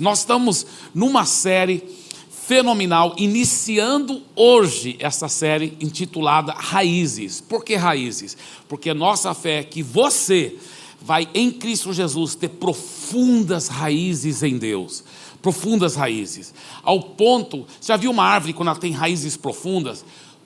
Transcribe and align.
Nós 0.00 0.20
estamos 0.20 0.66
numa 0.94 1.26
série 1.26 1.84
fenomenal, 2.30 3.14
iniciando 3.18 4.22
hoje 4.34 4.96
essa 4.98 5.28
série 5.28 5.76
intitulada 5.78 6.52
Raízes. 6.52 7.40
Por 7.40 7.62
que 7.62 7.76
Raízes? 7.76 8.36
Porque 8.66 8.94
nossa 8.94 9.34
fé 9.34 9.58
é 9.58 9.62
que 9.62 9.82
você 9.82 10.56
vai 11.02 11.28
em 11.34 11.50
Cristo 11.52 11.92
Jesus 11.92 12.34
ter 12.34 12.48
profundas 12.48 13.68
raízes 13.68 14.42
em 14.42 14.58
Deus. 14.58 15.04
Profundas 15.40 15.94
raízes. 15.94 16.52
Ao 16.82 17.00
ponto, 17.00 17.66
já 17.80 17.96
viu 17.96 18.10
uma 18.10 18.24
árvore 18.24 18.52
quando 18.52 18.68
ela 18.68 18.78
tem 18.78 18.92
raízes 18.92 19.36
profundas? 19.36 20.04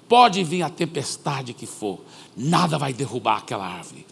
Pode 0.08 0.44
vir 0.44 0.62
a 0.62 0.68
tempestade 0.68 1.54
que 1.54 1.66
for, 1.66 2.00
nada 2.36 2.76
vai 2.76 2.92
derrubar 2.92 3.38
aquela 3.38 3.66
árvore 3.66 4.04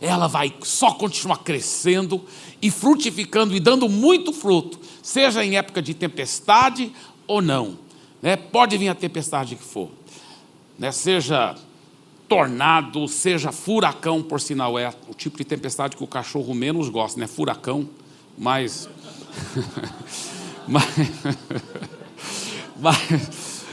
ela 0.00 0.26
vai 0.26 0.54
só 0.62 0.92
continuar 0.92 1.38
crescendo 1.38 2.24
e 2.62 2.70
frutificando 2.70 3.54
e 3.54 3.60
dando 3.60 3.88
muito 3.88 4.32
fruto, 4.32 4.78
seja 5.02 5.44
em 5.44 5.56
época 5.56 5.82
de 5.82 5.92
tempestade 5.92 6.92
ou 7.26 7.42
não. 7.42 7.78
Né? 8.22 8.36
Pode 8.36 8.78
vir 8.78 8.88
a 8.88 8.94
tempestade 8.94 9.56
que 9.56 9.62
for, 9.62 9.90
né? 10.78 10.90
seja 10.90 11.56
tornado, 12.30 13.08
seja 13.08 13.50
furacão, 13.50 14.22
por 14.22 14.40
sinal 14.40 14.78
é 14.78 14.94
o 15.08 15.14
tipo 15.14 15.36
de 15.36 15.44
tempestade 15.44 15.96
que 15.96 16.04
o 16.04 16.06
cachorro 16.06 16.54
menos 16.54 16.88
gosta, 16.88 17.18
né? 17.18 17.26
Furacão, 17.26 17.88
mas. 18.38 18.88
mas, 20.68 20.84
mas, 22.78 23.64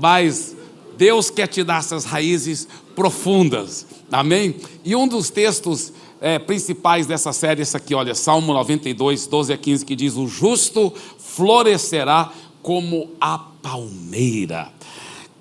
mas 0.00 0.56
Deus 0.96 1.28
quer 1.28 1.46
te 1.46 1.62
dar 1.62 1.80
essas 1.80 2.06
raízes 2.06 2.66
profundas. 2.94 3.86
Amém? 4.10 4.54
E 4.84 4.94
um 4.94 5.08
dos 5.08 5.30
textos 5.30 5.92
é, 6.20 6.38
principais 6.38 7.06
dessa 7.06 7.32
série, 7.32 7.62
essa 7.62 7.78
aqui, 7.78 7.94
olha, 7.94 8.14
Salmo 8.14 8.52
92, 8.52 9.26
12 9.26 9.52
a 9.52 9.56
15, 9.56 9.84
que 9.84 9.96
diz: 9.96 10.16
O 10.16 10.26
justo 10.26 10.92
florescerá 11.18 12.32
como 12.62 13.10
a 13.20 13.38
palmeira, 13.38 14.72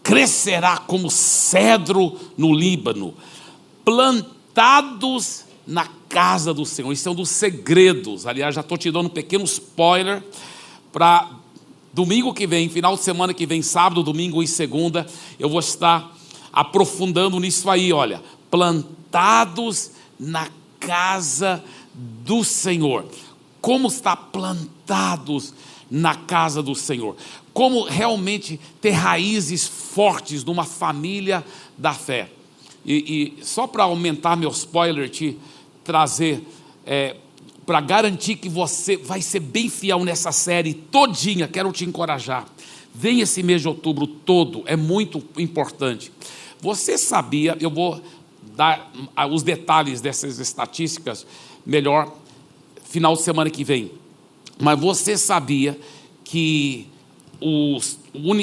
crescerá 0.01 0.77
como 0.77 1.09
cedro 1.09 2.17
no 2.37 2.53
Líbano, 2.53 3.13
plantados 3.83 5.45
na 5.65 5.87
casa 6.09 6.53
do 6.53 6.65
Senhor. 6.65 6.91
Isso 6.91 7.07
é 7.07 7.11
um 7.11 7.15
dos 7.15 7.29
segredos. 7.29 8.25
Aliás, 8.25 8.55
já 8.55 8.61
estou 8.61 8.77
te 8.77 8.91
dando 8.91 9.07
um 9.07 9.09
pequeno 9.09 9.43
spoiler 9.43 10.23
para 10.91 11.29
domingo 11.93 12.33
que 12.33 12.47
vem, 12.47 12.67
final 12.67 12.95
de 12.95 13.03
semana 13.03 13.33
que 13.33 13.45
vem, 13.45 13.61
sábado, 13.61 14.03
domingo 14.03 14.41
e 14.41 14.47
segunda, 14.47 15.05
eu 15.39 15.49
vou 15.49 15.59
estar 15.59 16.15
aprofundando 16.51 17.39
nisso 17.39 17.69
aí, 17.69 17.91
olha 17.91 18.21
plantados 18.55 19.91
na 20.17 20.47
casa 20.79 21.61
do 21.93 22.41
Senhor. 22.41 23.05
Como 23.59 23.89
está 23.89 24.15
plantados 24.15 25.53
na 25.91 26.15
casa 26.15 26.63
do 26.63 26.73
Senhor. 26.73 27.17
Como 27.53 27.83
realmente 27.83 28.57
ter 28.79 28.91
raízes 28.91 29.67
fortes 29.67 30.45
numa 30.45 30.63
família 30.63 31.43
da 31.77 31.93
fé. 31.93 32.29
E, 32.85 33.35
e 33.39 33.43
só 33.43 33.67
para 33.67 33.83
aumentar 33.83 34.37
meu 34.37 34.51
spoiler, 34.51 35.09
te 35.09 35.37
trazer, 35.83 36.41
é, 36.85 37.17
para 37.65 37.81
garantir 37.81 38.37
que 38.37 38.47
você 38.47 38.95
vai 38.95 39.21
ser 39.21 39.41
bem 39.41 39.69
fiel 39.69 40.05
nessa 40.05 40.31
série 40.31 40.73
todinha, 40.73 41.45
quero 41.45 41.73
te 41.73 41.83
encorajar. 41.83 42.45
Vem 42.93 43.19
esse 43.19 43.43
mês 43.43 43.61
de 43.61 43.67
outubro 43.67 44.07
todo, 44.07 44.63
é 44.65 44.77
muito 44.77 45.21
importante. 45.37 46.09
Você 46.61 46.97
sabia, 46.97 47.57
eu 47.59 47.69
vou 47.69 48.01
dar 48.55 48.91
os 49.31 49.43
detalhes 49.43 50.01
dessas 50.01 50.39
estatísticas 50.39 51.25
melhor 51.65 52.11
final 52.83 53.15
de 53.15 53.21
semana 53.21 53.49
que 53.49 53.63
vem. 53.63 53.91
Mas 54.59 54.79
você 54.79 55.17
sabia 55.17 55.77
que 56.23 56.87
os, 57.41 57.99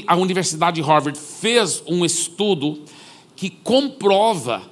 a 0.07 0.17
Universidade 0.17 0.81
de 0.81 0.87
Harvard 0.87 1.19
fez 1.19 1.83
um 1.87 2.05
estudo 2.05 2.83
que 3.35 3.51
comprova 3.51 4.63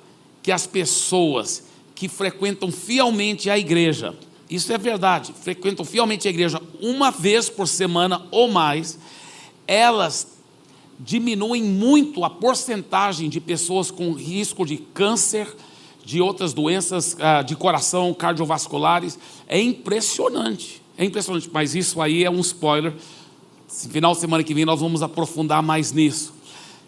que 0.43 0.53
as 0.53 0.67
pessoas 0.67 1.65
que 1.95 2.09
frequentam 2.09 2.71
fielmente 2.71 3.51
a 3.51 3.59
igreja, 3.59 4.15
isso 4.49 4.73
é 4.73 4.79
verdade, 4.79 5.33
frequentam 5.33 5.85
fielmente 5.85 6.27
a 6.27 6.31
igreja 6.31 6.61
uma 6.81 7.11
vez 7.11 7.49
por 7.49 7.67
semana 7.67 8.27
ou 8.31 8.51
mais, 8.51 8.99
elas 9.67 10.40
diminuem 11.03 11.63
muito 11.63 12.25
a 12.25 12.31
porcentagem 12.31 13.29
de 13.29 13.41
pessoas 13.41 13.91
com 13.91 14.13
risco 14.13 14.67
de 14.67 14.77
câncer, 14.77 15.49
de 16.05 16.21
outras 16.21 16.53
doenças 16.53 17.15
uh, 17.15 17.43
de 17.45 17.57
coração 17.57 18.13
cardiovasculares. 18.13 19.19
É 19.49 19.61
impressionante, 19.61 20.83
é 20.99 21.05
impressionante, 21.05 21.49
mas 21.53 21.75
isso 21.75 22.01
aí 22.03 22.23
é 22.25 22.31
um 22.31 22.41
spoiler. 22.41 22.93
Final 23.69 24.13
de 24.13 24.21
semana 24.21 24.45
que 24.45 24.53
vem 24.53 24.65
nós 24.65 24.81
vamos 24.81 25.03
aprofundar 25.03 25.63
mais 25.63 25.93
nisso. 25.93 26.35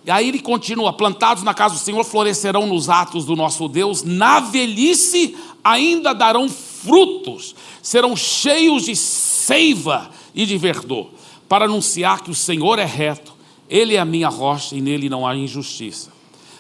E 0.05 0.11
aí 0.11 0.29
ele 0.29 0.41
continua: 0.41 0.93
plantados 0.93 1.43
na 1.43 1.55
casa 1.55 1.75
do 1.75 1.81
Senhor 1.81 2.05
florescerão 2.05 2.67
nos 2.67 2.91
atos 2.91 3.25
do 3.25 3.35
nosso 3.35 3.67
Deus, 3.69 4.03
na 4.03 4.41
velhice 4.41 5.37
ainda 5.65 6.13
darão 6.13 6.49
frutos, 6.49 7.55
serão 7.81 8.15
cheios 8.17 8.85
de 8.85 8.97
seiva 8.97 10.11
e 10.35 10.45
de 10.45 10.59
verdor, 10.59 11.09
para 11.49 11.67
anunciar 11.67 12.23
que 12.23 12.31
o 12.31 12.35
Senhor 12.35 12.79
é 12.79 12.85
reto 12.85 13.33
ele 13.73 13.95
é 13.95 13.99
a 13.99 14.05
minha 14.05 14.29
rocha 14.29 14.77
e 14.77 14.83
nele 14.83 15.09
não 15.09 15.27
há 15.27 15.35
injustiça. 15.35 16.13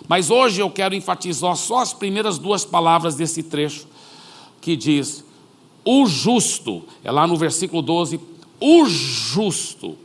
Mas 0.08 0.30
hoje 0.30 0.62
eu 0.62 0.70
quero 0.70 0.94
enfatizar 0.94 1.54
só 1.56 1.80
as 1.80 1.92
primeiras 1.92 2.38
duas 2.38 2.64
palavras 2.64 3.14
desse 3.14 3.42
trecho, 3.42 3.86
que 4.62 4.74
diz: 4.74 5.22
o 5.84 6.06
justo, 6.06 6.82
é 7.04 7.12
lá 7.12 7.26
no 7.26 7.36
versículo 7.36 7.82
12, 7.82 8.18
o 8.58 8.86
justo, 8.86 9.98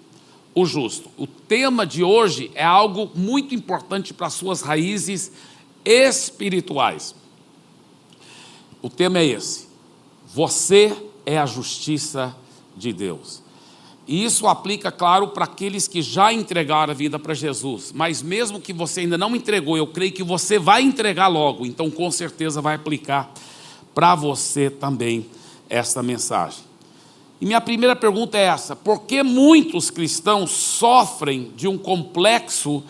o 0.54 0.66
justo. 0.66 1.10
O 1.18 1.26
tema 1.26 1.88
de 1.88 2.04
hoje 2.04 2.52
é 2.54 2.66
algo 2.66 3.10
muito 3.16 3.56
importante 3.56 4.14
para 4.14 4.28
as 4.28 4.34
suas 4.34 4.62
raízes 4.62 5.32
espirituais. 5.86 7.16
O 8.82 8.90
tema 8.90 9.20
é 9.20 9.26
esse: 9.28 9.70
você 10.36 10.94
é 11.26 11.38
a 11.38 11.46
justiça 11.46 12.36
de 12.76 12.92
Deus. 12.92 13.47
E 14.08 14.24
isso 14.24 14.48
aplica, 14.48 14.90
claro, 14.90 15.28
para 15.28 15.44
aqueles 15.44 15.86
que 15.86 16.02
já 16.02 16.32
entregaram 16.32 16.92
a 16.92 16.96
vida 16.96 17.20
para 17.20 17.34
Jesus. 17.34 17.92
Mas 17.94 18.22
mesmo 18.22 18.62
que 18.62 18.72
você 18.72 19.02
ainda 19.02 19.18
não 19.18 19.36
entregou, 19.36 19.76
eu 19.76 19.86
creio 19.86 20.14
que 20.14 20.24
você 20.24 20.58
vai 20.58 20.82
entregar 20.82 21.28
logo. 21.28 21.66
Então, 21.66 21.92
com 21.92 22.10
certeza, 22.10 22.62
vai 22.62 22.76
aplicar 22.76 23.30
para 23.94 24.16
você 24.16 24.70
também 24.70 25.26
esta 25.70 26.02
mensagem. 26.02 26.60
E 27.42 27.46
minha 27.46 27.60
primeira 27.60 27.96
pergunta 27.98 28.38
é 28.38 28.44
essa: 28.44 28.76
por 28.76 29.02
que 29.02 29.22
muitos 29.24 29.90
cristãos 29.90 30.52
sofrem 30.52 31.52
de 31.56 31.68
um 31.68 31.78
complexo 31.78 32.84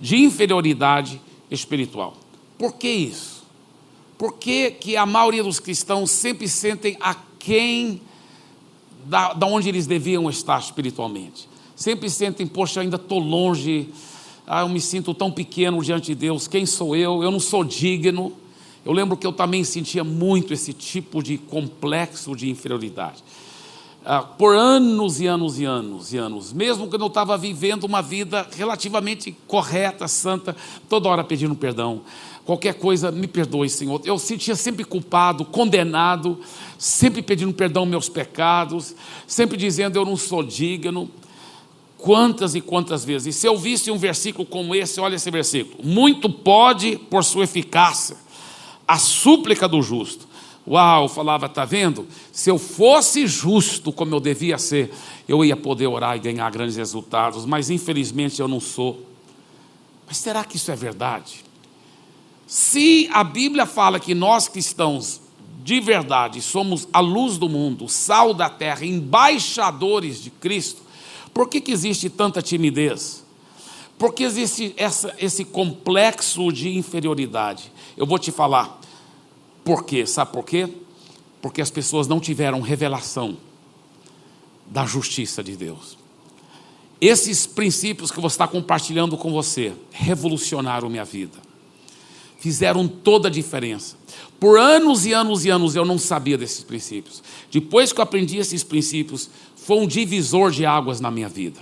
de 0.00 0.16
inferioridade 0.16 1.20
espiritual? 1.48 2.16
Por 2.58 2.74
que 2.74 2.88
isso? 2.88 3.44
Por 4.18 4.34
que, 4.34 4.72
que 4.72 4.96
a 4.96 5.06
maioria 5.06 5.42
dos 5.42 5.60
cristãos 5.60 6.10
sempre 6.10 6.48
sentem 6.48 6.96
aquém 7.00 8.02
da, 9.04 9.32
da 9.32 9.46
onde 9.46 9.68
eles 9.68 9.86
deviam 9.86 10.28
estar 10.28 10.58
espiritualmente. 10.58 11.48
Sempre 11.74 12.10
sentem, 12.10 12.46
poxa, 12.46 12.80
ainda 12.80 12.96
estou 12.96 13.18
longe, 13.18 13.88
ah, 14.46 14.60
eu 14.60 14.68
me 14.68 14.80
sinto 14.80 15.14
tão 15.14 15.30
pequeno 15.30 15.82
diante 15.82 16.06
de 16.06 16.14
Deus, 16.14 16.46
quem 16.46 16.66
sou 16.66 16.94
eu? 16.96 17.22
Eu 17.22 17.30
não 17.30 17.40
sou 17.40 17.64
digno. 17.64 18.32
Eu 18.84 18.92
lembro 18.92 19.16
que 19.16 19.26
eu 19.26 19.32
também 19.32 19.62
sentia 19.62 20.02
muito 20.02 20.52
esse 20.52 20.72
tipo 20.72 21.22
de 21.22 21.38
complexo 21.38 22.34
de 22.34 22.50
inferioridade. 22.50 23.22
Ah, 24.04 24.22
por 24.22 24.56
anos 24.56 25.20
e 25.20 25.26
anos 25.26 25.58
e 25.60 25.64
anos 25.66 26.12
e 26.12 26.16
anos, 26.16 26.52
mesmo 26.52 26.86
quando 26.88 27.02
eu 27.02 27.08
estava 27.08 27.36
vivendo 27.36 27.84
uma 27.84 28.00
vida 28.00 28.48
relativamente 28.56 29.36
correta, 29.46 30.08
santa, 30.08 30.56
toda 30.88 31.08
hora 31.08 31.22
pedindo 31.22 31.54
perdão, 31.54 32.00
qualquer 32.44 32.74
coisa, 32.74 33.10
me 33.10 33.26
perdoe, 33.26 33.68
Senhor. 33.68 34.00
Eu 34.04 34.18
sentia 34.18 34.54
sempre 34.56 34.84
culpado, 34.84 35.44
condenado, 35.44 36.40
sempre 36.78 37.22
pedindo 37.22 37.52
perdão 37.52 37.86
meus 37.86 38.08
pecados, 38.08 38.94
sempre 39.26 39.56
dizendo 39.56 39.96
eu 39.96 40.04
não 40.04 40.16
sou 40.16 40.42
digno. 40.42 41.10
Quantas 41.98 42.54
e 42.54 42.62
quantas 42.62 43.04
vezes. 43.04 43.36
E 43.36 43.38
se 43.38 43.46
eu 43.46 43.58
visse 43.58 43.90
um 43.90 43.98
versículo 43.98 44.46
como 44.46 44.74
esse, 44.74 44.98
olha 44.98 45.16
esse 45.16 45.30
versículo: 45.30 45.84
muito 45.84 46.30
pode 46.30 46.96
por 46.96 47.22
sua 47.22 47.44
eficácia, 47.44 48.16
a 48.88 48.98
súplica 48.98 49.68
do 49.68 49.82
justo. 49.82 50.30
Uau, 50.66 51.08
falava, 51.08 51.48
tá 51.48 51.64
vendo? 51.64 52.06
Se 52.32 52.50
eu 52.50 52.58
fosse 52.58 53.26
justo 53.26 53.92
como 53.92 54.14
eu 54.14 54.20
devia 54.20 54.56
ser, 54.56 54.92
eu 55.28 55.44
ia 55.44 55.56
poder 55.56 55.86
orar 55.86 56.16
e 56.16 56.20
ganhar 56.20 56.50
grandes 56.50 56.76
resultados, 56.76 57.44
mas 57.44 57.70
infelizmente 57.70 58.40
eu 58.40 58.48
não 58.48 58.60
sou. 58.60 59.04
Mas 60.06 60.18
será 60.18 60.44
que 60.44 60.56
isso 60.56 60.70
é 60.70 60.76
verdade? 60.76 61.44
Se 62.50 63.08
a 63.12 63.22
Bíblia 63.22 63.64
fala 63.64 64.00
que 64.00 64.12
nós 64.12 64.48
cristãos 64.48 65.20
de 65.62 65.78
verdade 65.78 66.42
somos 66.42 66.88
a 66.92 66.98
luz 66.98 67.38
do 67.38 67.48
mundo, 67.48 67.88
sal 67.88 68.34
da 68.34 68.50
terra, 68.50 68.84
embaixadores 68.84 70.20
de 70.20 70.30
Cristo, 70.30 70.82
por 71.32 71.48
que, 71.48 71.60
que 71.60 71.70
existe 71.70 72.10
tanta 72.10 72.42
timidez? 72.42 73.24
Por 73.96 74.12
que 74.12 74.24
existe 74.24 74.74
essa, 74.76 75.14
esse 75.20 75.44
complexo 75.44 76.50
de 76.50 76.76
inferioridade? 76.76 77.70
Eu 77.96 78.04
vou 78.04 78.18
te 78.18 78.32
falar 78.32 78.80
por 79.62 79.84
quê. 79.84 80.04
Sabe 80.04 80.32
por 80.32 80.44
quê? 80.44 80.68
Porque 81.40 81.62
as 81.62 81.70
pessoas 81.70 82.08
não 82.08 82.18
tiveram 82.18 82.60
revelação 82.60 83.36
da 84.66 84.84
justiça 84.84 85.40
de 85.40 85.56
Deus. 85.56 85.96
Esses 87.00 87.46
princípios 87.46 88.10
que 88.10 88.20
você 88.20 88.34
está 88.34 88.48
compartilhando 88.48 89.16
com 89.16 89.30
você 89.30 89.72
revolucionaram 89.92 90.88
minha 90.88 91.04
vida, 91.04 91.49
fizeram 92.40 92.88
toda 92.88 93.28
a 93.28 93.30
diferença. 93.30 93.96
Por 94.40 94.58
anos 94.58 95.04
e 95.04 95.12
anos 95.12 95.44
e 95.44 95.50
anos 95.50 95.76
eu 95.76 95.84
não 95.84 95.98
sabia 95.98 96.38
desses 96.38 96.64
princípios. 96.64 97.22
Depois 97.52 97.92
que 97.92 98.00
eu 98.00 98.02
aprendi 98.02 98.38
esses 98.38 98.64
princípios, 98.64 99.28
foi 99.54 99.76
um 99.76 99.86
divisor 99.86 100.50
de 100.50 100.64
águas 100.64 101.00
na 101.00 101.10
minha 101.10 101.28
vida. 101.28 101.60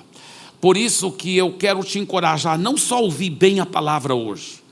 Por 0.61 0.77
isso 0.77 1.11
que 1.11 1.37
eu 1.37 1.53
quero 1.53 1.83
te 1.83 1.99
encorajar, 1.99 2.57
não 2.57 2.77
só 2.77 3.03
ouvir 3.03 3.31
bem 3.31 3.59
a 3.59 3.67
palavra 3.67 4.15
hoje, 4.15 4.63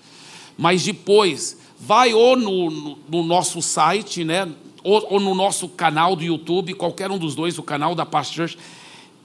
mas 0.56 0.84
depois 0.84 1.58
vai 1.78 2.14
ou 2.14 2.36
no, 2.36 2.70
no, 2.70 2.98
no 3.08 3.22
nosso 3.24 3.60
site, 3.60 4.24
né, 4.24 4.48
ou, 4.82 5.04
ou, 5.10 5.20
no 5.20 5.34
nosso 5.34 5.68
canal 5.68 6.14
do 6.14 6.22
YouTube, 6.22 6.74
qualquer 6.74 7.10
um 7.10 7.18
dos 7.18 7.34
dois, 7.34 7.58
o 7.58 7.62
canal 7.62 7.94
da 7.94 8.06
Pastor 8.06 8.48
Church, 8.48 8.58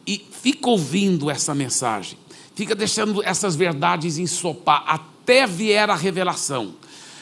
e 0.06 0.24
fica 0.31 0.69
ouvindo 0.69 1.30
essa 1.30 1.54
mensagem, 1.54 2.18
fica 2.56 2.75
deixando 2.75 3.24
essas 3.24 3.56
verdades 3.56 4.18
ensopar 4.18 4.84
até 4.88 5.11
vier 5.47 5.89
a 5.89 5.95
revelação, 5.95 6.73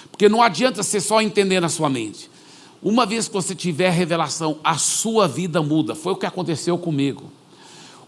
porque 0.09 0.27
não 0.27 0.41
adianta 0.41 0.83
você 0.83 0.99
só 0.99 1.21
entender 1.21 1.59
na 1.59 1.69
sua 1.69 1.89
mente. 1.89 2.29
Uma 2.81 3.05
vez 3.05 3.27
que 3.27 3.33
você 3.33 3.53
tiver 3.53 3.89
revelação, 3.89 4.57
a 4.63 4.77
sua 4.77 5.27
vida 5.27 5.61
muda. 5.61 5.95
Foi 5.95 6.13
o 6.13 6.15
que 6.15 6.25
aconteceu 6.25 6.77
comigo. 6.77 7.31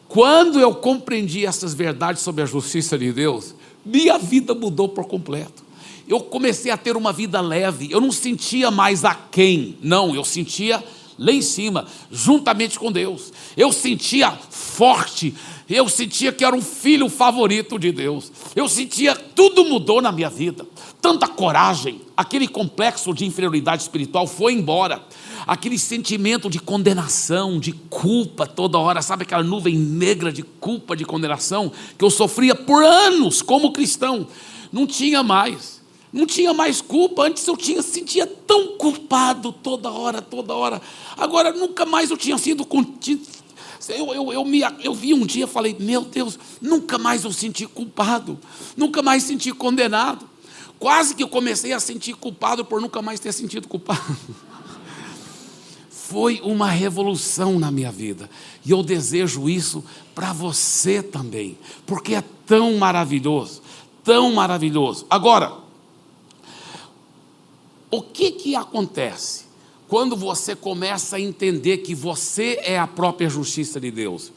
Quando 0.08 0.60
eu 0.60 0.74
compreendi 0.76 1.46
essas 1.46 1.74
verdades 1.74 2.22
sobre 2.22 2.42
a 2.42 2.46
justiça 2.46 2.98
de 2.98 3.12
Deus, 3.12 3.54
minha 3.86 4.18
vida 4.18 4.54
mudou 4.54 4.90
por 4.90 5.06
completo. 5.06 5.64
Eu 6.08 6.20
comecei 6.20 6.72
a 6.72 6.78
ter 6.78 6.98
uma 6.98 7.14
vida 7.14 7.40
leve, 7.40 7.90
eu 7.92 8.02
não 8.02 8.12
sentia 8.12 8.70
mais 8.70 9.06
a 9.06 9.16
quem, 9.16 9.78
não, 9.82 10.14
eu 10.14 10.26
sentia 10.26 10.84
lá 11.18 11.32
em 11.32 11.42
cima, 11.42 11.88
juntamente 12.12 12.78
com 12.78 12.92
Deus. 12.92 13.32
Eu 13.56 13.72
sentia 13.72 14.32
forte, 14.50 15.34
eu 15.74 15.88
sentia 15.88 16.32
que 16.32 16.44
era 16.44 16.56
um 16.56 16.62
filho 16.62 17.10
favorito 17.10 17.80
de 17.80 17.92
Deus. 17.92 18.32
Eu 18.56 18.68
sentia 18.68 19.16
tudo 19.16 19.64
mudou 19.66 20.02
na 20.02 20.12
minha 20.12 20.30
vida. 20.30 20.66
Tanta 21.02 21.28
coragem, 21.28 22.02
aquele 22.16 22.48
complexo 22.48 23.14
de 23.14 23.26
inferioridade 23.26 23.82
espiritual 23.82 24.28
foi 24.28 24.54
embora 24.54 25.02
aquele 25.48 25.78
sentimento 25.78 26.50
de 26.50 26.60
condenação, 26.60 27.60
de 27.60 27.72
culpa 27.72 28.46
toda 28.46 28.78
hora, 28.78 29.02
sabe 29.02 29.24
aquela 29.24 29.44
nuvem 29.44 29.76
negra 29.76 30.32
de 30.32 30.44
culpa, 30.44 30.96
de 30.96 31.06
condenação 31.06 31.72
que 31.98 32.06
eu 32.06 32.10
sofria 32.10 32.56
por 32.56 32.84
anos 32.84 33.42
como 33.42 33.72
cristão, 33.72 34.28
não 34.72 34.86
tinha 34.86 35.24
mais. 35.24 35.82
Não 36.14 36.26
tinha 36.26 36.54
mais 36.54 36.82
culpa, 36.82 37.24
antes 37.24 37.48
eu 37.48 37.56
tinha 37.56 37.82
sentia 37.82 38.28
tão 38.28 38.76
culpado 38.76 39.54
toda 39.54 39.90
hora, 39.90 40.22
toda 40.22 40.54
hora. 40.54 40.82
Agora 41.16 41.54
nunca 41.54 41.86
mais 41.86 42.12
eu 42.12 42.18
tinha 42.18 42.38
sido 42.38 42.66
eu, 43.90 44.14
eu, 44.14 44.34
eu, 44.34 44.46
me, 44.46 44.62
eu 44.84 44.94
vi 44.94 45.14
um 45.14 45.26
dia 45.26 45.46
e 45.46 45.48
falei, 45.48 45.76
meu 45.80 46.02
Deus, 46.02 46.38
nunca 46.62 46.98
mais 46.98 47.24
eu 47.24 47.32
senti 47.32 47.66
culpado, 47.66 48.40
nunca 48.76 49.02
mais 49.02 49.24
senti 49.24 49.52
condenado. 49.52 50.30
Quase 50.80 51.14
que 51.16 51.24
eu 51.24 51.30
comecei 51.30 51.74
a 51.74 51.80
sentir 51.80 52.16
culpado 52.16 52.66
por 52.66 52.82
nunca 52.82 53.02
mais 53.02 53.20
ter 53.20 53.32
sentido 53.32 53.68
culpado. 53.68 54.18
foi 56.12 56.42
uma 56.44 56.70
revolução 56.70 57.58
na 57.58 57.72
minha 57.72 57.90
vida. 57.90 58.30
E 58.66 58.72
eu 58.72 58.84
desejo 58.84 59.48
isso 59.48 59.82
para 60.14 60.34
você 60.34 61.02
também, 61.02 61.58
porque 61.86 62.16
é 62.16 62.24
tão 62.46 62.76
maravilhoso, 62.78 63.62
tão 64.04 64.34
maravilhoso. 64.34 65.06
Agora, 65.10 65.58
o 67.90 68.02
que 68.02 68.32
que 68.32 68.56
acontece 68.58 69.46
quando 69.92 70.16
você 70.16 70.56
começa 70.56 71.18
a 71.18 71.20
entender 71.20 71.80
que 71.80 71.94
você 71.94 72.58
é 72.64 72.80
a 72.80 72.88
própria 72.88 73.30
justiça 73.30 73.78
de 73.78 73.92
Deus? 73.92 74.32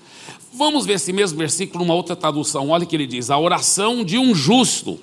Vamos 0.52 0.84
ver 0.84 0.94
esse 0.94 1.12
mesmo 1.12 1.38
versículo 1.38 1.84
numa 1.84 1.94
outra 1.94 2.16
tradução. 2.16 2.70
Olha 2.70 2.82
o 2.82 2.86
que 2.88 2.96
ele 2.96 3.06
diz: 3.06 3.30
A 3.30 3.38
oração 3.38 4.04
de 4.04 4.18
um 4.18 4.34
justo 4.34 4.98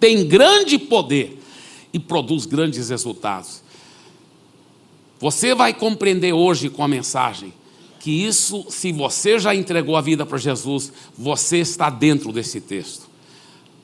tem 0.00 0.26
grande 0.26 0.78
poder 0.78 1.38
e 1.92 1.98
produz 1.98 2.46
grandes 2.46 2.88
resultados. 2.88 3.62
Você 5.20 5.54
vai 5.54 5.74
compreender 5.74 6.32
hoje 6.32 6.70
com 6.70 6.82
a 6.82 6.88
mensagem 6.88 7.52
que 8.00 8.10
isso, 8.10 8.64
se 8.70 8.90
você 8.90 9.38
já 9.38 9.54
entregou 9.54 9.96
a 9.96 10.00
vida 10.00 10.24
para 10.24 10.38
Jesus, 10.38 10.90
você 11.14 11.58
está 11.58 11.90
dentro 11.90 12.32
desse 12.32 12.58
texto. 12.58 13.06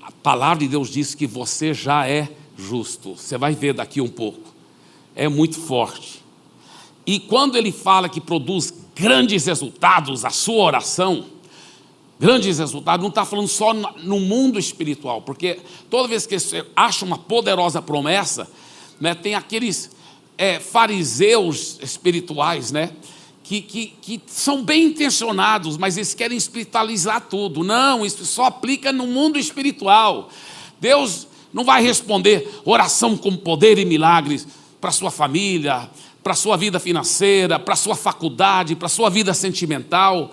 A 0.01 0.11
palavra 0.11 0.61
de 0.61 0.69
Deus 0.69 0.89
diz 0.89 1.15
que 1.15 1.27
você 1.27 1.75
já 1.75 2.09
é 2.09 2.31
justo. 2.57 3.17
Você 3.17 3.37
vai 3.37 3.55
ver 3.55 3.75
daqui 3.75 4.01
um 4.01 4.09
pouco. 4.09 4.54
É 5.15 5.29
muito 5.29 5.59
forte. 5.61 6.23
E 7.07 7.21
quando 7.21 7.57
ele 7.57 7.71
fala 7.71 8.09
que 8.09 8.21
produz 8.21 8.73
grandes 8.95 9.47
resultados, 9.47 10.25
a 10.25 10.31
sua 10.31 10.63
oração, 10.65 11.27
grandes 12.19 12.59
resultados, 12.59 13.03
não 13.03 13.11
está 13.11 13.25
falando 13.25 13.49
só 13.49 13.75
no 13.75 14.21
mundo 14.21 14.59
espiritual, 14.59 15.21
porque 15.23 15.61
toda 15.91 16.09
vez 16.09 16.27
que 16.27 16.39
você 16.39 16.65
acha 16.75 17.05
uma 17.05 17.19
poderosa 17.19 17.83
promessa, 17.83 18.49
né, 19.01 19.15
tem 19.15 19.35
aqueles 19.35 19.91
é, 20.39 20.59
fariseus 20.59 21.79
espirituais, 21.83 22.71
né? 22.73 22.91
Que, 23.43 23.61
que, 23.61 23.93
que 24.01 24.23
são 24.27 24.65
bem 24.65 24.85
intencionados, 24.85 25.77
mas 25.77 25.99
eles 25.99 26.15
querem 26.15 26.37
espiritualizar 26.37 27.21
tudo. 27.29 27.63
Não, 27.63 28.05
isso 28.07 28.25
só 28.25 28.47
aplica 28.47 28.91
no 28.91 29.07
mundo 29.07 29.39
espiritual. 29.39 30.31
Deus 30.81 31.27
não 31.53 31.63
vai 31.63 31.83
responder 31.83 32.49
oração 32.65 33.19
com 33.19 33.37
poder 33.37 33.79
e 33.79 33.85
milagres 33.85 34.47
para 34.85 34.93
sua 34.93 35.11
família, 35.11 35.89
para 36.23 36.35
sua 36.35 36.59
vida 36.59 36.79
financeira, 36.79 37.59
para 37.59 37.75
sua 37.75 37.95
faculdade, 37.95 38.77
para 38.77 38.87
sua 38.87 39.09
vida 39.09 39.33
sentimental. 39.33 40.31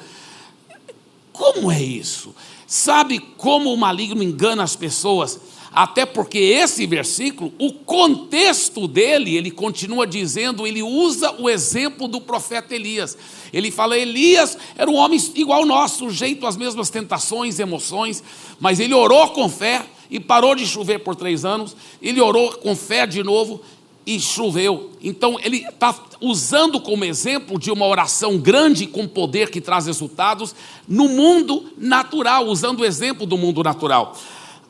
Como 1.31 1.71
é 1.71 1.81
isso? 1.81 2.35
Sabe 2.67 3.19
como 3.37 3.73
o 3.73 3.77
maligno 3.77 4.21
engana 4.21 4.61
as 4.61 4.75
pessoas? 4.75 5.39
Até 5.71 6.05
porque 6.05 6.37
esse 6.37 6.85
versículo, 6.85 7.53
o 7.57 7.71
contexto 7.71 8.89
dele, 8.89 9.37
ele 9.37 9.51
continua 9.51 10.05
dizendo, 10.05 10.67
ele 10.67 10.83
usa 10.83 11.31
o 11.39 11.49
exemplo 11.49 12.05
do 12.05 12.19
profeta 12.19 12.75
Elias. 12.75 13.17
Ele 13.53 13.71
fala: 13.71 13.97
Elias 13.97 14.57
era 14.77 14.91
um 14.91 14.95
homem 14.95 15.17
igual 15.33 15.65
nós, 15.65 15.91
sujeito 15.91 16.45
às 16.45 16.57
mesmas 16.57 16.89
tentações, 16.89 17.57
emoções, 17.57 18.21
mas 18.59 18.81
ele 18.81 18.93
orou 18.93 19.29
com 19.29 19.47
fé 19.47 19.85
e 20.09 20.19
parou 20.19 20.53
de 20.53 20.67
chover 20.67 20.99
por 20.99 21.15
três 21.15 21.45
anos. 21.45 21.73
Ele 22.01 22.19
orou 22.19 22.51
com 22.57 22.75
fé 22.75 23.07
de 23.07 23.23
novo 23.23 23.61
e 24.05 24.19
choveu. 24.19 24.91
Então 25.01 25.37
ele 25.43 25.65
está 25.65 25.95
usando 26.19 26.79
como 26.79 27.05
exemplo 27.05 27.59
de 27.59 27.71
uma 27.71 27.85
oração 27.85 28.37
grande 28.37 28.87
com 28.87 29.07
poder 29.07 29.49
que 29.49 29.61
traz 29.61 29.85
resultados 29.87 30.55
no 30.87 31.07
mundo 31.09 31.71
natural, 31.77 32.47
usando 32.47 32.81
o 32.81 32.85
exemplo 32.85 33.25
do 33.25 33.37
mundo 33.37 33.63
natural. 33.63 34.17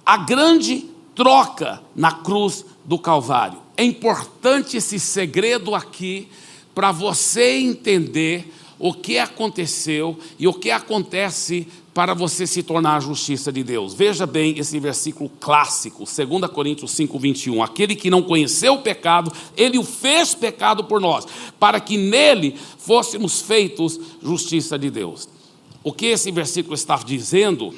A 0.05 0.17
grande 0.17 0.85
troca 1.15 1.81
na 1.95 2.11
cruz 2.11 2.65
do 2.85 2.97
Calvário. 2.97 3.59
É 3.77 3.83
importante 3.83 4.77
esse 4.77 4.99
segredo 4.99 5.75
aqui 5.75 6.27
para 6.73 6.91
você 6.91 7.57
entender 7.57 8.51
o 8.79 8.93
que 8.93 9.19
aconteceu 9.19 10.17
e 10.39 10.47
o 10.47 10.53
que 10.53 10.71
acontece 10.71 11.67
para 11.93 12.13
você 12.13 12.47
se 12.47 12.63
tornar 12.63 12.97
a 12.97 12.99
justiça 12.99 13.51
de 13.51 13.63
Deus. 13.63 13.93
Veja 13.93 14.25
bem 14.25 14.57
esse 14.57 14.79
versículo 14.79 15.29
clássico, 15.39 16.05
2 16.05 16.51
Coríntios 16.51 16.91
5, 16.91 17.19
21. 17.19 17.61
Aquele 17.61 17.95
que 17.95 18.09
não 18.09 18.21
conheceu 18.21 18.75
o 18.75 18.81
pecado, 18.81 19.31
ele 19.57 19.77
o 19.77 19.83
fez 19.83 20.33
pecado 20.33 20.85
por 20.85 21.01
nós, 21.01 21.27
para 21.59 21.79
que 21.79 21.97
nele 21.97 22.55
fôssemos 22.77 23.41
feitos 23.41 23.99
justiça 24.23 24.79
de 24.79 24.89
Deus. 24.89 25.27
O 25.83 25.91
que 25.91 26.07
esse 26.07 26.31
versículo 26.31 26.75
está 26.75 26.95
dizendo 26.97 27.73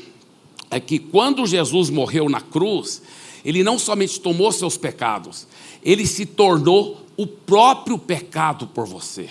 é 0.70 0.80
que 0.80 1.00
quando 1.00 1.46
Jesus 1.46 1.90
morreu 1.90 2.30
na 2.30 2.42
cruz, 2.42 3.02
ele 3.44 3.64
não 3.64 3.80
somente 3.80 4.20
tomou 4.20 4.52
seus 4.52 4.78
pecados, 4.78 5.48
ele 5.84 6.06
se 6.06 6.26
tornou 6.26 7.04
o 7.18 7.26
próprio 7.26 7.98
pecado 7.98 8.68
por 8.68 8.86
você. 8.86 9.30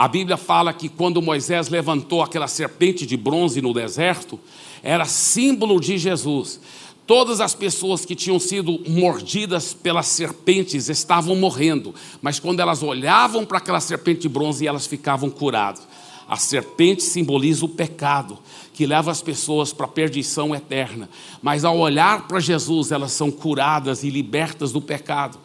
A 0.00 0.08
Bíblia 0.08 0.38
fala 0.38 0.72
que 0.72 0.88
quando 0.88 1.20
Moisés 1.20 1.68
levantou 1.68 2.22
aquela 2.22 2.48
serpente 2.48 3.04
de 3.04 3.18
bronze 3.18 3.60
no 3.60 3.74
deserto, 3.74 4.40
era 4.82 5.04
símbolo 5.04 5.78
de 5.78 5.98
Jesus. 5.98 6.58
Todas 7.06 7.38
as 7.38 7.54
pessoas 7.54 8.06
que 8.06 8.14
tinham 8.14 8.40
sido 8.40 8.80
mordidas 8.88 9.74
pelas 9.74 10.06
serpentes 10.06 10.88
estavam 10.88 11.36
morrendo, 11.36 11.94
mas 12.22 12.40
quando 12.40 12.60
elas 12.60 12.82
olhavam 12.82 13.44
para 13.44 13.58
aquela 13.58 13.78
serpente 13.78 14.22
de 14.22 14.28
bronze, 14.30 14.66
elas 14.66 14.86
ficavam 14.86 15.28
curadas. 15.28 15.86
A 16.26 16.38
serpente 16.38 17.02
simboliza 17.02 17.66
o 17.66 17.68
pecado, 17.68 18.38
que 18.72 18.86
leva 18.86 19.10
as 19.10 19.20
pessoas 19.20 19.70
para 19.70 19.84
a 19.84 19.90
perdição 19.90 20.54
eterna. 20.54 21.10
Mas 21.42 21.62
ao 21.62 21.76
olhar 21.76 22.26
para 22.26 22.40
Jesus, 22.40 22.90
elas 22.90 23.12
são 23.12 23.30
curadas 23.30 24.02
e 24.02 24.08
libertas 24.08 24.72
do 24.72 24.80
pecado. 24.80 25.38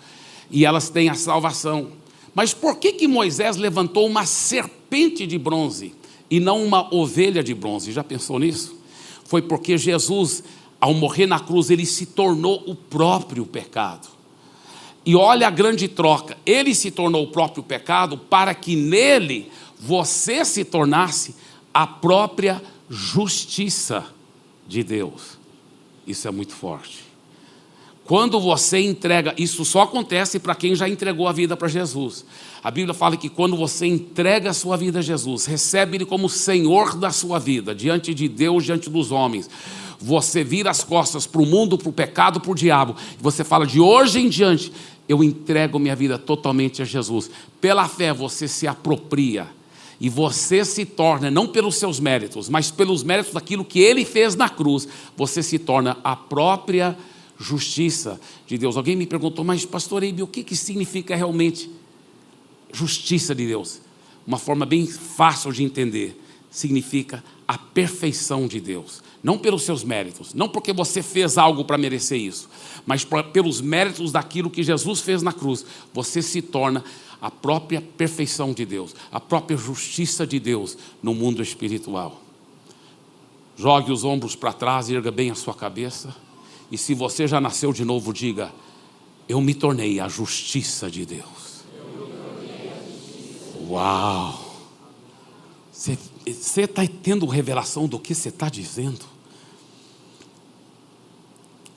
E 0.50 0.64
elas 0.64 0.88
têm 0.90 1.10
a 1.10 1.14
salvação. 1.14 2.05
Mas 2.36 2.54
por 2.54 2.76
que, 2.76 2.92
que 2.92 3.08
Moisés 3.08 3.56
levantou 3.56 4.06
uma 4.06 4.26
serpente 4.26 5.26
de 5.26 5.38
bronze 5.38 5.94
e 6.30 6.38
não 6.38 6.62
uma 6.62 6.94
ovelha 6.94 7.42
de 7.42 7.54
bronze? 7.54 7.94
Já 7.94 8.04
pensou 8.04 8.38
nisso? 8.38 8.76
Foi 9.24 9.42
porque 9.42 9.78
Jesus, 9.78 10.44
ao 10.80 10.94
morrer 10.94 11.28
na 11.28 11.40
cruz, 11.40 11.70
ele 11.70 11.86
se 11.86 12.06
tornou 12.06 12.62
o 12.68 12.76
próprio 12.76 13.46
pecado. 13.46 14.10
E 15.06 15.16
olha 15.16 15.48
a 15.48 15.52
grande 15.52 15.88
troca: 15.88 16.38
ele 16.46 16.76
se 16.76 16.92
tornou 16.92 17.24
o 17.24 17.32
próprio 17.32 17.64
pecado 17.64 18.18
para 18.18 18.54
que 18.54 18.76
nele 18.76 19.50
você 19.80 20.44
se 20.44 20.66
tornasse 20.66 21.36
a 21.74 21.88
própria 21.88 22.62
justiça 22.90 24.06
de 24.68 24.84
Deus. 24.84 25.38
Isso 26.06 26.28
é 26.28 26.32
muito 26.32 26.54
forte. 26.54 27.05
Quando 28.06 28.40
você 28.40 28.80
entrega, 28.80 29.34
isso 29.36 29.66
só 29.66 29.82
acontece 29.82 30.38
para 30.38 30.54
quem 30.54 30.76
já 30.76 30.88
entregou 30.88 31.28
a 31.28 31.32
vida 31.32 31.58
para 31.58 31.68
Jesus. 31.68 32.24
A 32.64 32.70
Bíblia 32.70 32.94
fala 32.94 33.18
que 33.18 33.30
quando 33.30 33.58
você 33.58 33.88
entrega 33.88 34.52
a 34.52 34.54
sua 34.54 34.78
vida 34.78 35.00
a 35.00 35.02
Jesus, 35.02 35.46
recebe 35.46 35.98
Ele 35.98 36.06
como 36.06 36.30
Senhor 36.30 36.96
da 36.96 37.10
sua 37.10 37.40
vida, 37.40 37.74
diante 37.74 38.14
de 38.14 38.28
Deus, 38.28 38.64
diante 38.64 38.92
dos 38.92 39.12
homens, 39.12 39.50
você 40.00 40.44
vira 40.44 40.70
as 40.70 40.84
costas 40.84 41.26
para 41.26 41.42
o 41.42 41.48
mundo, 41.48 41.80
para 41.80 41.90
o 41.90 41.94
pecado, 41.94 42.40
para 42.40 42.52
o 42.52 42.56
diabo, 42.56 42.96
e 43.20 43.24
você 43.24 43.44
fala: 43.44 43.66
de 43.66 43.80
hoje 43.80 44.20
em 44.20 44.30
diante, 44.30 44.72
eu 45.10 45.24
entrego 45.24 45.80
minha 45.80 45.96
vida 45.96 46.20
totalmente 46.20 46.84
a 46.84 46.86
Jesus. 46.86 47.32
Pela 47.60 47.88
fé, 47.88 48.14
você 48.14 48.48
se 48.48 48.68
apropria. 48.68 49.48
E 50.00 50.10
você 50.10 50.66
se 50.66 50.86
torna, 50.86 51.32
não 51.32 51.48
pelos 51.48 51.78
seus 51.78 52.02
méritos, 52.02 52.50
mas 52.50 52.70
pelos 52.70 53.02
méritos 53.02 53.34
daquilo 53.34 53.64
que 53.64 53.80
ele 53.80 54.04
fez 54.04 54.36
na 54.36 54.50
cruz, 54.50 54.88
você 55.16 55.42
se 55.42 55.58
torna 55.58 55.98
a 56.04 56.18
própria 56.18 56.98
justiça 57.40 58.20
de 58.48 58.58
Deus. 58.58 58.78
Alguém 58.78 58.96
me 58.96 59.06
perguntou, 59.06 59.44
mas 59.44 59.66
pastor 59.66 60.04
Eibe, 60.04 60.24
o 60.24 60.28
que, 60.28 60.44
que 60.44 60.56
significa 60.56 61.16
realmente 61.16 61.70
justiça 62.72 63.36
de 63.36 63.46
Deus? 63.46 63.82
Uma 64.26 64.38
forma 64.38 64.66
bem 64.66 64.88
fácil 64.88 65.52
de 65.52 65.64
entender. 65.64 66.22
Significa 66.50 67.24
a 67.48 67.58
perfeição 67.58 68.48
de 68.48 68.60
Deus. 68.60 69.04
Não 69.22 69.38
pelos 69.38 69.64
seus 69.64 69.84
méritos, 69.84 70.34
não 70.34 70.48
porque 70.48 70.72
você 70.72 71.02
fez 71.02 71.38
algo 71.38 71.66
para 71.66 71.80
merecer 71.80 72.20
isso, 72.20 72.48
mas 72.86 73.04
pra, 73.04 73.24
pelos 73.24 73.60
méritos 73.60 74.12
daquilo 74.12 74.52
que 74.52 74.62
Jesus 74.62 75.02
fez 75.02 75.24
na 75.24 75.34
cruz, 75.34 75.66
você 75.92 76.22
se 76.22 76.44
torna 76.44 76.84
a 77.20 77.32
própria 77.32 77.82
perfeição 77.82 78.54
de 78.54 78.66
Deus, 78.66 78.94
a 79.12 79.20
própria 79.20 79.58
justiça 79.58 80.28
de 80.28 80.40
Deus 80.40 80.78
no 81.02 81.16
mundo 81.16 81.42
espiritual. 81.42 82.22
Jogue 83.58 83.92
os 83.92 84.04
ombros 84.04 84.36
para 84.36 84.54
trás 84.54 84.90
e 84.90 84.96
erga 84.96 85.10
bem 85.10 85.32
a 85.32 85.36
sua 85.36 85.56
cabeça. 85.56 86.16
E 86.72 86.78
se 86.78 86.94
você 86.94 87.28
já 87.28 87.40
nasceu 87.40 87.72
de 87.72 87.86
novo, 87.86 88.14
diga: 88.14 88.54
Eu 89.28 89.42
me 89.42 89.54
tornei 89.54 90.00
a 90.00 90.08
justiça 90.08 90.90
de 90.90 91.06
Deus. 91.06 91.64
Uau! 93.70 94.44
Você 95.72 96.62
está 96.62 96.84
tendo 97.04 97.26
revelação 97.26 97.88
do 97.88 98.00
que 98.00 98.16
você 98.16 98.30
está 98.30 98.50
dizendo? 98.50 99.06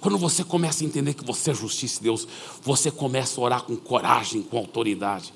Quando 0.00 0.16
você 0.16 0.44
começa 0.44 0.84
a 0.84 0.86
entender 0.86 1.14
que 1.14 1.24
você 1.24 1.50
é 1.50 1.54
justiça 1.54 1.96
de 1.96 2.04
Deus, 2.04 2.26
você 2.62 2.90
começa 2.90 3.40
a 3.40 3.44
orar 3.44 3.62
com 3.64 3.76
coragem, 3.76 4.42
com 4.42 4.56
autoridade. 4.56 5.32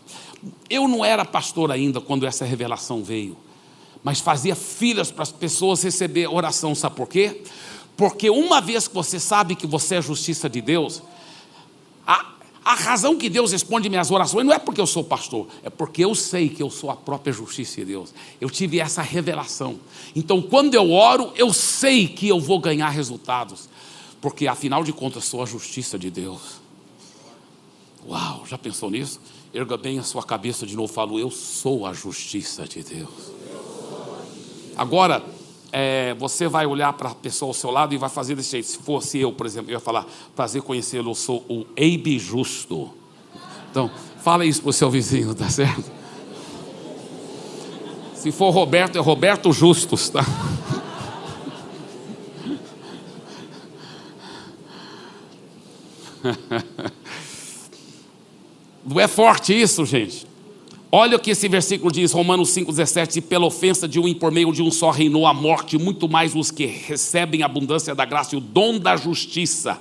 Eu 0.71 0.87
não 0.87 1.05
era 1.05 1.25
pastor 1.25 1.73
ainda 1.73 2.01
quando 2.01 2.27
essa 2.27 2.45
revelação 2.45 3.03
veio, 3.03 3.37
mas 4.05 4.21
fazia 4.21 4.55
filas 4.55 5.11
para 5.11 5.25
as 5.25 5.33
pessoas 5.33 5.83
receber 5.83 6.29
oração, 6.29 6.75
sabe 6.75 6.97
por 6.97 7.09
quê? 7.09 7.43
Porque 7.97 8.31
uma 8.31 8.61
vez 8.61 8.89
que 8.89 8.95
você 8.95 9.21
sabe 9.21 9.55
que 9.55 9.67
você 9.67 9.97
é 9.97 10.03
justiça 10.03 10.49
de 10.49 10.61
Deus, 10.61 11.03
a, 12.07 12.33
a 12.65 12.75
razão 12.75 13.17
que 13.17 13.29
Deus 13.29 13.53
responde 13.53 13.89
minhas 13.89 14.11
orações 14.11 14.47
não 14.47 14.53
é 14.53 14.59
porque 14.59 14.81
eu 14.81 14.87
sou 14.87 15.05
pastor, 15.05 15.47
é 15.63 15.71
porque 15.71 16.05
eu 16.05 16.15
sei 16.15 16.49
que 16.49 16.63
eu 16.63 16.71
sou 16.71 16.91
a 16.91 16.97
própria 16.97 17.33
justiça 17.33 17.77
de 17.77 17.87
Deus. 17.87 18.15
Eu 18.41 18.49
tive 18.49 18.81
essa 18.81 19.03
revelação. 19.03 19.79
Então, 20.17 20.41
quando 20.41 20.75
eu 20.75 20.91
oro, 20.91 21.33
eu 21.37 21.53
sei 21.53 22.09
que 22.09 22.29
eu 22.29 22.41
vou 22.41 22.59
ganhar 22.59 22.89
resultados, 22.89 23.69
porque 24.21 24.47
afinal 24.47 24.83
de 24.83 24.93
contas 24.93 25.25
sou 25.25 25.43
a 25.43 25.47
justiça 25.47 25.99
de 25.99 26.11
Deus. 26.11 26.61
Uau, 28.09 28.45
já 28.49 28.59
pensou 28.59 28.91
nisso? 28.91 29.21
Erga 29.55 29.77
bem 29.77 29.99
a 29.99 30.03
sua 30.03 30.23
cabeça 30.23 30.67
de 30.67 30.75
novo, 30.75 30.93
falo, 30.93 31.19
eu 31.19 31.31
sou 31.31 31.87
a 31.87 31.93
justiça 31.93 32.67
de 32.67 32.83
Deus. 32.83 33.33
Agora, 34.77 35.23
é, 35.73 36.15
você 36.15 36.47
vai 36.47 36.67
olhar 36.67 36.93
para 36.93 37.09
a 37.09 37.15
pessoa 37.15 37.49
ao 37.49 37.55
seu 37.55 37.71
lado 37.71 37.95
e 37.95 37.99
vai 37.99 38.11
fazer 38.11 38.37
desse 38.37 38.51
jeito. 38.51 38.69
Se 38.69 38.79
fosse 38.79 39.19
eu, 39.19 39.33
por 39.33 39.47
exemplo, 39.47 39.71
eu 39.71 39.75
ia 39.75 39.81
falar, 39.81 40.07
prazer 40.37 40.61
conhecê-lo, 40.61 41.11
eu 41.11 41.15
sou 41.15 41.39
o 41.49 41.65
Eibe 41.75 42.19
Justo. 42.19 42.91
Então, 43.71 43.91
fala 44.19 44.45
isso 44.45 44.61
para 44.61 44.69
o 44.69 44.73
seu 44.73 44.91
vizinho, 44.91 45.35
tá 45.35 45.49
certo? 45.49 45.91
Se 48.15 48.31
for 48.31 48.51
Roberto, 48.51 48.97
é 48.97 49.01
Roberto 49.01 49.51
Justus, 49.51 50.11
tá? 50.11 50.23
Não 58.85 59.01
é 59.01 59.09
forte 59.09 59.59
isso, 59.59 59.87
gente? 59.87 60.27
Olha 60.95 61.17
o 61.17 61.19
que 61.19 61.31
esse 61.31 61.49
versículo 61.49 61.91
diz, 61.91 62.13
Romanos 62.13 62.51
5,17: 62.51 63.17
E 63.17 63.21
pela 63.23 63.47
ofensa 63.47 63.89
de 63.89 63.99
um 63.99 64.13
por 64.13 64.31
meio 64.31 64.53
de 64.53 64.63
um 64.63 64.71
só 64.71 64.91
reinou 64.91 65.27
a 65.27 65.33
morte, 65.33 65.79
muito 65.79 66.07
mais 66.07 66.35
os 66.35 66.51
que 66.51 66.67
recebem 66.67 67.43
a 67.43 67.47
abundância 67.47 67.95
da 67.95 68.05
graça 68.05 68.35
e 68.35 68.39
o 68.39 68.43
dom 68.43 68.79
da 68.79 68.95
justiça. 68.95 69.81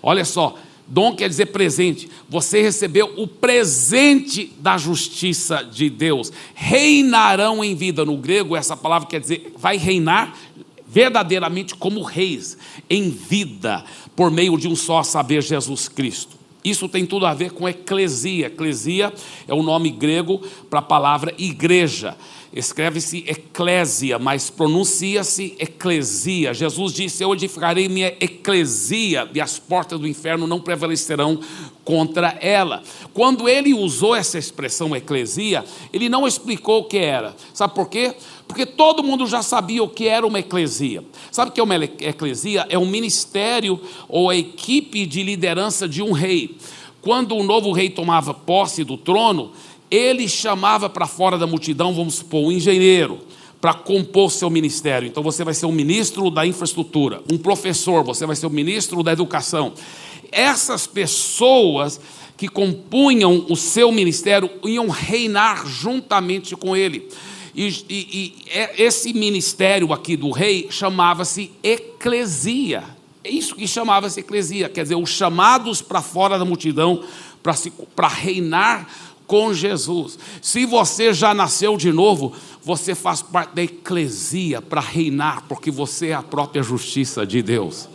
Olha 0.00 0.24
só, 0.24 0.54
dom 0.86 1.12
quer 1.16 1.28
dizer 1.28 1.46
presente. 1.46 2.08
Você 2.28 2.62
recebeu 2.62 3.14
o 3.16 3.26
presente 3.26 4.52
da 4.60 4.78
justiça 4.78 5.64
de 5.64 5.90
Deus. 5.90 6.30
Reinarão 6.54 7.64
em 7.64 7.74
vida. 7.74 8.04
No 8.04 8.16
grego, 8.16 8.54
essa 8.54 8.76
palavra 8.76 9.08
quer 9.08 9.18
dizer 9.18 9.52
vai 9.58 9.76
reinar 9.76 10.38
verdadeiramente 10.86 11.74
como 11.74 12.00
reis, 12.00 12.56
em 12.88 13.10
vida, 13.10 13.84
por 14.14 14.30
meio 14.30 14.56
de 14.56 14.68
um 14.68 14.76
só 14.76 15.02
saber, 15.02 15.42
Jesus 15.42 15.88
Cristo. 15.88 16.43
Isso 16.64 16.88
tem 16.88 17.04
tudo 17.04 17.26
a 17.26 17.34
ver 17.34 17.52
com 17.52 17.68
eclesia. 17.68 18.46
Eclesia 18.46 19.12
é 19.46 19.52
o 19.52 19.62
nome 19.62 19.90
grego 19.90 20.40
para 20.70 20.78
a 20.78 20.82
palavra 20.82 21.34
igreja. 21.36 22.16
Escreve-se 22.54 23.24
eclésia, 23.26 24.16
mas 24.16 24.48
pronuncia-se 24.48 25.56
eclesia. 25.58 26.54
Jesus 26.54 26.92
disse: 26.92 27.24
Eu 27.24 27.34
edificarei 27.34 27.88
minha 27.88 28.14
eclesia 28.20 29.28
e 29.34 29.40
as 29.40 29.58
portas 29.58 29.98
do 29.98 30.06
inferno 30.06 30.46
não 30.46 30.60
prevalecerão 30.60 31.40
contra 31.84 32.38
ela. 32.40 32.80
Quando 33.12 33.48
ele 33.48 33.74
usou 33.74 34.14
essa 34.14 34.38
expressão 34.38 34.94
eclesia, 34.94 35.64
ele 35.92 36.08
não 36.08 36.28
explicou 36.28 36.82
o 36.82 36.84
que 36.84 36.98
era. 36.98 37.34
Sabe 37.52 37.74
por 37.74 37.88
quê? 37.88 38.14
Porque 38.46 38.64
todo 38.64 39.02
mundo 39.02 39.26
já 39.26 39.42
sabia 39.42 39.82
o 39.82 39.88
que 39.88 40.06
era 40.06 40.24
uma 40.24 40.38
eclesia. 40.38 41.02
Sabe 41.32 41.50
o 41.50 41.52
que 41.52 41.58
é 41.58 41.64
uma 41.64 41.74
eclesia? 41.74 42.66
É 42.68 42.78
um 42.78 42.86
ministério 42.86 43.80
ou 44.08 44.30
a 44.30 44.36
equipe 44.36 45.06
de 45.06 45.24
liderança 45.24 45.88
de 45.88 46.00
um 46.00 46.12
rei. 46.12 46.56
Quando 47.02 47.36
o 47.36 47.42
novo 47.42 47.72
rei 47.72 47.90
tomava 47.90 48.32
posse 48.32 48.84
do 48.84 48.96
trono, 48.96 49.50
ele 49.94 50.28
chamava 50.28 50.88
para 50.88 51.06
fora 51.06 51.38
da 51.38 51.46
multidão, 51.46 51.94
vamos 51.94 52.16
supor, 52.16 52.44
um 52.44 52.52
engenheiro, 52.52 53.20
para 53.60 53.72
compor 53.72 54.30
seu 54.30 54.50
ministério. 54.50 55.06
Então 55.06 55.22
você 55.22 55.44
vai 55.44 55.54
ser 55.54 55.66
o 55.66 55.72
ministro 55.72 56.30
da 56.30 56.46
infraestrutura, 56.46 57.22
um 57.32 57.38
professor, 57.38 58.02
você 58.02 58.26
vai 58.26 58.36
ser 58.36 58.46
o 58.46 58.50
ministro 58.50 59.02
da 59.02 59.12
educação. 59.12 59.72
Essas 60.30 60.86
pessoas 60.86 62.00
que 62.36 62.48
compunham 62.48 63.46
o 63.48 63.56
seu 63.56 63.92
ministério 63.92 64.50
iam 64.64 64.88
reinar 64.88 65.66
juntamente 65.66 66.56
com 66.56 66.76
ele. 66.76 67.08
E, 67.54 67.68
e, 67.88 67.94
e 67.94 68.34
é, 68.50 68.82
esse 68.82 69.12
ministério 69.12 69.92
aqui 69.92 70.16
do 70.16 70.30
rei 70.30 70.66
chamava-se 70.70 71.52
eclesia. 71.62 72.82
É 73.22 73.30
isso 73.30 73.54
que 73.54 73.66
chamava-se 73.66 74.20
eclesia, 74.20 74.68
quer 74.68 74.82
dizer, 74.82 74.96
os 74.96 75.08
chamados 75.08 75.80
para 75.80 76.02
fora 76.02 76.38
da 76.38 76.44
multidão 76.44 77.02
para 77.94 78.08
reinar 78.08 78.88
com 79.26 79.52
Jesus. 79.52 80.18
Se 80.42 80.66
você 80.66 81.12
já 81.12 81.32
nasceu 81.34 81.76
de 81.76 81.92
novo, 81.92 82.32
você 82.62 82.94
faz 82.94 83.22
parte 83.22 83.54
da 83.54 83.62
eclesia 83.62 84.60
para 84.60 84.80
reinar, 84.80 85.44
porque 85.48 85.70
você 85.70 86.08
é 86.08 86.14
a 86.14 86.22
própria 86.22 86.62
justiça 86.62 87.26
de 87.26 87.42
Deus. 87.42 87.88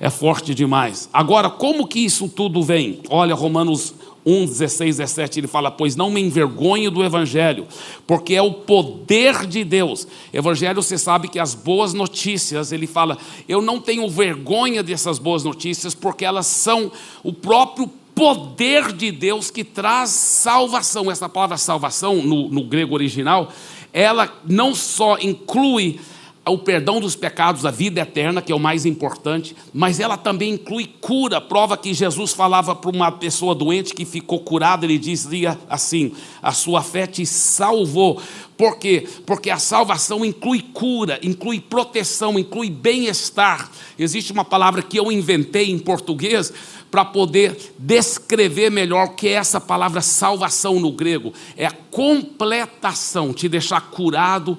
É 0.00 0.10
forte 0.10 0.54
demais. 0.54 1.08
Agora, 1.12 1.48
como 1.48 1.86
que 1.86 2.00
isso 2.00 2.28
tudo 2.28 2.62
vem? 2.62 3.00
Olha, 3.08 3.34
Romanos 3.34 3.94
1, 4.26 4.46
16, 4.46 4.96
17, 4.96 5.40
ele 5.40 5.46
fala: 5.46 5.70
Pois 5.70 5.94
não 5.94 6.10
me 6.10 6.20
envergonho 6.20 6.90
do 6.90 7.04
Evangelho, 7.04 7.66
porque 8.06 8.34
é 8.34 8.42
o 8.42 8.52
poder 8.52 9.46
de 9.46 9.62
Deus. 9.62 10.08
Evangelho, 10.32 10.82
você 10.82 10.96
sabe 10.96 11.28
que 11.28 11.38
as 11.38 11.54
boas 11.54 11.92
notícias, 11.92 12.72
ele 12.72 12.86
fala: 12.86 13.18
Eu 13.48 13.60
não 13.60 13.80
tenho 13.80 14.08
vergonha 14.08 14.82
dessas 14.82 15.18
boas 15.18 15.44
notícias, 15.44 15.94
porque 15.94 16.24
elas 16.24 16.46
são 16.46 16.90
o 17.22 17.32
próprio 17.32 17.90
poder 18.14 18.92
de 18.92 19.10
Deus 19.10 19.50
que 19.50 19.64
traz 19.64 20.10
salvação. 20.10 21.10
Essa 21.10 21.28
palavra 21.28 21.56
salvação, 21.56 22.16
no, 22.22 22.48
no 22.48 22.64
grego 22.64 22.94
original, 22.94 23.50
ela 23.92 24.32
não 24.46 24.74
só 24.74 25.18
inclui 25.18 26.00
o 26.46 26.58
perdão 26.58 27.00
dos 27.00 27.16
pecados, 27.16 27.64
a 27.64 27.70
vida 27.70 28.02
eterna, 28.02 28.42
que 28.42 28.52
é 28.52 28.54
o 28.54 28.60
mais 28.60 28.84
importante, 28.84 29.56
mas 29.72 29.98
ela 29.98 30.16
também 30.16 30.54
inclui 30.54 30.86
cura. 31.00 31.40
Prova 31.40 31.76
que 31.76 31.94
Jesus 31.94 32.32
falava 32.32 32.74
para 32.74 32.90
uma 32.90 33.10
pessoa 33.10 33.54
doente 33.54 33.94
que 33.94 34.04
ficou 34.04 34.40
curada, 34.40 34.84
ele 34.84 34.98
dizia 34.98 35.58
assim: 35.68 36.12
a 36.42 36.52
sua 36.52 36.82
fé 36.82 37.06
te 37.06 37.24
salvou. 37.24 38.20
Por 38.56 38.78
quê? 38.78 39.06
Porque 39.26 39.50
a 39.50 39.58
salvação 39.58 40.24
inclui 40.24 40.60
cura, 40.60 41.18
inclui 41.22 41.60
proteção, 41.60 42.38
inclui 42.38 42.70
bem-estar. 42.70 43.70
Existe 43.98 44.32
uma 44.32 44.44
palavra 44.44 44.82
que 44.82 44.98
eu 44.98 45.10
inventei 45.10 45.70
em 45.70 45.78
português 45.78 46.52
para 46.90 47.04
poder 47.04 47.74
descrever 47.76 48.70
melhor 48.70 49.06
o 49.06 49.10
que 49.10 49.28
é 49.28 49.32
essa 49.32 49.60
palavra 49.60 50.00
salvação 50.00 50.78
no 50.78 50.92
grego. 50.92 51.32
É 51.56 51.66
a 51.66 51.72
completação, 51.72 53.32
te 53.32 53.48
deixar 53.48 53.80
curado 53.90 54.56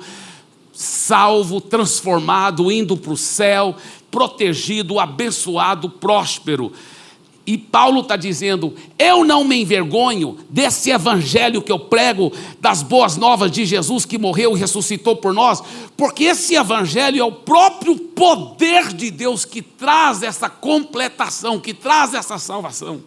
salvo, 0.76 1.62
transformado, 1.62 2.70
indo 2.70 2.98
para 2.98 3.14
o 3.14 3.18
céu, 3.18 3.76
protegido, 4.12 5.00
abençoado, 5.00 5.90
próspero. 5.90 6.72
E 7.48 7.58
Paulo 7.58 8.02
está 8.02 8.16
dizendo: 8.16 8.74
eu 8.98 9.24
não 9.24 9.44
me 9.44 9.62
envergonho 9.62 10.38
desse 10.50 10.90
evangelho 10.90 11.62
que 11.62 11.72
eu 11.72 11.80
prego, 11.80 12.32
das 12.60 12.82
boas 12.82 13.18
novas 13.18 13.52
de 13.52 13.66
Jesus 13.66 14.06
que 14.06 14.18
morreu 14.18 14.56
e 14.56 14.60
ressuscitou 14.60 15.16
por 15.16 15.34
nós, 15.34 15.62
porque 15.96 16.24
esse 16.24 16.56
evangelho 16.56 17.22
é 17.22 17.24
o 17.24 17.32
próprio 17.32 17.98
poder 17.98 18.94
de 18.94 19.12
Deus 19.12 19.46
que 19.46 19.62
traz 19.62 20.24
essa 20.24 20.50
completação, 20.50 21.60
que 21.60 21.74
traz 21.74 22.14
essa 22.14 22.38
salvação. 22.40 23.02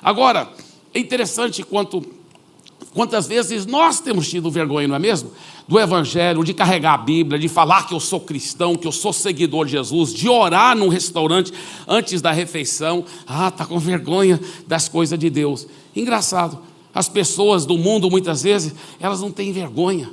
Agora, 0.00 0.48
é 0.94 1.00
interessante 1.00 1.62
quanto, 1.62 2.00
quantas 2.98 3.28
vezes 3.28 3.64
nós 3.64 4.00
temos 4.00 4.28
tido 4.28 4.50
vergonha, 4.50 4.88
não 4.88 4.96
é 4.96 4.98
mesmo? 4.98 5.30
do 5.68 5.78
Evangelho, 5.78 6.42
de 6.42 6.52
carregar 6.52 6.94
a 6.94 6.98
Bíblia, 6.98 7.38
de 7.38 7.46
falar 7.46 7.86
que 7.86 7.94
eu 7.94 8.00
sou 8.00 8.18
cristão, 8.18 8.74
que 8.74 8.88
eu 8.88 8.90
sou 8.90 9.12
seguidor 9.12 9.66
de 9.66 9.72
Jesus, 9.72 10.12
de 10.12 10.28
orar 10.28 10.74
num 10.74 10.88
restaurante 10.88 11.52
antes 11.86 12.20
da 12.20 12.32
refeição. 12.32 13.04
Ah, 13.24 13.46
está 13.46 13.64
com 13.64 13.78
vergonha 13.78 14.40
das 14.66 14.88
coisas 14.88 15.16
de 15.16 15.30
Deus. 15.30 15.68
Engraçado, 15.94 16.58
as 16.92 17.08
pessoas 17.08 17.64
do 17.64 17.78
mundo 17.78 18.10
muitas 18.10 18.42
vezes, 18.42 18.74
elas 18.98 19.20
não 19.20 19.30
têm 19.30 19.52
vergonha 19.52 20.10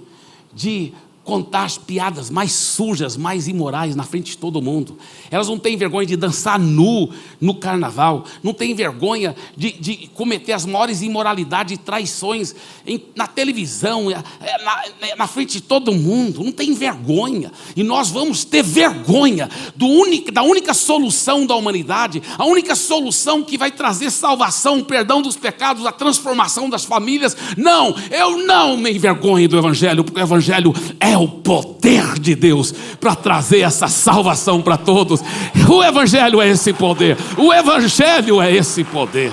de 0.53 0.93
contar 1.25 1.63
as 1.63 1.77
piadas 1.77 2.29
mais 2.29 2.51
sujas, 2.51 3.17
mais 3.17 3.48
imorais 3.48 3.96
na 3.96 4.03
frente 4.03 4.32
de 4.32 4.38
todo 4.38 4.62
mundo. 4.62 4.96
Elas 5.32 5.48
não 5.48 5.58
têm 5.58 5.75
vergonha 5.75 6.05
de 6.05 6.15
dançar 6.15 6.60
nu 6.60 7.10
no 7.41 7.55
carnaval, 7.55 8.24
não 8.44 8.53
têm 8.53 8.75
vergonha 8.75 9.36
de, 9.58 9.72
de 9.72 10.10
cometer 10.13 10.53
as 10.53 10.67
maiores 10.67 11.01
imoralidades 11.01 11.74
e 11.74 11.77
traições 11.77 12.53
em, 12.86 13.03
na 13.15 13.25
televisão, 13.25 14.10
é, 14.12 14.24
é, 14.39 14.63
na, 14.63 14.84
é, 15.01 15.15
na, 15.15 15.25
frente 15.25 15.53
de 15.53 15.62
todo 15.62 15.91
mundo, 15.91 16.44
não 16.44 16.51
tem 16.51 16.75
vergonha. 16.75 17.51
E 17.75 17.84
nós 17.84 18.12
vamos 18.12 18.46
ter 18.46 18.62
vergonha 18.62 19.50
único, 19.82 20.32
da 20.32 20.44
única 20.44 20.75
solução 20.75 21.48
da 21.48 21.55
humanidade, 21.55 22.22
a 22.38 22.46
única 22.46 22.75
solução 22.75 23.44
que 23.44 23.58
vai 23.58 23.72
trazer 23.72 24.12
salvação, 24.12 24.84
perdão 24.84 25.24
dos 25.24 25.36
pecados, 25.36 25.88
a 25.88 25.91
transformação 25.91 26.70
das 26.70 26.86
famílias. 26.86 27.36
Não, 27.58 27.96
eu 28.12 28.46
não 28.46 28.77
me 28.77 28.91
envergonho 28.91 29.50
do 29.50 29.58
Evangelho, 29.58 30.03
porque 30.03 30.20
o 30.20 30.24
Evangelho 30.24 30.72
é 31.00 31.14
é 31.15 31.17
o 31.17 31.27
poder 31.27 32.19
de 32.19 32.36
Deus 32.36 32.74
para 33.00 33.15
trazer 33.15 33.62
essa 33.62 33.88
salvação 33.88 34.62
para 34.62 34.77
todos. 34.77 35.22
O 35.69 35.84
Evangelho 35.84 36.41
é 36.41 36.50
esse 36.50 36.74
poder. 36.74 37.17
O 37.38 37.53
Evangelho 37.53 38.41
é 38.41 38.53
esse 38.53 38.84
poder. 38.84 39.31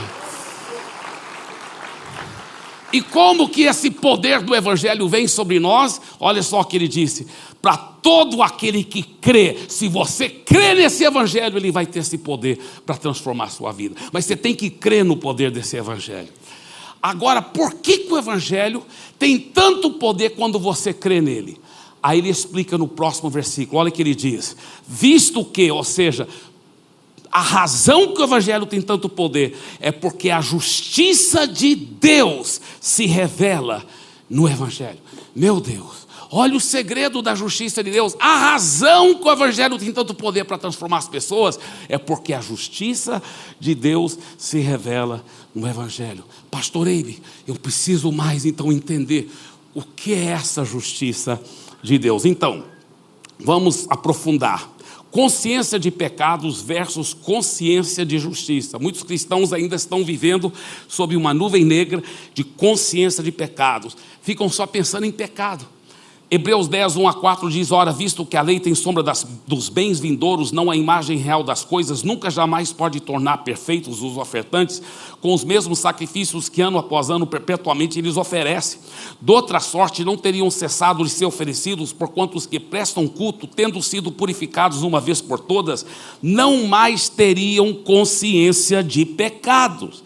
E 2.93 3.01
como 3.01 3.49
que 3.49 3.63
esse 3.63 3.91
poder 3.91 4.43
do 4.43 4.55
Evangelho 4.55 5.09
vem 5.09 5.27
sobre 5.27 5.59
nós? 5.59 6.01
Olha 6.21 6.43
só 6.43 6.61
o 6.61 6.65
que 6.65 6.77
ele 6.77 6.87
disse: 6.87 7.27
para 7.61 7.77
todo 7.77 8.43
aquele 8.43 8.85
que 8.85 9.03
crê, 9.03 9.57
se 9.69 9.89
você 9.89 10.29
crê 10.29 10.75
nesse 10.75 11.03
Evangelho, 11.03 11.57
ele 11.57 11.73
vai 11.73 11.87
ter 11.87 12.01
esse 12.01 12.19
poder 12.19 12.59
para 12.85 12.97
transformar 12.97 13.45
a 13.45 13.49
sua 13.49 13.73
vida. 13.73 13.97
Mas 14.13 14.27
você 14.27 14.37
tem 14.37 14.55
que 14.55 14.69
crer 14.69 15.05
no 15.05 15.17
poder 15.17 15.51
desse 15.51 15.77
Evangelho. 15.77 16.29
Agora, 17.03 17.43
por 17.43 17.75
que, 17.75 17.99
que 17.99 18.13
o 18.13 18.19
Evangelho 18.19 18.85
tem 19.19 19.39
tanto 19.39 19.91
poder 19.93 20.31
quando 20.31 20.59
você 20.59 20.93
crê 20.93 21.21
nele? 21.21 21.59
Aí 22.03 22.19
ele 22.19 22.29
explica 22.29 22.77
no 22.77 22.89
próximo 22.89 23.31
versículo, 23.31 23.79
olha 23.79 23.89
o 23.89 23.93
que 23.93 24.03
ele 24.03 24.15
diz: 24.15 24.57
visto 24.87 25.45
que, 25.45 25.71
ou 25.71 25.85
seja, 25.85 26.27
a 27.31 27.41
razão 27.41 28.13
que 28.13 28.21
o 28.21 28.25
Evangelho 28.25 28.67
tem 28.67 28.83
tanto 28.83 29.09
poder 29.09 29.57
é 29.81 29.91
porque 29.91 30.29
a 30.29 30.41
justiça 30.41 31.47
de 31.47 31.75
Deus 31.75 32.61
se 32.81 33.07
revela 33.07 33.83
no 34.29 34.47
Evangelho. 34.47 34.99
Meu 35.35 35.59
Deus, 35.59 36.07
olha 36.31 36.57
o 36.57 36.61
segredo 36.61 37.23
da 37.23 37.35
justiça 37.35 37.83
de 37.83 37.91
Deus. 37.91 38.15
A 38.19 38.37
razão 38.37 39.15
que 39.15 39.27
o 39.27 39.33
Evangelho 39.33 39.79
tem 39.79 39.93
tanto 39.93 40.13
poder 40.13 40.45
para 40.45 40.59
transformar 40.59 40.99
as 40.99 41.09
pessoas 41.09 41.59
é 41.89 41.97
porque 41.97 42.35
a 42.35 42.41
justiça 42.41 43.23
de 43.59 43.75
Deus 43.75 44.19
se 44.37 44.59
revela 44.59 45.25
no 45.55 45.67
Evangelho. 45.67 46.25
Pastor 46.51 46.87
Eibe, 46.87 47.23
eu 47.47 47.55
preciso 47.55 48.13
mais 48.13 48.45
então 48.45 48.71
entender 48.71 49.31
o 49.75 49.83
que 49.83 50.13
é 50.13 50.27
essa 50.27 50.67
justiça 50.67 51.41
de 51.83 51.99
Deus. 51.99 52.25
Então, 52.25 52.65
vamos 53.39 53.87
aprofundar. 53.91 54.71
Consciência 55.11 55.79
de 55.79 55.91
pecados 55.91 56.63
versus 56.63 57.13
consciência 57.13 58.07
de 58.07 58.19
justiça. 58.19 58.79
Muitos 58.79 59.03
cristãos 59.03 59.53
ainda 59.53 59.77
estão 59.77 60.03
vivendo 60.03 60.51
sob 60.89 61.15
uma 61.17 61.35
nuvem 61.35 61.65
negra 61.65 62.03
de 62.33 62.43
consciência 62.43 63.23
de 63.23 63.31
pecados. 63.31 63.95
Ficam 64.23 64.49
só 64.49 64.67
pensando 64.67 65.05
em 65.05 65.13
pecado. 65.13 65.67
Hebreus 66.35 66.67
10, 66.67 66.97
1 66.97 67.09
a 67.09 67.13
4 67.13 67.51
diz: 67.51 67.71
Ora, 67.71 67.93
visto 67.93 68.25
que 68.25 68.39
a 68.39 68.41
lei 68.41 68.59
tem 68.59 68.75
sombra 68.75 69.03
das, 69.03 69.23
dos 69.47 69.69
bens 69.69 70.01
vindouros, 70.01 70.51
não 70.51 70.71
a 70.71 70.77
imagem 70.77 71.19
real 71.19 71.45
das 71.45 71.63
coisas, 71.63 72.03
nunca 72.03 72.31
jamais 72.31 72.73
pode 72.73 73.01
tornar 73.01 73.45
perfeitos 73.45 74.01
os 74.01 74.17
ofertantes 74.17 74.81
com 75.21 75.35
os 75.35 75.45
mesmos 75.45 75.81
sacrifícios 75.81 76.49
que 76.49 76.63
ano 76.63 76.79
após 76.79 77.11
ano 77.11 77.27
perpetuamente 77.27 77.99
eles 77.99 78.17
oferecem. 78.17 78.81
De 79.21 79.31
outra 79.31 79.61
sorte, 79.61 80.07
não 80.07 80.17
teriam 80.17 80.51
cessado 80.51 81.05
de 81.05 81.11
ser 81.11 81.27
oferecidos, 81.27 81.93
porquanto 81.93 82.39
os 82.39 82.47
que 82.47 82.59
prestam 82.59 83.07
culto, 83.07 83.47
tendo 83.47 83.83
sido 83.83 84.11
purificados 84.11 84.83
uma 84.83 85.03
vez 85.03 85.21
por 85.21 85.39
todas, 85.39 85.85
não 86.23 86.67
mais 86.67 87.11
teriam 87.11 87.75
consciência 87.75 88.83
de 88.83 89.05
pecados. 89.05 90.03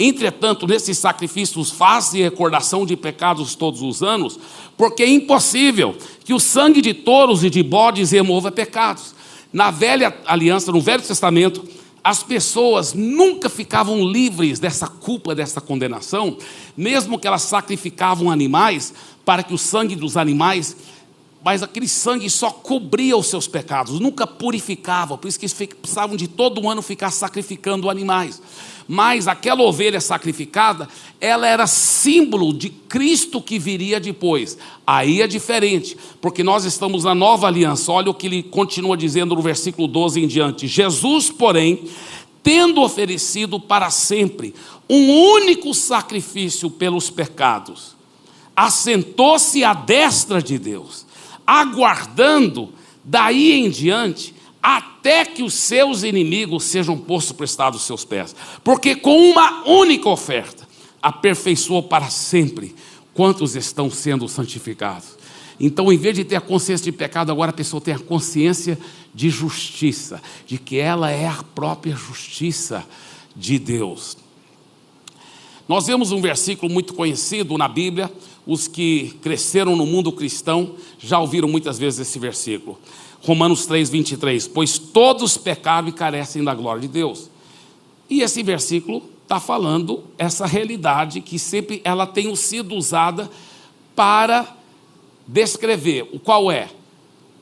Entretanto, 0.00 0.64
nesses 0.64 0.96
sacrifícios 0.96 1.72
faz-se 1.72 2.22
recordação 2.22 2.86
de 2.86 2.96
pecados 2.96 3.56
todos 3.56 3.82
os 3.82 4.00
anos, 4.00 4.38
porque 4.76 5.02
é 5.02 5.08
impossível 5.08 5.96
que 6.24 6.32
o 6.32 6.38
sangue 6.38 6.80
de 6.80 6.94
touros 6.94 7.42
e 7.42 7.50
de 7.50 7.64
bodes 7.64 8.12
remova 8.12 8.52
pecados. 8.52 9.12
Na 9.52 9.72
velha 9.72 10.16
aliança, 10.24 10.70
no 10.70 10.80
Velho 10.80 11.02
Testamento, 11.02 11.64
as 12.04 12.22
pessoas 12.22 12.94
nunca 12.94 13.48
ficavam 13.48 14.06
livres 14.06 14.60
dessa 14.60 14.86
culpa, 14.86 15.34
dessa 15.34 15.60
condenação, 15.60 16.38
mesmo 16.76 17.18
que 17.18 17.26
elas 17.26 17.42
sacrificavam 17.42 18.30
animais 18.30 18.94
para 19.24 19.42
que 19.42 19.52
o 19.52 19.58
sangue 19.58 19.96
dos 19.96 20.16
animais 20.16 20.76
mas 21.44 21.62
aquele 21.62 21.86
sangue 21.86 22.28
só 22.28 22.50
cobria 22.50 23.16
os 23.16 23.26
seus 23.26 23.46
pecados, 23.46 24.00
nunca 24.00 24.26
purificava, 24.26 25.16
por 25.16 25.28
isso 25.28 25.38
que 25.38 25.46
eles 25.46 25.54
precisavam 25.54 26.16
de 26.16 26.26
todo 26.26 26.68
ano 26.68 26.82
ficar 26.82 27.10
sacrificando 27.10 27.88
animais. 27.88 28.42
Mas 28.90 29.28
aquela 29.28 29.62
ovelha 29.62 30.00
sacrificada, 30.00 30.88
ela 31.20 31.46
era 31.46 31.66
símbolo 31.66 32.54
de 32.54 32.70
Cristo 32.70 33.40
que 33.40 33.58
viria 33.58 34.00
depois. 34.00 34.56
Aí 34.86 35.20
é 35.20 35.26
diferente, 35.26 35.94
porque 36.22 36.42
nós 36.42 36.64
estamos 36.64 37.04
na 37.04 37.14
nova 37.14 37.46
aliança. 37.46 37.92
Olha 37.92 38.10
o 38.10 38.14
que 38.14 38.26
ele 38.26 38.42
continua 38.42 38.96
dizendo 38.96 39.34
no 39.34 39.42
versículo 39.42 39.86
12 39.86 40.24
em 40.24 40.26
diante: 40.26 40.66
Jesus, 40.66 41.30
porém, 41.30 41.86
tendo 42.42 42.80
oferecido 42.80 43.60
para 43.60 43.90
sempre 43.90 44.54
um 44.88 45.10
único 45.34 45.74
sacrifício 45.74 46.70
pelos 46.70 47.10
pecados, 47.10 47.94
assentou-se 48.56 49.62
à 49.62 49.74
destra 49.74 50.42
de 50.42 50.58
Deus 50.58 51.07
aguardando 51.48 52.74
daí 53.02 53.52
em 53.52 53.70
diante 53.70 54.34
até 54.62 55.24
que 55.24 55.42
os 55.42 55.54
seus 55.54 56.02
inimigos 56.02 56.64
sejam 56.64 56.98
postos 56.98 57.34
prestados 57.34 57.80
aos 57.80 57.86
seus 57.86 58.04
pés. 58.04 58.36
Porque 58.62 58.94
com 58.94 59.16
uma 59.30 59.66
única 59.66 60.10
oferta 60.10 60.68
aperfeiçoou 61.00 61.82
para 61.82 62.10
sempre 62.10 62.74
quantos 63.14 63.56
estão 63.56 63.90
sendo 63.90 64.28
santificados. 64.28 65.16
Então, 65.58 65.90
em 65.90 65.96
vez 65.96 66.14
de 66.14 66.24
ter 66.24 66.36
a 66.36 66.40
consciência 66.40 66.84
de 66.84 66.92
pecado, 66.92 67.32
agora 67.32 67.50
a 67.50 67.54
pessoa 67.54 67.80
tem 67.80 67.94
a 67.94 67.98
consciência 67.98 68.78
de 69.14 69.30
justiça, 69.30 70.20
de 70.46 70.58
que 70.58 70.76
ela 70.76 71.10
é 71.10 71.26
a 71.26 71.42
própria 71.54 71.96
justiça 71.96 72.86
de 73.34 73.58
Deus. 73.58 74.18
Nós 75.66 75.86
vemos 75.86 76.12
um 76.12 76.20
versículo 76.20 76.72
muito 76.72 76.94
conhecido 76.94 77.56
na 77.58 77.68
Bíblia, 77.68 78.12
os 78.48 78.66
que 78.66 79.14
cresceram 79.20 79.76
no 79.76 79.84
mundo 79.84 80.10
cristão 80.10 80.74
já 80.98 81.20
ouviram 81.20 81.46
muitas 81.46 81.78
vezes 81.78 82.00
esse 82.00 82.18
versículo. 82.18 82.78
Romanos 83.22 83.66
3, 83.66 83.90
23. 83.90 84.48
Pois 84.48 84.78
todos 84.78 85.36
pecaram 85.36 85.88
e 85.88 85.92
carecem 85.92 86.42
da 86.42 86.54
glória 86.54 86.80
de 86.80 86.88
Deus. 86.88 87.28
E 88.08 88.22
esse 88.22 88.42
versículo 88.42 89.02
está 89.22 89.38
falando 89.38 90.02
essa 90.16 90.46
realidade 90.46 91.20
que 91.20 91.38
sempre 91.38 91.82
ela 91.84 92.06
tem 92.06 92.34
sido 92.34 92.74
usada 92.74 93.30
para 93.94 94.56
descrever 95.26 96.08
o 96.10 96.18
qual 96.18 96.50
é 96.50 96.70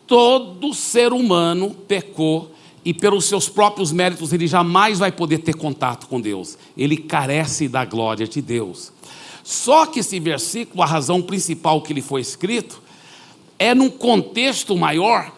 todo 0.09 0.75
ser 0.75 1.13
humano 1.13 1.71
pecou 1.87 2.53
e 2.85 2.95
pelos 2.95 3.27
seus 3.27 3.49
próprios 3.49 3.93
méritos 3.93 4.33
ele 4.33 4.47
jamais 4.47 4.99
vai 4.99 5.13
poder 5.13 5.39
ter 5.39 5.55
contato 5.55 6.09
com 6.09 6.21
Deus. 6.21 6.59
Ele 6.77 6.97
carece 6.97 7.69
da 7.69 7.85
glória 7.85 8.27
de 8.27 8.43
Deus. 8.43 8.93
Só 9.47 9.87
que 9.87 10.01
esse 10.01 10.19
versículo, 10.19 10.83
a 10.83 10.87
razão 10.87 11.23
principal 11.23 11.81
que 11.81 11.93
ele 11.93 12.03
foi 12.03 12.21
escrito, 12.21 12.83
é 13.57 13.77
num 13.77 13.89
contexto 13.89 14.77
maior 14.77 15.33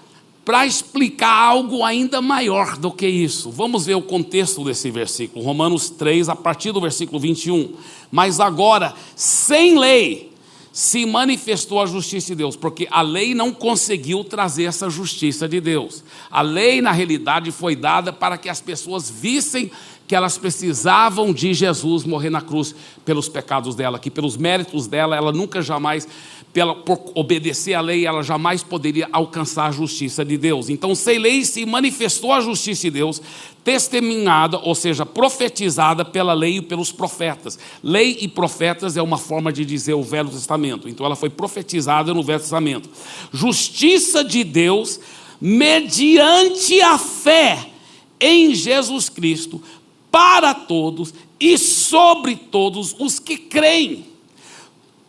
para 0.46 0.66
explicar 0.66 1.30
algo 1.30 1.84
ainda 1.84 2.22
maior 2.22 2.78
do 2.78 2.90
que 2.90 3.06
isso. 3.06 3.50
Vamos 3.50 3.84
ver 3.84 3.96
o 3.96 4.00
contexto 4.00 4.64
desse 4.64 4.90
versículo, 4.90 5.44
Romanos 5.44 5.90
3, 5.90 6.30
a 6.30 6.34
partir 6.34 6.72
do 6.72 6.80
versículo 6.80 7.20
21. 7.20 7.74
Mas 8.10 8.40
agora, 8.40 8.94
sem 9.14 9.78
lei, 9.78 10.32
se 10.72 11.04
manifestou 11.04 11.78
a 11.78 11.84
justiça 11.84 12.28
de 12.28 12.36
Deus, 12.36 12.56
porque 12.56 12.88
a 12.90 13.02
lei 13.02 13.34
não 13.34 13.52
conseguiu 13.52 14.24
trazer 14.24 14.64
essa 14.64 14.88
justiça 14.88 15.46
de 15.46 15.60
Deus. 15.60 16.02
A 16.30 16.40
lei, 16.40 16.80
na 16.80 16.92
realidade, 16.92 17.52
foi 17.52 17.76
dada 17.76 18.10
para 18.10 18.38
que 18.38 18.48
as 18.48 18.62
pessoas 18.62 19.10
vissem 19.10 19.70
que 20.08 20.16
elas 20.16 20.38
precisavam 20.38 21.34
de 21.34 21.52
Jesus 21.52 22.04
morrer 22.04 22.30
na 22.30 22.40
cruz 22.40 22.74
pelos 23.04 23.28
pecados 23.28 23.74
dela, 23.74 23.98
que 23.98 24.10
pelos 24.10 24.38
méritos 24.38 24.86
dela, 24.86 25.14
ela 25.14 25.30
nunca 25.30 25.60
jamais 25.60 26.08
pela, 26.50 26.74
por 26.74 27.12
obedecer 27.14 27.74
à 27.74 27.80
lei, 27.82 28.06
ela 28.06 28.22
jamais 28.22 28.62
poderia 28.62 29.06
alcançar 29.12 29.66
a 29.66 29.70
justiça 29.70 30.24
de 30.24 30.38
Deus. 30.38 30.70
Então, 30.70 30.94
sem 30.94 31.18
lei 31.18 31.44
se 31.44 31.66
manifestou 31.66 32.32
a 32.32 32.40
justiça 32.40 32.84
de 32.84 32.92
Deus, 32.92 33.20
testemunhada, 33.62 34.58
ou 34.58 34.74
seja, 34.74 35.04
profetizada 35.04 36.06
pela 36.06 36.32
lei 36.32 36.56
e 36.56 36.62
pelos 36.62 36.90
profetas. 36.90 37.58
Lei 37.82 38.16
e 38.22 38.28
profetas 38.28 38.96
é 38.96 39.02
uma 39.02 39.18
forma 39.18 39.52
de 39.52 39.62
dizer 39.62 39.92
o 39.92 40.02
Velho 40.02 40.30
Testamento. 40.30 40.88
Então, 40.88 41.04
ela 41.04 41.16
foi 41.16 41.28
profetizada 41.28 42.14
no 42.14 42.22
Velho 42.22 42.40
Testamento. 42.40 42.88
Justiça 43.30 44.24
de 44.24 44.42
Deus 44.42 44.98
mediante 45.38 46.80
a 46.80 46.96
fé 46.96 47.72
em 48.20 48.54
Jesus 48.54 49.08
Cristo 49.08 49.62
para 50.10 50.54
todos 50.54 51.12
e 51.38 51.58
sobre 51.58 52.36
todos 52.36 52.96
os 52.98 53.18
que 53.18 53.36
creem 53.36 54.08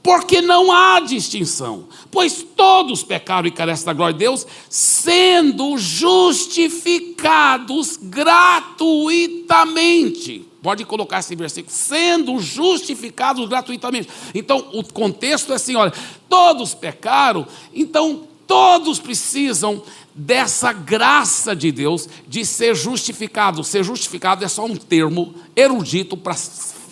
porque 0.02 0.42
não 0.42 0.72
há 0.72 1.02
distinção, 1.02 1.84
pois 2.10 2.44
todos 2.56 3.04
pecaram 3.04 3.48
e 3.48 3.52
carecem 3.52 3.86
da 3.86 3.94
glória 3.94 4.14
de 4.14 4.20
Deus, 4.20 4.48
sendo 4.70 5.78
justificados 5.78 8.00
gratuitamente. 8.02 10.48
Pode 10.64 10.86
colocar 10.86 11.20
esse 11.20 11.36
versículo, 11.36 11.74
sendo 11.74 12.40
justificados 12.40 13.48
gratuitamente. 13.48 14.10
Então, 14.34 14.70
o 14.74 14.84
contexto 14.84 15.54
é 15.54 15.58
assim: 15.58 15.76
olha, 15.76 15.94
todos 16.28 16.74
pecaram, 16.74 17.46
então 17.74 18.24
todos 18.48 18.98
precisam 19.00 19.84
dessa 20.20 20.74
graça 20.74 21.56
de 21.56 21.72
Deus 21.72 22.10
de 22.28 22.46
ser 22.46 22.76
justificado. 22.76 23.64
Ser 23.64 23.86
justificado 23.86 24.44
é 24.44 24.48
só 24.50 24.66
um 24.66 24.76
termo 24.76 25.34
erudito 25.56 26.18
para 26.18 26.36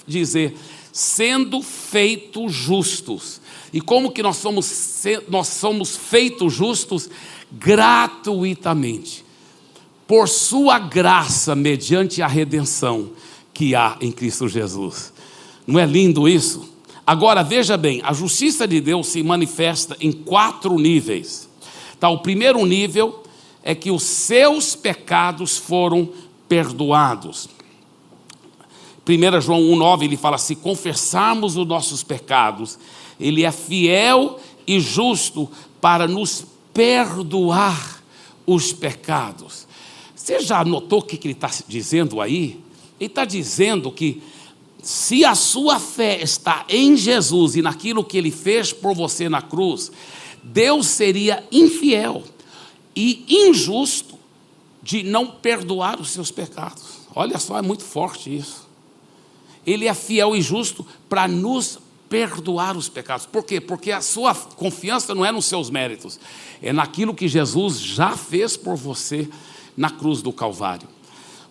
dizer 0.08 0.56
sendo 0.94 1.62
feitos 1.62 2.54
justos. 2.54 3.42
E 3.74 3.82
como 3.82 4.12
que 4.12 4.24
nós 4.24 4.38
somos, 4.38 5.04
nós 5.28 5.48
somos 5.48 5.98
feitos 5.98 6.54
justos? 6.54 7.10
Gratuitamente. 7.52 9.26
Por 10.08 10.30
sua 10.30 10.80
graça, 10.80 11.54
mediante 11.54 12.22
a 12.22 12.28
redenção 12.28 13.12
que 13.54 13.76
há 13.76 13.98
em 14.00 14.12
Cristo 14.12 14.48
Jesus. 14.48 15.14
Não 15.68 15.78
é 15.78 15.86
lindo 15.86 16.30
isso? 16.30 16.74
Agora 17.06 17.44
veja 17.44 17.76
bem, 17.76 18.02
a 18.04 18.14
justiça 18.14 18.66
de 18.66 18.80
Deus 18.80 19.08
se 19.08 19.22
manifesta 19.22 19.98
em 20.00 20.14
quatro 20.14 20.80
níveis. 20.80 21.47
Tá, 22.00 22.10
o 22.10 22.20
primeiro 22.20 22.66
nível 22.66 23.24
é 23.64 23.74
que 23.74 23.92
os 23.92 24.04
seus 24.04 24.76
pecados 24.76 25.58
foram 25.58 26.10
perdoados. 26.48 27.50
1 29.08 29.42
João 29.42 29.62
1,9 29.62 30.04
ele 30.04 30.18
fala: 30.18 30.38
se 30.38 30.56
confessarmos 30.56 31.56
os 31.56 31.68
nossos 31.68 32.04
pecados, 32.04 32.78
Ele 33.20 33.44
é 33.44 33.52
fiel 33.52 34.40
e 34.66 34.80
justo 34.80 35.50
para 35.80 36.08
nos 36.08 36.46
perdoar 36.74 38.04
os 38.46 38.74
pecados. 38.74 39.68
Você 40.16 40.42
já 40.42 40.64
notou 40.66 41.00
o 41.00 41.04
que 41.04 41.26
ele 41.26 41.34
está 41.34 41.50
dizendo 41.68 42.20
aí? 42.20 42.60
Ele 43.00 43.10
está 43.10 43.24
dizendo 43.24 43.92
que 43.92 44.22
se 44.82 45.24
a 45.24 45.36
sua 45.36 45.80
fé 45.80 46.22
está 46.22 46.66
em 46.68 46.96
Jesus 46.96 47.56
e 47.56 47.62
naquilo 47.62 48.04
que 48.04 48.18
ele 48.18 48.32
fez 48.32 48.74
por 48.74 48.94
você 48.94 49.30
na 49.30 49.42
cruz, 49.42 49.92
Deus 50.44 50.88
seria 50.88 51.44
infiel 51.52 52.24
e 52.96 53.26
injusto 53.48 54.18
de 54.82 55.04
não 55.04 55.28
perdoar 55.28 56.00
os 56.00 56.12
seus 56.12 56.32
pecados. 56.32 56.84
Olha 57.14 57.38
só, 57.38 57.58
é 57.58 57.62
muito 57.62 57.84
forte 57.84 58.36
isso. 58.36 58.68
Ele 59.66 59.88
é 59.88 59.94
fiel 59.94 60.36
e 60.36 60.42
justo 60.42 60.86
para 61.10 61.28
nos 61.28 61.80
perdoar 62.10 62.78
os 62.78 62.88
pecados. 62.88 63.26
Por 63.26 63.44
quê? 63.44 63.60
Porque 63.60 63.92
a 63.92 64.02
sua 64.02 64.34
confiança 64.34 65.14
não 65.14 65.26
é 65.26 65.32
nos 65.32 65.46
seus 65.46 65.70
méritos, 65.70 66.20
é 66.62 66.72
naquilo 66.72 67.14
que 67.14 67.28
Jesus 67.28 67.80
já 67.80 68.16
fez 68.16 68.56
por 68.56 68.76
você 68.76 69.28
na 69.76 69.90
cruz 69.90 70.22
do 70.22 70.32
Calvário. 70.32 70.88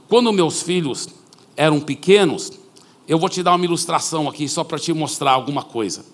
Quando 0.08 0.32
meus 0.32 0.62
filhos 0.62 1.08
eram 1.56 1.80
pequenos, 1.80 2.52
eu 3.06 3.18
vou 3.18 3.28
te 3.28 3.42
dar 3.42 3.54
uma 3.54 3.64
ilustração 3.64 4.28
aqui 4.28 4.48
só 4.48 4.64
para 4.64 4.78
te 4.78 4.92
mostrar 4.92 5.32
alguma 5.32 5.62
coisa. 5.62 6.04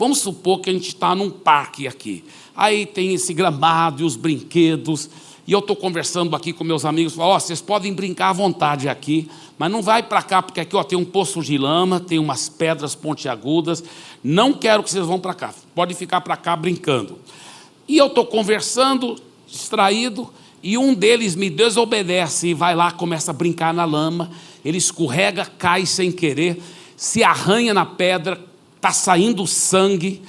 Vamos 0.00 0.20
supor 0.20 0.60
que 0.62 0.70
a 0.70 0.72
gente 0.72 0.88
está 0.88 1.14
num 1.14 1.28
parque 1.28 1.86
aqui. 1.86 2.24
Aí 2.56 2.86
tem 2.86 3.12
esse 3.12 3.34
gramado 3.34 4.00
e 4.00 4.06
os 4.06 4.16
brinquedos. 4.16 5.10
E 5.46 5.52
eu 5.52 5.58
estou 5.58 5.76
conversando 5.76 6.34
aqui 6.34 6.54
com 6.54 6.64
meus 6.64 6.86
amigos, 6.86 7.14
falo, 7.14 7.36
oh, 7.36 7.38
vocês 7.38 7.60
podem 7.60 7.92
brincar 7.92 8.30
à 8.30 8.32
vontade 8.32 8.88
aqui, 8.88 9.28
mas 9.58 9.70
não 9.70 9.82
vai 9.82 10.02
para 10.02 10.22
cá, 10.22 10.40
porque 10.40 10.58
aqui 10.58 10.74
ó, 10.74 10.82
tem 10.82 10.96
um 10.96 11.04
poço 11.04 11.42
de 11.42 11.58
lama, 11.58 12.00
tem 12.00 12.18
umas 12.18 12.48
pedras 12.48 12.94
pontiagudas, 12.94 13.84
não 14.24 14.54
quero 14.54 14.82
que 14.82 14.90
vocês 14.90 15.04
vão 15.04 15.20
para 15.20 15.34
cá, 15.34 15.52
pode 15.74 15.92
ficar 15.92 16.22
para 16.22 16.34
cá 16.34 16.56
brincando. 16.56 17.18
E 17.86 17.98
eu 17.98 18.06
estou 18.06 18.24
conversando, 18.24 19.18
distraído, 19.46 20.30
e 20.62 20.78
um 20.78 20.94
deles 20.94 21.34
me 21.34 21.50
desobedece 21.50 22.48
e 22.48 22.54
vai 22.54 22.74
lá, 22.74 22.90
começa 22.90 23.32
a 23.32 23.34
brincar 23.34 23.74
na 23.74 23.84
lama, 23.84 24.30
ele 24.64 24.78
escorrega, 24.78 25.44
cai 25.44 25.84
sem 25.84 26.10
querer, 26.10 26.58
se 26.96 27.22
arranha 27.22 27.74
na 27.74 27.84
pedra, 27.84 28.48
está 28.80 28.92
saindo 28.92 29.46
sangue, 29.46 30.22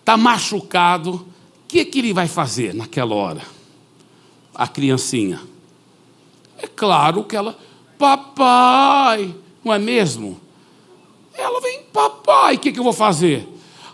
está 0.00 0.16
machucado, 0.16 1.14
o 1.14 1.26
que, 1.68 1.84
que 1.84 1.98
ele 1.98 2.14
vai 2.14 2.26
fazer 2.26 2.74
naquela 2.74 3.14
hora? 3.14 3.58
a 4.58 4.66
criancinha? 4.66 5.40
É 6.60 6.66
claro 6.66 7.22
que 7.22 7.36
ela, 7.36 7.56
papai, 7.96 9.32
não 9.64 9.72
é 9.72 9.78
mesmo? 9.78 10.40
Ela 11.32 11.60
vem, 11.60 11.82
papai, 11.92 12.56
o 12.56 12.58
que, 12.58 12.72
que 12.72 12.80
eu 12.80 12.84
vou 12.84 12.92
fazer? 12.92 13.46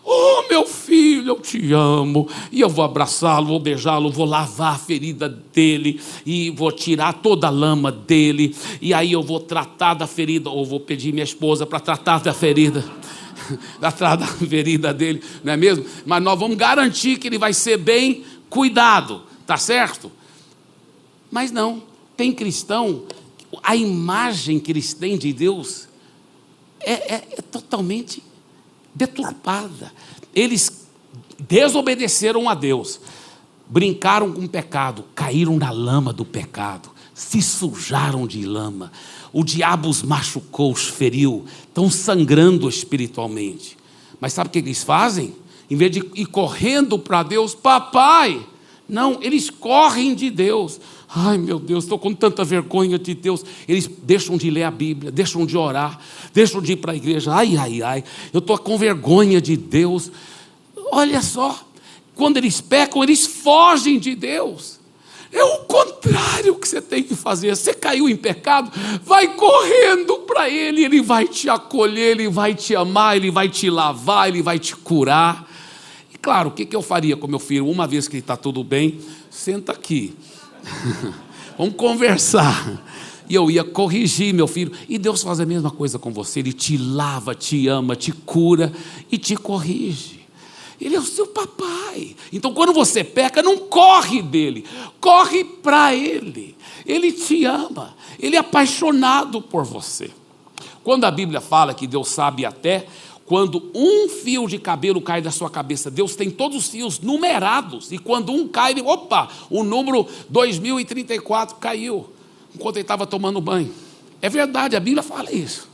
Oh, 0.03 0.45
meu 0.49 0.67
filho, 0.67 1.29
eu 1.29 1.41
te 1.41 1.73
amo. 1.73 2.29
E 2.51 2.63
eu 2.63 2.69
vou 2.71 2.85
abraçá-lo, 2.85 3.47
vou 3.47 3.61
beijá-lo, 3.61 4.11
vou 4.11 4.27
lavar 4.27 4.75
a 4.75 4.79
ferida 4.79 5.29
dele 5.29 6.01
e 6.25 6.51
vou 6.51 6.73
tirar 6.73 7.13
toda 7.15 7.47
a 7.47 7.51
lama 7.51 7.93
dele. 7.93 8.57
E 8.81 8.95
aí 8.95 9.13
eu 9.13 9.23
vou 9.23 9.41
tratar 9.41 9.93
da 9.93 10.07
ferida, 10.07 10.49
ou 10.49 10.65
vou 10.65 10.81
pedir 10.81 11.13
minha 11.13 11.25
esposa 11.25 11.67
para 11.67 11.81
tratar 11.81 12.21
da 12.21 12.33
ferida. 12.33 12.85
Tratar 13.81 14.17
da 14.17 14.27
ferida 14.27 14.93
dele, 14.93 15.23
não 15.43 15.53
é 15.53 15.57
mesmo? 15.57 15.85
Mas 16.05 16.23
nós 16.23 16.39
vamos 16.39 16.57
garantir 16.57 17.19
que 17.19 17.27
ele 17.27 17.39
vai 17.39 17.53
ser 17.53 17.77
bem 17.77 18.25
cuidado, 18.49 19.23
tá 19.47 19.57
certo? 19.57 20.11
Mas 21.31 21.51
não, 21.51 21.83
tem 22.17 22.33
cristão, 22.33 23.05
a 23.63 23.75
imagem 23.77 24.59
que 24.59 24.71
eles 24.73 24.95
têm 24.95 25.19
de 25.19 25.33
Deus 25.33 25.89
é, 26.81 26.93
é, 26.93 27.15
é 27.39 27.43
totalmente 27.43 28.23
deturpada. 28.95 29.93
Eles 30.35 30.87
desobedeceram 31.39 32.49
a 32.49 32.55
Deus, 32.55 33.01
brincaram 33.69 34.33
com 34.33 34.45
o 34.45 34.49
pecado, 34.49 35.05
caíram 35.15 35.57
na 35.57 35.71
lama 35.71 36.13
do 36.13 36.25
pecado, 36.25 36.91
se 37.13 37.43
sujaram 37.43 38.27
de 38.27 38.45
lama. 38.45 38.93
O 39.35 39.43
diabo 39.43 39.89
os 39.89 40.01
machucou, 40.01 40.71
os 40.71 40.87
feriu, 40.87 41.45
estão 41.67 41.91
sangrando 41.91 42.69
espiritualmente. 42.69 43.77
Mas 44.21 44.33
sabe 44.33 44.47
o 44.49 44.53
que 44.53 44.61
eles 44.61 44.85
fazem? 44.85 45.35
Em 45.69 45.75
vez 45.75 45.91
de 45.91 45.99
ir 46.15 46.27
correndo 46.27 46.97
para 46.97 47.25
Deus, 47.25 47.53
papai, 47.53 48.47
não, 48.89 49.19
eles 49.21 49.51
correm 49.51 50.15
de 50.15 50.31
Deus. 50.31 50.81
Ai 51.09 51.37
meu 51.37 51.59
Deus, 51.59 51.83
estou 51.83 51.99
com 51.99 52.15
tanta 52.15 52.45
vergonha 52.45 52.97
de 52.97 53.13
Deus. 53.13 53.45
Eles 53.67 53.91
deixam 54.05 54.37
de 54.37 54.49
ler 54.51 54.63
a 54.63 54.71
Bíblia, 54.71 55.11
deixam 55.11 55.45
de 55.45 55.57
orar, 55.57 55.99
deixam 56.33 56.63
de 56.63 56.75
ir 56.75 56.77
para 56.77 56.93
a 56.93 56.97
igreja. 56.97 57.35
Ai, 57.35 57.57
ai, 57.57 57.83
ai, 57.83 58.05
eu 58.33 58.39
estou 58.39 58.57
com 58.57 58.79
vergonha 58.79 59.41
de 59.41 59.57
Deus. 59.57 60.13
Olha 60.93 61.21
só, 61.21 61.61
quando 62.15 62.37
eles 62.37 62.61
pecam, 62.61 63.03
eles 63.03 63.27
fogem 63.27 63.99
de 63.99 64.15
Deus. 64.15 64.79
É 65.35 65.43
o 65.43 65.59
contrário 65.65 66.55
que 66.55 66.69
você 66.69 66.81
tem 66.81 67.03
que 67.03 67.17
fazer. 67.17 67.55
Você 67.57 67.75
caiu 67.75 68.09
em 68.09 68.15
pecado, 68.15 68.71
vai 69.03 69.35
correndo 69.35 70.19
para 70.21 70.49
Ele, 70.49 70.85
Ele 70.85 71.03
vai 71.03 71.27
te 71.27 71.51
acolher, 71.51 72.13
Ele 72.13 72.29
vai 72.29 72.55
te 72.55 72.77
amar, 72.77 73.17
Ele 73.17 73.33
vai 73.33 73.49
te 73.49 73.69
lavar, 73.69 74.29
Ele 74.29 74.41
vai 74.41 74.61
te 74.61 74.77
curar. 74.77 75.51
claro, 76.23 76.51
o 76.51 76.53
que, 76.53 76.69
eu 76.75 76.81
faria 76.81 77.17
com 77.17 77.27
meu 77.27 77.41
filho? 77.41 77.69
Uma 77.69 77.85
vez 77.85 78.07
que 78.07 78.19
está 78.19 78.37
tudo 78.37 78.63
bem, 78.63 79.01
senta 79.29 79.73
aqui. 79.73 80.15
Vamos 81.59 81.75
conversar. 81.75 82.83
E 83.29 83.35
eu 83.35 83.51
ia 83.51 83.65
corrigir 83.65 84.33
meu 84.33 84.47
filho. 84.47 84.71
E 84.89 84.99
Deus 84.99 85.21
faz 85.23 85.41
a 85.41 85.47
mesma 85.47 85.71
coisa 85.71 85.99
com 85.99 86.13
você. 86.13 86.39
Ele 86.39 86.53
te 86.53 86.77
lava, 86.77 87.35
te 87.35 87.67
ama, 87.67 87.97
te 87.97 88.13
cura 88.13 88.73
e 89.11 89.19
te 89.19 89.35
corrige. 89.35 90.24
Ele 90.81 90.97
é 90.97 90.99
o 90.99 91.05
seu 91.05 91.27
papai. 91.27 92.17
Então, 92.33 92.53
quando 92.53 92.73
você 92.73 93.05
peca, 93.05 93.43
não 93.43 93.59
corre 93.59 94.21
dele, 94.21 94.65
corre 95.01 95.45
para 95.45 95.95
ele. 95.95 96.57
Ele 96.85 97.13
te 97.13 97.45
ama, 97.45 97.95
ele 98.19 98.37
é 98.37 98.39
apaixonado 98.39 99.41
por 99.41 99.65
você. 99.65 100.11
Quando 100.83 101.05
a 101.05 101.11
Bíblia 101.11 101.41
fala 101.41 101.73
que 101.73 101.87
Deus 101.87 102.09
sabe 102.09 102.45
até 102.45 102.87
quando 103.27 103.71
um 103.75 104.09
fio 104.09 104.47
de 104.47 104.59
cabelo 104.59 105.01
cai 105.01 105.23
da 105.23 105.31
sua 105.31 105.49
cabeça, 105.49 105.91
Deus 105.91 106.15
tem 106.15 106.31
todos 106.31 106.59
os 106.59 106.69
fios 106.69 107.01
numerados, 107.01 107.91
e 107.91 107.97
quando 107.97 108.33
um 108.33 108.47
cai, 108.47 108.75
opa, 108.83 109.29
o 109.49 109.65
número 109.65 110.07
2034 110.29 111.57
caiu, 111.57 112.07
enquanto 112.55 112.77
ele 112.77 112.83
estava 112.83 113.07
tomando 113.07 113.41
banho. 113.41 113.73
É 114.21 114.29
verdade, 114.29 114.77
a 114.77 114.81
Bíblia 114.81 115.03
fala 115.03 115.33
isso. 115.33 115.69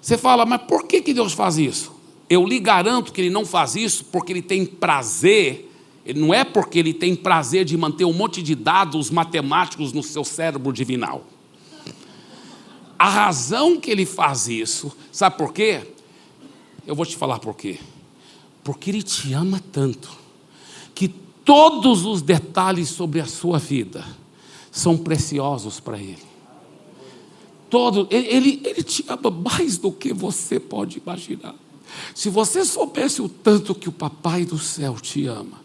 Você 0.00 0.16
fala, 0.16 0.46
mas 0.46 0.62
por 0.62 0.86
que, 0.86 1.02
que 1.02 1.12
Deus 1.12 1.32
faz 1.32 1.58
isso? 1.58 1.92
Eu 2.30 2.46
lhe 2.46 2.60
garanto 2.60 3.12
que 3.12 3.20
ele 3.20 3.30
não 3.30 3.44
faz 3.44 3.74
isso 3.74 4.04
porque 4.04 4.32
ele 4.32 4.40
tem 4.40 4.64
prazer, 4.64 5.68
não 6.14 6.32
é 6.32 6.44
porque 6.44 6.78
ele 6.78 6.94
tem 6.94 7.14
prazer 7.16 7.64
de 7.64 7.76
manter 7.76 8.04
um 8.04 8.12
monte 8.12 8.40
de 8.40 8.54
dados 8.54 9.10
matemáticos 9.10 9.92
no 9.92 10.02
seu 10.02 10.24
cérebro 10.24 10.72
divinal. 10.72 11.26
A 12.96 13.08
razão 13.08 13.80
que 13.80 13.90
ele 13.90 14.06
faz 14.06 14.46
isso, 14.46 14.96
sabe 15.10 15.36
por 15.36 15.52
quê? 15.52 15.80
Eu 16.86 16.94
vou 16.94 17.04
te 17.04 17.16
falar 17.16 17.38
por 17.38 17.56
quê. 17.56 17.78
Porque 18.62 18.90
Ele 18.90 19.02
te 19.02 19.32
ama 19.32 19.62
tanto, 19.72 20.10
que 20.94 21.08
todos 21.08 22.04
os 22.04 22.22
detalhes 22.22 22.88
sobre 22.88 23.20
a 23.20 23.26
sua 23.26 23.58
vida 23.58 24.04
são 24.70 24.96
preciosos 24.96 25.80
para 25.80 25.98
Ele. 25.98 26.30
Todo, 27.68 28.08
ele, 28.10 28.60
ele 28.64 28.82
te 28.82 29.04
ama 29.06 29.30
mais 29.30 29.78
do 29.78 29.92
que 29.92 30.12
você 30.12 30.58
pode 30.58 30.98
imaginar. 30.98 31.54
Se 32.14 32.28
você 32.28 32.64
soubesse 32.64 33.22
o 33.22 33.28
tanto 33.28 33.74
que 33.74 33.88
o 33.88 33.92
Papai 33.92 34.44
do 34.44 34.58
céu 34.58 34.96
te 35.00 35.26
ama, 35.26 35.60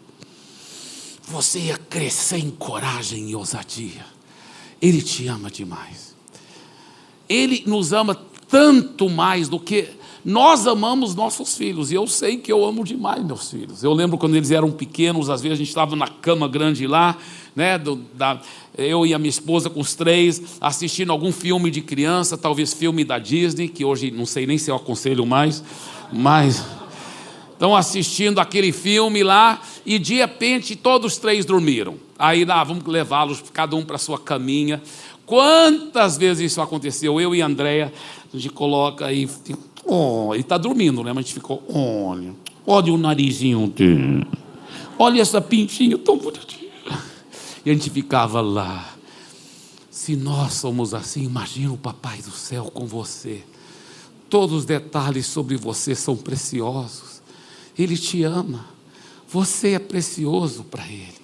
você 1.28 1.58
ia 1.58 1.76
crescer 1.76 2.38
em 2.38 2.50
coragem 2.50 3.30
e 3.30 3.34
ousadia. 3.34 4.04
Ele 4.80 5.02
te 5.02 5.26
ama 5.26 5.50
demais. 5.50 6.14
Ele 7.28 7.64
nos 7.66 7.92
ama 7.92 8.14
tanto 8.48 9.08
mais 9.08 9.48
do 9.48 9.58
que 9.58 9.88
nós 10.24 10.66
amamos 10.66 11.14
nossos 11.14 11.56
filhos, 11.56 11.92
e 11.92 11.94
eu 11.94 12.04
sei 12.08 12.36
que 12.36 12.50
eu 12.50 12.64
amo 12.64 12.82
demais 12.82 13.24
meus 13.24 13.48
filhos. 13.48 13.84
Eu 13.84 13.92
lembro 13.92 14.18
quando 14.18 14.34
eles 14.34 14.50
eram 14.50 14.72
pequenos, 14.72 15.30
às 15.30 15.40
vezes 15.40 15.54
a 15.54 15.58
gente 15.58 15.68
estava 15.68 15.94
na 15.94 16.08
cama 16.08 16.48
grande 16.48 16.84
lá, 16.84 17.16
né, 17.54 17.78
do, 17.78 17.94
da, 18.12 18.40
eu 18.76 19.06
e 19.06 19.14
a 19.14 19.20
minha 19.20 19.30
esposa 19.30 19.70
com 19.70 19.78
os 19.78 19.94
três, 19.94 20.58
assistindo 20.60 21.12
algum 21.12 21.30
filme 21.30 21.70
de 21.70 21.80
criança, 21.80 22.36
talvez 22.36 22.74
filme 22.74 23.04
da 23.04 23.20
Disney, 23.20 23.68
que 23.68 23.84
hoje 23.84 24.10
não 24.10 24.26
sei 24.26 24.48
nem 24.48 24.58
se 24.58 24.68
eu 24.68 24.74
aconselho 24.74 25.24
mais, 25.24 25.62
mas 26.12 26.64
estão 27.52 27.74
assistindo 27.74 28.38
aquele 28.38 28.72
filme 28.72 29.22
lá 29.22 29.60
e 29.84 29.98
de 29.98 30.16
repente 30.16 30.76
todos 30.76 31.14
os 31.14 31.18
três 31.18 31.44
dormiram. 31.44 31.96
Aí 32.18 32.44
lá, 32.44 32.62
vamos 32.64 32.84
levá-los 32.84 33.42
cada 33.52 33.76
um 33.76 33.84
para 33.84 33.98
sua 33.98 34.18
caminha. 34.18 34.82
Quantas 35.24 36.16
vezes 36.16 36.52
isso 36.52 36.60
aconteceu? 36.60 37.20
Eu 37.20 37.34
e 37.34 37.42
a 37.42 37.46
Andréia, 37.46 37.92
a 38.32 38.36
gente 38.36 38.50
coloca 38.50 39.06
aí, 39.06 39.28
Oh, 39.88 40.30
ele 40.34 40.42
está 40.42 40.58
dormindo, 40.58 41.04
né? 41.04 41.12
Mas 41.12 41.18
a 41.18 41.22
gente 41.22 41.34
ficou, 41.34 41.62
olha, 41.72 42.34
olha 42.66 42.92
o 42.92 42.98
narizinho 42.98 43.68
dele. 43.68 44.26
Olha 44.98 45.22
essa 45.22 45.40
pintinha 45.40 45.96
tão 45.96 46.18
bonitinha. 46.18 46.72
E 47.64 47.70
a 47.70 47.72
gente 47.72 47.88
ficava 47.90 48.40
lá. 48.40 48.94
Se 49.88 50.16
nós 50.16 50.54
somos 50.54 50.92
assim, 50.92 51.24
imagina 51.24 51.72
o 51.72 51.76
Papai 51.76 52.18
do 52.18 52.30
céu 52.32 52.64
com 52.64 52.84
você. 52.84 53.42
Todos 54.28 54.58
os 54.58 54.64
detalhes 54.64 55.26
sobre 55.26 55.56
você 55.56 55.94
são 55.94 56.16
preciosos. 56.16 57.22
Ele 57.78 57.96
te 57.96 58.22
ama. 58.24 58.66
Você 59.28 59.70
é 59.70 59.78
precioso 59.78 60.64
para 60.64 60.86
Ele. 60.86 61.14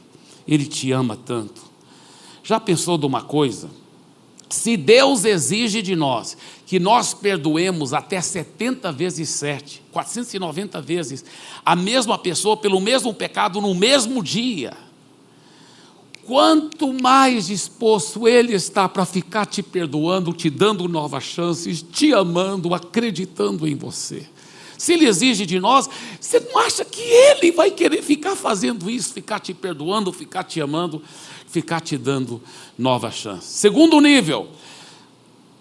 Ele 0.47 0.67
te 0.67 0.93
ama 0.93 1.17
tanto. 1.17 1.63
Já 2.43 2.59
pensou 2.59 2.99
de 2.99 3.07
uma 3.07 3.23
coisa? 3.23 3.71
Se 4.49 4.77
Deus 4.77 5.25
exige 5.25 5.81
de 5.81 5.97
nós 5.97 6.37
que 6.67 6.79
nós 6.79 7.15
perdoemos 7.15 7.95
até 7.95 8.21
70 8.21 8.93
vezes 8.93 9.29
7, 9.31 9.83
490 9.91 10.81
vezes, 10.83 11.25
a 11.65 11.75
mesma 11.75 12.19
pessoa 12.19 12.57
pelo 12.57 12.81
mesmo 12.81 13.15
pecado 13.15 13.61
no 13.61 13.75
mesmo 13.75 14.23
dia, 14.23 14.77
quanto 16.27 16.93
mais 16.93 17.47
disposto 17.47 18.27
Ele 18.27 18.55
está 18.55 18.89
para 18.89 19.05
ficar 19.05 19.47
te 19.47 19.63
perdoando, 19.63 20.33
te 20.33 20.49
dando 20.49 20.89
novas 20.89 21.25
chances, 21.25 21.83
te 21.83 22.13
amando, 22.13 22.75
acreditando 22.75 23.67
em 23.67 23.75
você. 23.75 24.27
Se 24.79 24.95
Ele 24.95 25.07
exige 25.07 25.47
de 25.47 25.61
nós, 25.61 25.89
você 26.21 26.41
não 26.41 26.59
acha 26.59 26.85
que 26.85 27.01
Ele 27.01 27.53
vai 27.53 27.71
querer 27.71 28.03
ficar 28.03 28.35
fazendo 28.35 28.91
isso, 28.91 29.13
ficar 29.13 29.39
te 29.39 29.55
perdoando, 29.55 30.13
ficar 30.13 30.45
te 30.45 30.61
amando? 30.61 31.03
ficar 31.53 31.81
te 31.81 31.99
dando 31.99 32.43
nova 32.79 33.11
chance. 33.11 33.47
Segundo 33.47 34.01
nível 34.01 34.49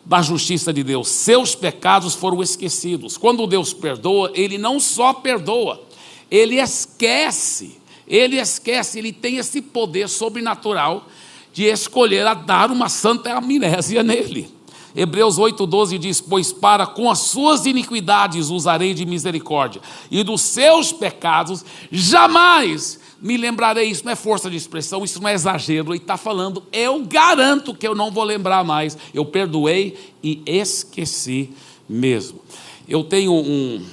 da 0.05 0.21
justiça 0.21 0.71
de 0.71 0.83
Deus, 0.83 1.09
seus 1.09 1.53
pecados 1.53 2.15
foram 2.15 2.41
esquecidos. 2.41 3.17
Quando 3.17 3.45
Deus 3.45 3.73
perdoa, 3.73 4.31
ele 4.33 4.57
não 4.57 4.79
só 4.79 5.13
perdoa, 5.13 5.83
ele 6.29 6.59
esquece. 6.59 7.80
Ele 8.11 8.35
esquece, 8.35 8.99
ele 8.99 9.13
tem 9.13 9.37
esse 9.37 9.61
poder 9.61 10.09
sobrenatural 10.09 11.07
de 11.53 11.63
escolher 11.63 12.27
a 12.27 12.33
dar 12.33 12.69
uma 12.69 12.89
santa 12.89 13.33
amnésia 13.33 14.03
nele. 14.03 14.49
Hebreus 14.93 15.37
8,12 15.37 15.97
diz: 15.97 16.19
Pois 16.19 16.51
para 16.51 16.85
com 16.85 17.09
as 17.09 17.19
suas 17.19 17.65
iniquidades 17.65 18.49
usarei 18.49 18.93
de 18.93 19.05
misericórdia, 19.05 19.81
e 20.11 20.23
dos 20.23 20.41
seus 20.41 20.91
pecados 20.91 21.63
jamais 21.89 22.99
me 23.21 23.37
lembrarei. 23.37 23.89
Isso 23.89 24.03
não 24.03 24.11
é 24.11 24.15
força 24.17 24.49
de 24.49 24.57
expressão, 24.57 25.05
isso 25.05 25.21
não 25.21 25.29
é 25.29 25.33
exagero. 25.33 25.93
Ele 25.93 26.01
está 26.01 26.17
falando, 26.17 26.63
eu 26.73 27.05
garanto 27.05 27.73
que 27.73 27.87
eu 27.87 27.95
não 27.95 28.11
vou 28.11 28.25
lembrar 28.25 28.65
mais. 28.65 28.97
Eu 29.13 29.23
perdoei 29.23 29.97
e 30.21 30.41
esqueci 30.45 31.51
mesmo. 31.87 32.41
Eu 32.89 33.05
tenho 33.05 33.31
um, 33.31 33.85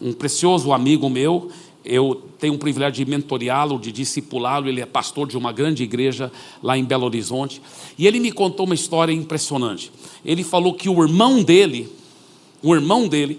um 0.00 0.12
precioso 0.12 0.72
amigo 0.72 1.10
meu, 1.10 1.50
eu 1.84 2.22
tenho 2.38 2.54
o 2.54 2.58
privilégio 2.58 3.04
de 3.04 3.10
mentoreá-lo, 3.10 3.78
de 3.78 3.92
discipulá-lo. 3.92 4.68
Ele 4.68 4.80
é 4.80 4.86
pastor 4.86 5.28
de 5.28 5.36
uma 5.36 5.52
grande 5.52 5.82
igreja 5.82 6.32
lá 6.62 6.78
em 6.78 6.84
Belo 6.84 7.04
Horizonte. 7.04 7.60
E 7.98 8.06
ele 8.06 8.18
me 8.18 8.32
contou 8.32 8.66
uma 8.66 8.74
história 8.74 9.12
impressionante. 9.12 9.92
Ele 10.24 10.42
falou 10.42 10.74
que 10.74 10.88
o 10.88 11.02
irmão 11.02 11.42
dele, 11.42 11.88
o 12.62 12.74
irmão 12.74 13.06
dele, 13.06 13.38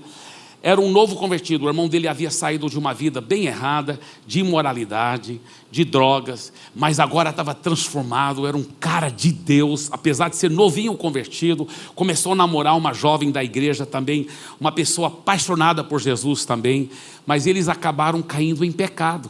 era 0.65 0.81
um 0.81 0.89
novo 0.89 1.15
convertido. 1.15 1.65
O 1.65 1.69
irmão 1.69 1.87
dele 1.87 2.07
havia 2.07 2.31
saído 2.31 2.67
de 2.67 2.79
uma 2.79 2.91
vida 2.91 3.21
bem 3.21 3.45
errada, 3.45 3.99
de 4.25 4.39
imoralidade, 4.39 5.39
de 5.69 5.85
drogas, 5.85 6.51
mas 6.75 6.99
agora 6.99 7.29
estava 7.29 7.53
transformado, 7.53 8.47
era 8.47 8.57
um 8.57 8.63
cara 8.63 9.09
de 9.09 9.31
Deus, 9.31 9.89
apesar 9.91 10.27
de 10.27 10.37
ser 10.37 10.49
novinho 10.49 10.97
convertido. 10.97 11.67
Começou 11.93 12.31
a 12.31 12.35
namorar 12.35 12.75
uma 12.75 12.93
jovem 12.93 13.29
da 13.29 13.43
igreja 13.43 13.85
também, 13.85 14.25
uma 14.59 14.71
pessoa 14.71 15.09
apaixonada 15.09 15.83
por 15.83 16.01
Jesus 16.01 16.45
também, 16.45 16.89
mas 17.27 17.45
eles 17.45 17.69
acabaram 17.69 18.23
caindo 18.23 18.65
em 18.65 18.71
pecado. 18.71 19.29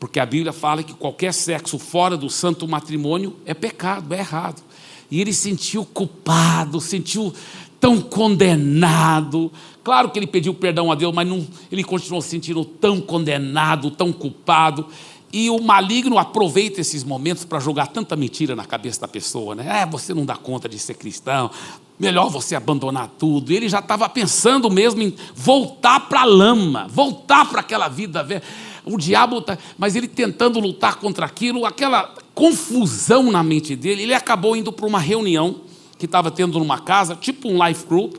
Porque 0.00 0.18
a 0.18 0.24
Bíblia 0.24 0.54
fala 0.54 0.82
que 0.82 0.94
qualquer 0.94 1.34
sexo 1.34 1.78
fora 1.78 2.16
do 2.16 2.30
santo 2.30 2.66
matrimônio 2.66 3.36
é 3.44 3.52
pecado, 3.52 4.14
é 4.14 4.20
errado. 4.20 4.62
E 5.10 5.20
ele 5.20 5.34
sentiu 5.34 5.84
culpado, 5.84 6.80
sentiu 6.80 7.34
tão 7.82 8.00
condenado, 8.00 9.50
Claro 9.84 10.10
que 10.10 10.18
ele 10.18 10.26
pediu 10.26 10.54
perdão 10.54 10.92
a 10.92 10.94
Deus, 10.94 11.12
mas 11.12 11.26
não, 11.26 11.44
ele 11.70 11.82
continuou 11.82 12.22
se 12.22 12.28
sentindo 12.28 12.64
tão 12.64 13.00
condenado, 13.00 13.90
tão 13.90 14.12
culpado. 14.12 14.86
E 15.32 15.50
o 15.50 15.60
maligno 15.60 16.18
aproveita 16.18 16.80
esses 16.80 17.02
momentos 17.02 17.44
para 17.44 17.58
jogar 17.58 17.86
tanta 17.86 18.14
mentira 18.14 18.54
na 18.54 18.64
cabeça 18.64 19.00
da 19.00 19.08
pessoa, 19.08 19.54
né? 19.54 19.80
É, 19.82 19.86
você 19.86 20.12
não 20.14 20.24
dá 20.24 20.36
conta 20.36 20.68
de 20.68 20.78
ser 20.78 20.94
cristão, 20.94 21.50
melhor 21.98 22.28
você 22.28 22.54
abandonar 22.54 23.10
tudo. 23.18 23.50
E 23.50 23.56
ele 23.56 23.68
já 23.68 23.78
estava 23.80 24.08
pensando 24.08 24.70
mesmo 24.70 25.02
em 25.02 25.14
voltar 25.34 26.00
para 26.00 26.20
a 26.20 26.26
lama, 26.26 26.86
voltar 26.88 27.48
para 27.48 27.60
aquela 27.60 27.88
vida 27.88 28.22
velha. 28.22 28.42
O 28.84 28.96
diabo, 28.98 29.40
tá, 29.40 29.58
mas 29.78 29.96
ele 29.96 30.06
tentando 30.06 30.60
lutar 30.60 30.96
contra 30.96 31.26
aquilo, 31.26 31.64
aquela 31.64 32.14
confusão 32.34 33.32
na 33.32 33.42
mente 33.42 33.74
dele, 33.74 34.02
ele 34.02 34.14
acabou 34.14 34.54
indo 34.54 34.70
para 34.70 34.86
uma 34.86 34.98
reunião 35.00 35.71
que 36.02 36.06
estava 36.06 36.32
tendo 36.32 36.58
numa 36.58 36.80
casa, 36.80 37.14
tipo 37.14 37.48
um 37.48 37.64
life 37.64 37.86
group, 37.86 38.16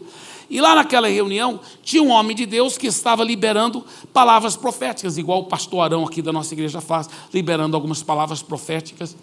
e 0.50 0.62
lá 0.62 0.74
naquela 0.74 1.10
reunião 1.10 1.60
tinha 1.84 2.02
um 2.02 2.12
homem 2.12 2.34
de 2.34 2.46
Deus 2.46 2.78
que 2.78 2.88
estava 2.88 3.26
liberando 3.26 3.84
palavras 4.14 4.56
proféticas, 4.56 5.18
igual 5.18 5.42
o 5.42 5.44
pastor 5.48 5.82
Arão 5.82 6.06
aqui 6.06 6.22
da 6.22 6.32
nossa 6.32 6.54
igreja 6.54 6.80
faz, 6.80 7.10
liberando 7.34 7.76
algumas 7.76 8.02
palavras 8.02 8.42
proféticas. 8.42 9.18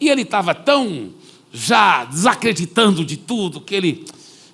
E 0.00 0.08
ele 0.08 0.22
estava 0.22 0.54
tão 0.54 1.10
já 1.52 2.04
desacreditando 2.04 3.04
de 3.04 3.16
tudo 3.16 3.60
que 3.60 3.74
ele 3.74 4.04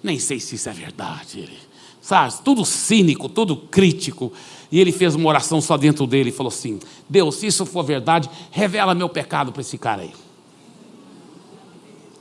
nem 0.03 0.19
sei 0.19 0.41
se 0.41 0.55
isso 0.55 0.71
é 0.71 0.73
verdade. 0.73 1.41
Ele, 1.41 1.59
sabe? 2.01 2.33
Tudo 2.43 2.65
cínico, 2.65 3.29
tudo 3.29 3.57
crítico. 3.57 4.33
E 4.73 4.81
ele 4.81 4.91
fez 4.91 5.15
uma 5.15 5.29
oração 5.29 5.61
só 5.61 5.77
dentro 5.77 6.07
dele 6.07 6.31
e 6.31 6.33
falou 6.33 6.49
assim: 6.49 6.81
Deus, 7.07 7.37
se 7.37 7.47
isso 7.47 7.67
for 7.67 7.83
verdade, 7.83 8.31
revela 8.51 8.95
meu 8.95 9.11
pecado 9.11 9.53
para 9.53 9.61
esse 9.61 9.77
cara 9.77 10.01
aí. 10.01 10.13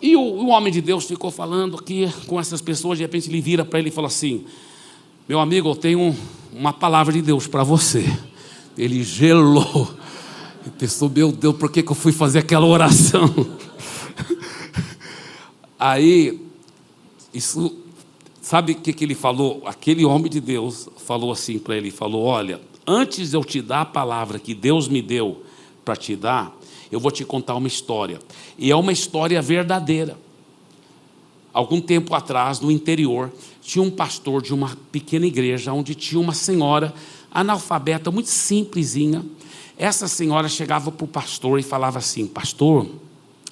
E 0.01 0.15
o, 0.15 0.21
o, 0.21 0.47
homem 0.47 0.71
de 0.71 0.81
Deus 0.81 1.05
ficou 1.05 1.29
falando 1.29 1.77
aqui 1.77 2.09
com 2.25 2.39
essas 2.39 2.61
pessoas, 2.61 2.97
de 2.97 3.03
repente 3.03 3.29
ele 3.29 3.41
vira 3.41 3.65
para 3.65 3.79
ele 3.79 3.89
e 3.89 3.91
fala 3.91 4.07
assim: 4.07 4.45
Meu 5.27 5.39
amigo, 5.39 5.69
eu 5.69 5.75
tenho 5.75 6.15
uma 6.53 6.71
palavra 6.71 7.13
de 7.13 7.21
Deus 7.21 7.47
para 7.47 7.63
você. 7.63 8.05
Ele 8.77 9.03
gelou. 9.03 9.93
E 10.65 10.69
pensou, 10.69 11.09
meu 11.09 11.31
Deus, 11.31 11.55
por 11.55 11.71
que, 11.71 11.81
que 11.83 11.91
eu 11.91 11.95
fui 11.95 12.11
fazer 12.11 12.39
aquela 12.39 12.65
oração? 12.65 13.33
Aí, 15.79 16.39
isso, 17.33 17.77
sabe 18.41 18.73
o 18.73 18.75
que, 18.75 18.91
que 18.91 19.03
ele 19.05 19.15
falou? 19.15 19.63
Aquele 19.65 20.03
homem 20.03 20.29
de 20.29 20.41
Deus 20.41 20.89
falou 20.97 21.31
assim 21.31 21.59
para 21.59 21.77
ele: 21.77 21.91
falou, 21.91 22.23
olha, 22.23 22.59
antes 22.85 23.33
eu 23.33 23.43
te 23.43 23.61
dar 23.61 23.81
a 23.81 23.85
palavra 23.85 24.39
que 24.39 24.53
Deus 24.53 24.87
me 24.87 25.01
deu 25.01 25.43
para 25.85 25.95
te 25.95 26.15
dar, 26.15 26.55
eu 26.91 26.99
vou 26.99 27.11
te 27.11 27.23
contar 27.23 27.55
uma 27.55 27.67
história. 27.67 28.19
E 28.57 28.71
é 28.71 28.75
uma 28.75 28.91
história 28.91 29.41
verdadeira. 29.41 30.17
Algum 31.53 31.81
tempo 31.81 32.13
atrás, 32.13 32.59
no 32.59 32.71
interior, 32.71 33.31
tinha 33.61 33.83
um 33.83 33.91
pastor 33.91 34.41
de 34.41 34.53
uma 34.53 34.77
pequena 34.91 35.25
igreja 35.25 35.73
onde 35.73 35.95
tinha 35.95 36.19
uma 36.19 36.33
senhora 36.33 36.93
analfabeta, 37.31 38.11
muito 38.11 38.29
simplesinha. 38.29 39.23
Essa 39.77 40.07
senhora 40.07 40.49
chegava 40.49 40.91
para 40.91 41.05
o 41.05 41.07
pastor 41.07 41.59
e 41.59 41.63
falava 41.63 41.99
assim: 41.99 42.27
Pastor, 42.27 42.87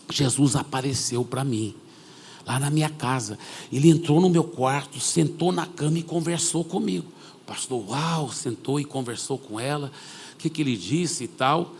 Jesus 0.09 0.55
apareceu 0.55 1.23
para 1.23 1.43
mim, 1.43 1.75
lá 2.45 2.59
na 2.59 2.69
minha 2.69 2.89
casa. 2.89 3.37
Ele 3.71 3.89
entrou 3.89 4.19
no 4.19 4.29
meu 4.29 4.43
quarto, 4.43 4.99
sentou 4.99 5.51
na 5.51 5.65
cama 5.65 5.99
e 5.99 6.03
conversou 6.03 6.63
comigo. 6.63 7.05
O 7.41 7.45
pastor, 7.45 7.83
uau, 7.89 8.31
sentou 8.31 8.79
e 8.79 8.85
conversou 8.85 9.37
com 9.37 9.59
ela. 9.59 9.91
O 10.33 10.37
que, 10.37 10.49
que 10.49 10.61
ele 10.61 10.75
disse 10.75 11.25
e 11.25 11.27
tal. 11.27 11.73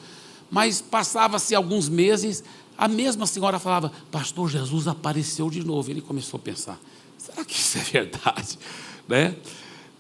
Mas 0.50 0.82
passava-se 0.82 1.54
alguns 1.54 1.90
meses, 1.90 2.44
a 2.78 2.88
mesma 2.88 3.26
senhora 3.26 3.60
falava: 3.60 3.92
Pastor, 4.12 4.50
Jesus 4.50 4.88
apareceu 4.88 5.50
de 5.50 5.64
novo. 5.64 5.90
Ele 5.90 6.02
começou 6.02 6.38
a 6.38 6.42
pensar: 6.42 6.80
será 7.18 7.44
que 7.44 7.56
isso 7.56 7.78
é 7.78 7.82
verdade? 7.82 8.60
Né? 9.08 9.38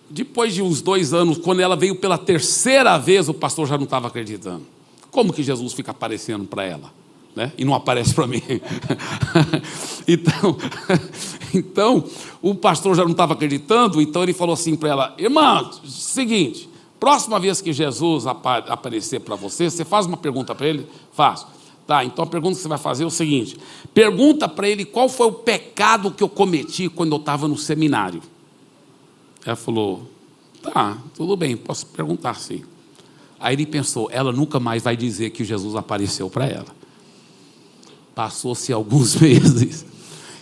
Depois 0.09 0.53
de 0.53 0.61
uns 0.61 0.81
dois 0.81 1.13
anos, 1.13 1.37
quando 1.37 1.61
ela 1.61 1.77
veio 1.77 1.95
pela 1.95 2.17
terceira 2.17 2.97
vez, 2.97 3.29
o 3.29 3.33
pastor 3.33 3.65
já 3.65 3.77
não 3.77 3.85
estava 3.85 4.07
acreditando. 4.07 4.65
Como 5.09 5.31
que 5.31 5.41
Jesus 5.41 5.71
fica 5.71 5.91
aparecendo 5.91 6.43
para 6.43 6.65
ela? 6.65 6.91
Né? 7.33 7.53
E 7.57 7.63
não 7.63 7.73
aparece 7.73 8.13
para 8.13 8.27
mim. 8.27 8.41
então, 10.05 10.57
então, 11.55 12.03
o 12.41 12.53
pastor 12.53 12.97
já 12.97 13.03
não 13.03 13.11
estava 13.11 13.33
acreditando, 13.33 14.01
então 14.01 14.23
ele 14.23 14.33
falou 14.33 14.53
assim 14.53 14.75
para 14.75 14.89
ela: 14.89 15.15
Irmã, 15.17 15.71
seguinte, 15.85 16.69
próxima 16.99 17.39
vez 17.39 17.61
que 17.61 17.73
Jesus 17.73 18.25
aparecer 18.27 19.19
para 19.19 19.35
você, 19.35 19.69
você 19.69 19.85
faz 19.85 20.05
uma 20.05 20.17
pergunta 20.17 20.53
para 20.53 20.67
ele? 20.67 20.87
Faço. 21.11 21.47
Tá, 21.87 22.03
então 22.03 22.25
a 22.25 22.27
pergunta 22.27 22.55
que 22.57 22.61
você 22.61 22.67
vai 22.67 22.77
fazer 22.77 23.05
é 23.05 23.07
o 23.07 23.09
seguinte: 23.09 23.57
pergunta 23.93 24.49
para 24.49 24.67
ele 24.67 24.83
qual 24.83 25.07
foi 25.07 25.27
o 25.27 25.31
pecado 25.31 26.11
que 26.11 26.21
eu 26.21 26.27
cometi 26.27 26.89
quando 26.89 27.13
eu 27.13 27.17
estava 27.17 27.47
no 27.47 27.57
seminário. 27.57 28.21
Ela 29.45 29.55
falou: 29.55 30.03
Tá, 30.61 30.97
tudo 31.15 31.37
bem, 31.37 31.55
posso 31.55 31.85
perguntar 31.85 32.35
sim. 32.35 32.63
Aí 33.39 33.55
ele 33.55 33.65
pensou: 33.65 34.09
ela 34.11 34.33
nunca 34.33 34.59
mais 34.59 34.83
vai 34.83 34.97
dizer 34.97 35.29
que 35.29 35.45
Jesus 35.45 35.75
apareceu 35.75 36.29
para 36.29 36.45
ela. 36.45 36.75
Passou-se 38.13 38.73
alguns 38.73 39.15
meses 39.21 39.85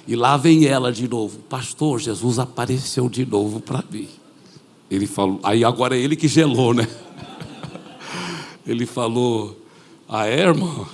e 0.08 0.16
lá 0.16 0.38
vem 0.38 0.66
ela 0.66 0.92
de 0.92 1.08
novo: 1.08 1.40
Pastor, 1.50 2.00
Jesus 2.00 2.40
apareceu 2.40 3.08
de 3.08 3.24
novo 3.24 3.60
para 3.60 3.84
mim. 3.92 4.08
Ele 4.90 5.08
falou, 5.08 5.40
aí 5.44 5.64
agora 5.64 5.98
é 5.98 6.00
ele 6.00 6.16
que 6.16 6.28
gelou, 6.28 6.74
né? 6.74 6.88
Ele 8.66 8.86
falou: 8.86 9.56
Ah, 10.08 10.28
é, 10.28 10.42
irmão? 10.42 10.88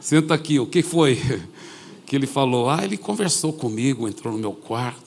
Senta 0.00 0.34
aqui, 0.34 0.58
o 0.58 0.66
que 0.66 0.82
foi? 0.82 1.18
Que 2.04 2.16
ele 2.16 2.26
falou: 2.26 2.68
Ah, 2.68 2.84
ele 2.84 2.96
conversou 2.96 3.52
comigo, 3.52 4.08
entrou 4.08 4.32
no 4.32 4.38
meu 4.38 4.52
quarto. 4.52 5.02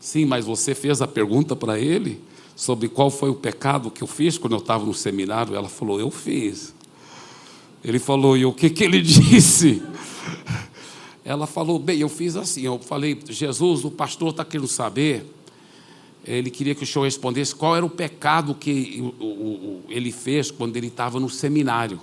Sim, 0.00 0.24
mas 0.24 0.46
você 0.46 0.74
fez 0.74 1.02
a 1.02 1.06
pergunta 1.06 1.54
para 1.54 1.78
ele 1.78 2.20
sobre 2.56 2.88
qual 2.88 3.10
foi 3.10 3.30
o 3.30 3.34
pecado 3.34 3.90
que 3.90 4.02
eu 4.02 4.06
fiz 4.06 4.38
quando 4.38 4.54
eu 4.54 4.58
estava 4.58 4.84
no 4.84 4.94
seminário? 4.94 5.54
Ela 5.54 5.68
falou: 5.68 6.00
Eu 6.00 6.10
fiz. 6.10 6.74
Ele 7.84 7.98
falou: 7.98 8.36
E 8.36 8.46
o 8.46 8.52
que, 8.52 8.70
que 8.70 8.82
ele 8.82 9.00
disse? 9.02 9.82
Ela 11.22 11.46
falou: 11.46 11.78
Bem, 11.78 11.98
eu 11.98 12.08
fiz 12.08 12.34
assim. 12.34 12.62
Eu 12.62 12.78
falei: 12.78 13.20
Jesus, 13.28 13.84
o 13.84 13.90
pastor 13.90 14.30
está 14.30 14.44
querendo 14.44 14.68
saber. 14.68 15.26
Ele 16.36 16.50
queria 16.50 16.74
que 16.74 16.84
o 16.84 16.86
senhor 16.86 17.06
respondesse 17.06 17.54
qual 17.54 17.74
era 17.74 17.86
o 17.86 17.88
pecado 17.88 18.54
que 18.54 19.02
ele 19.88 20.12
fez 20.12 20.50
quando 20.50 20.76
ele 20.76 20.88
estava 20.88 21.18
no 21.18 21.30
seminário. 21.30 21.98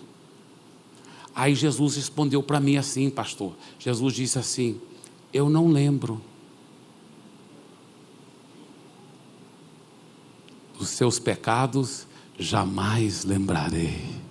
Aí 1.36 1.54
Jesus 1.54 1.96
respondeu 1.96 2.42
para 2.42 2.60
mim 2.60 2.76
assim, 2.76 3.12
pastor. 3.12 3.54
Jesus 3.78 4.16
disse 4.16 4.40
assim: 4.40 4.82
Eu 5.32 5.48
não 5.48 5.68
lembro. 5.68 6.20
Os 10.80 10.90
seus 10.90 11.20
pecados 11.20 12.08
jamais 12.40 13.26
lembrarei. 13.26 14.25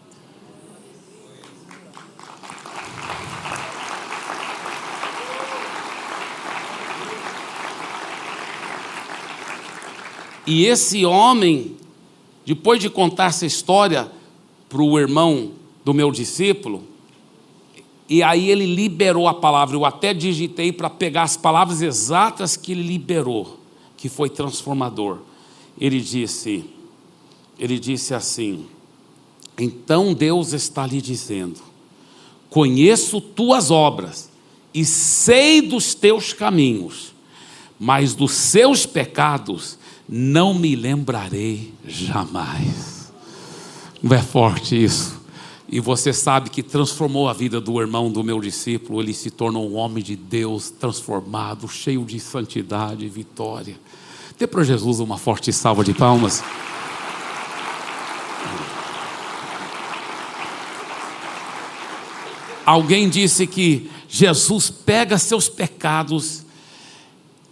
E 10.46 10.66
esse 10.66 11.04
homem, 11.06 11.76
depois 12.44 12.80
de 12.80 12.90
contar 12.90 13.26
essa 13.26 13.46
história 13.46 14.10
para 14.68 14.82
o 14.82 14.98
irmão 14.98 15.52
do 15.84 15.94
meu 15.94 16.10
discípulo, 16.10 16.82
e 18.08 18.22
aí 18.22 18.50
ele 18.50 18.66
liberou 18.66 19.26
a 19.26 19.34
palavra, 19.34 19.76
eu 19.76 19.84
até 19.84 20.12
digitei 20.12 20.70
para 20.70 20.90
pegar 20.90 21.22
as 21.22 21.36
palavras 21.36 21.80
exatas 21.80 22.56
que 22.56 22.72
ele 22.72 22.82
liberou, 22.82 23.58
que 23.96 24.08
foi 24.08 24.28
transformador. 24.28 25.20
Ele 25.80 26.00
disse, 26.00 26.64
ele 27.58 27.78
disse 27.78 28.12
assim: 28.14 28.66
Então 29.58 30.12
Deus 30.12 30.52
está 30.52 30.86
lhe 30.86 31.00
dizendo: 31.00 31.60
Conheço 32.50 33.20
tuas 33.20 33.70
obras 33.70 34.30
e 34.72 34.84
sei 34.84 35.62
dos 35.62 35.94
teus 35.94 36.32
caminhos, 36.32 37.13
mas 37.84 38.14
dos 38.14 38.32
seus 38.32 38.86
pecados 38.86 39.78
não 40.08 40.54
me 40.54 40.74
lembrarei 40.74 41.74
jamais. 41.86 43.12
Não 44.02 44.16
é 44.16 44.22
forte 44.22 44.82
isso? 44.82 45.20
E 45.68 45.80
você 45.80 46.10
sabe 46.10 46.48
que 46.48 46.62
transformou 46.62 47.28
a 47.28 47.34
vida 47.34 47.60
do 47.60 47.78
irmão 47.78 48.10
do 48.10 48.24
meu 48.24 48.40
discípulo, 48.40 49.02
ele 49.02 49.12
se 49.12 49.30
tornou 49.30 49.70
um 49.70 49.74
homem 49.74 50.02
de 50.02 50.16
Deus 50.16 50.70
transformado, 50.70 51.68
cheio 51.68 52.06
de 52.06 52.18
santidade 52.18 53.04
e 53.04 53.08
vitória. 53.10 53.78
Dê 54.38 54.46
para 54.46 54.64
Jesus 54.64 54.98
uma 54.98 55.18
forte 55.18 55.52
salva 55.52 55.84
de 55.84 55.92
palmas. 55.92 56.42
Alguém 62.64 63.10
disse 63.10 63.46
que 63.46 63.90
Jesus 64.08 64.70
pega 64.70 65.18
seus 65.18 65.50
pecados 65.50 66.43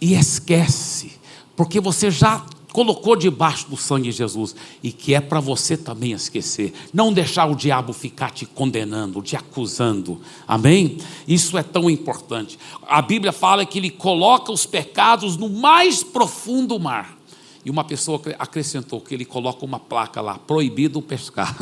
e 0.03 0.15
esquece, 0.15 1.13
porque 1.55 1.79
você 1.79 2.11
já 2.11 2.45
colocou 2.73 3.15
debaixo 3.15 3.69
do 3.69 3.77
sangue 3.77 4.09
de 4.09 4.17
Jesus 4.17 4.53
e 4.83 4.91
que 4.91 5.15
é 5.15 5.21
para 5.21 5.39
você 5.39 5.77
também 5.77 6.11
esquecer, 6.11 6.73
não 6.93 7.13
deixar 7.13 7.45
o 7.45 7.55
diabo 7.55 7.93
ficar 7.93 8.29
te 8.29 8.45
condenando, 8.45 9.21
te 9.21 9.37
acusando, 9.37 10.19
amém? 10.45 10.97
Isso 11.25 11.57
é 11.57 11.63
tão 11.63 11.89
importante. 11.89 12.59
A 12.85 13.01
Bíblia 13.01 13.31
fala 13.31 13.65
que 13.65 13.79
ele 13.79 13.89
coloca 13.89 14.51
os 14.51 14.65
pecados 14.65 15.37
no 15.37 15.47
mais 15.47 16.03
profundo 16.03 16.77
mar. 16.77 17.17
E 17.63 17.69
uma 17.69 17.85
pessoa 17.85 18.21
acrescentou 18.37 18.99
que 18.99 19.13
ele 19.13 19.23
coloca 19.23 19.63
uma 19.63 19.79
placa 19.79 20.19
lá: 20.19 20.37
proibido 20.37 21.01
pescar. 21.01 21.55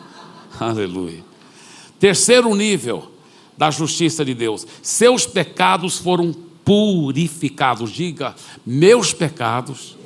Aleluia. 0.58 1.22
Terceiro 2.00 2.54
nível 2.54 3.12
da 3.58 3.70
justiça 3.70 4.24
de 4.24 4.32
Deus: 4.32 4.66
seus 4.80 5.26
pecados 5.26 5.98
foram 5.98 6.34
purificados. 6.64 7.90
Diga, 7.90 8.34
meus 8.64 9.12
pecados 9.12 9.96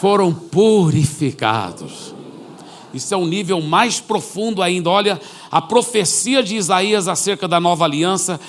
foram 0.00 0.32
purificados. 0.32 2.14
Isso 2.92 3.14
é 3.14 3.16
um 3.16 3.26
nível 3.26 3.60
mais 3.60 4.00
profundo 4.00 4.62
ainda. 4.62 4.90
Olha, 4.90 5.20
a 5.50 5.60
profecia 5.60 6.42
de 6.42 6.56
Isaías 6.56 7.08
acerca 7.08 7.46
da 7.46 7.60
nova 7.60 7.84
aliança. 7.84 8.40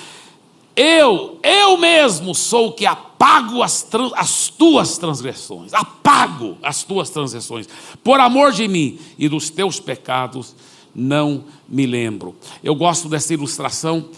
Eu, 0.74 1.38
eu 1.42 1.76
mesmo 1.76 2.34
sou 2.34 2.68
o 2.68 2.72
que 2.72 2.86
apago 2.86 3.62
as, 3.62 3.86
as 4.16 4.48
tuas 4.48 4.96
transgressões, 4.96 5.74
apago 5.74 6.56
as 6.62 6.82
tuas 6.82 7.10
transgressões, 7.10 7.68
por 8.02 8.18
amor 8.18 8.52
de 8.52 8.66
mim 8.66 8.98
e 9.18 9.28
dos 9.28 9.50
teus 9.50 9.78
pecados 9.78 10.56
não 10.94 11.44
me 11.68 11.86
lembro. 11.86 12.34
Eu 12.64 12.74
gosto 12.74 13.08
dessa 13.08 13.34
ilustração 13.34 14.08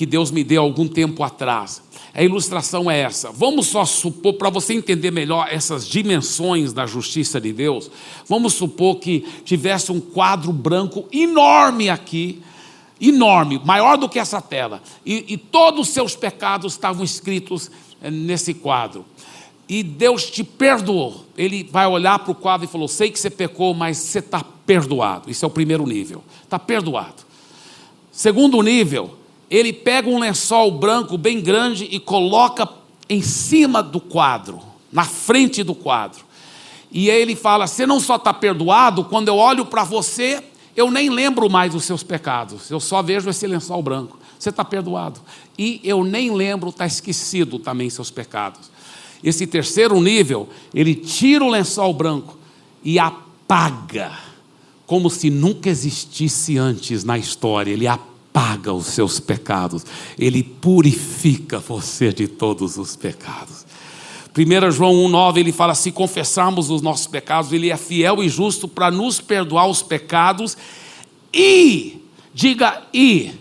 que 0.00 0.06
Deus 0.06 0.30
me 0.30 0.42
deu 0.42 0.62
algum 0.62 0.88
tempo 0.88 1.22
atrás. 1.22 1.82
A 2.14 2.22
ilustração 2.22 2.90
é 2.90 3.00
essa. 3.00 3.30
Vamos 3.30 3.66
só 3.66 3.84
supor, 3.84 4.32
para 4.32 4.48
você 4.48 4.72
entender 4.72 5.10
melhor 5.10 5.46
essas 5.50 5.86
dimensões 5.86 6.72
da 6.72 6.86
justiça 6.86 7.38
de 7.38 7.52
Deus, 7.52 7.90
vamos 8.26 8.54
supor 8.54 8.96
que 8.96 9.20
tivesse 9.44 9.92
um 9.92 10.00
quadro 10.00 10.54
branco 10.54 11.06
enorme 11.12 11.90
aqui, 11.90 12.40
enorme, 12.98 13.60
maior 13.62 13.98
do 13.98 14.08
que 14.08 14.18
essa 14.18 14.40
tela, 14.40 14.82
e, 15.04 15.34
e 15.34 15.36
todos 15.36 15.88
os 15.88 15.92
seus 15.92 16.16
pecados 16.16 16.72
estavam 16.72 17.04
escritos 17.04 17.70
eh, 18.00 18.10
nesse 18.10 18.54
quadro. 18.54 19.04
E 19.68 19.82
Deus 19.82 20.30
te 20.30 20.42
perdoou. 20.42 21.26
Ele 21.36 21.62
vai 21.70 21.86
olhar 21.86 22.20
para 22.20 22.32
o 22.32 22.34
quadro 22.34 22.66
e 22.66 22.70
falou: 22.70 22.88
Sei 22.88 23.10
que 23.10 23.20
você 23.20 23.28
pecou, 23.28 23.74
mas 23.74 23.98
você 23.98 24.20
está 24.20 24.42
perdoado. 24.64 25.30
Isso 25.30 25.44
é 25.44 25.48
o 25.48 25.50
primeiro 25.50 25.86
nível. 25.86 26.24
Está 26.42 26.58
perdoado. 26.58 27.22
Segundo 28.10 28.62
nível, 28.62 29.19
ele 29.50 29.72
pega 29.72 30.08
um 30.08 30.18
lençol 30.18 30.70
branco 30.70 31.18
bem 31.18 31.40
grande 31.40 31.88
e 31.90 31.98
coloca 31.98 32.68
em 33.08 33.20
cima 33.20 33.82
do 33.82 34.00
quadro, 34.00 34.60
na 34.92 35.04
frente 35.04 35.64
do 35.64 35.74
quadro. 35.74 36.20
E 36.92 37.10
aí 37.10 37.20
ele 37.20 37.34
fala: 37.34 37.66
Você 37.66 37.84
não 37.84 37.98
só 37.98 38.14
está 38.14 38.32
perdoado, 38.32 39.04
quando 39.04 39.26
eu 39.26 39.36
olho 39.36 39.66
para 39.66 39.82
você, 39.82 40.42
eu 40.76 40.88
nem 40.88 41.10
lembro 41.10 41.50
mais 41.50 41.72
dos 41.72 41.84
seus 41.84 42.04
pecados, 42.04 42.70
eu 42.70 42.78
só 42.78 43.02
vejo 43.02 43.28
esse 43.28 43.46
lençol 43.46 43.82
branco. 43.82 44.18
Você 44.38 44.50
está 44.50 44.64
perdoado. 44.64 45.20
E 45.58 45.80
eu 45.84 46.02
nem 46.02 46.34
lembro, 46.34 46.70
está 46.70 46.86
esquecido 46.86 47.58
também 47.58 47.90
seus 47.90 48.10
pecados. 48.10 48.70
Esse 49.22 49.46
terceiro 49.46 50.00
nível, 50.00 50.48
ele 50.72 50.94
tira 50.94 51.44
o 51.44 51.50
lençol 51.50 51.92
branco 51.92 52.38
e 52.82 52.98
apaga, 52.98 54.12
como 54.86 55.10
se 55.10 55.28
nunca 55.28 55.68
existisse 55.68 56.56
antes 56.56 57.04
na 57.04 57.18
história. 57.18 57.70
Ele 57.70 57.86
apaga 57.86 58.10
apaga 58.30 58.72
os 58.72 58.86
seus 58.86 59.18
pecados, 59.20 59.84
ele 60.18 60.42
purifica 60.42 61.58
você 61.58 62.12
de 62.12 62.28
todos 62.28 62.78
os 62.78 62.96
pecados. 62.96 63.66
1 64.36 64.70
João 64.70 64.94
1,9 65.08 65.38
ele 65.38 65.52
fala: 65.52 65.74
se 65.74 65.90
confessarmos 65.90 66.70
os 66.70 66.80
nossos 66.80 67.06
pecados, 67.06 67.52
ele 67.52 67.70
é 67.70 67.76
fiel 67.76 68.22
e 68.22 68.28
justo 68.28 68.68
para 68.68 68.90
nos 68.90 69.20
perdoar 69.20 69.66
os 69.66 69.82
pecados 69.82 70.56
e, 71.34 72.00
diga 72.32 72.82
e, 72.94 73.32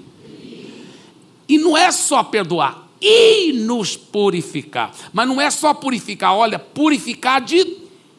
e 1.47 1.57
não 1.59 1.77
é 1.77 1.91
só 1.91 2.23
perdoar, 2.23 2.89
e 2.99 3.53
nos 3.53 3.95
purificar. 3.95 4.91
Mas 5.13 5.27
não 5.27 5.39
é 5.39 5.51
só 5.51 5.73
purificar, 5.73 6.35
olha, 6.35 6.57
purificar 6.57 7.41
de 7.41 7.63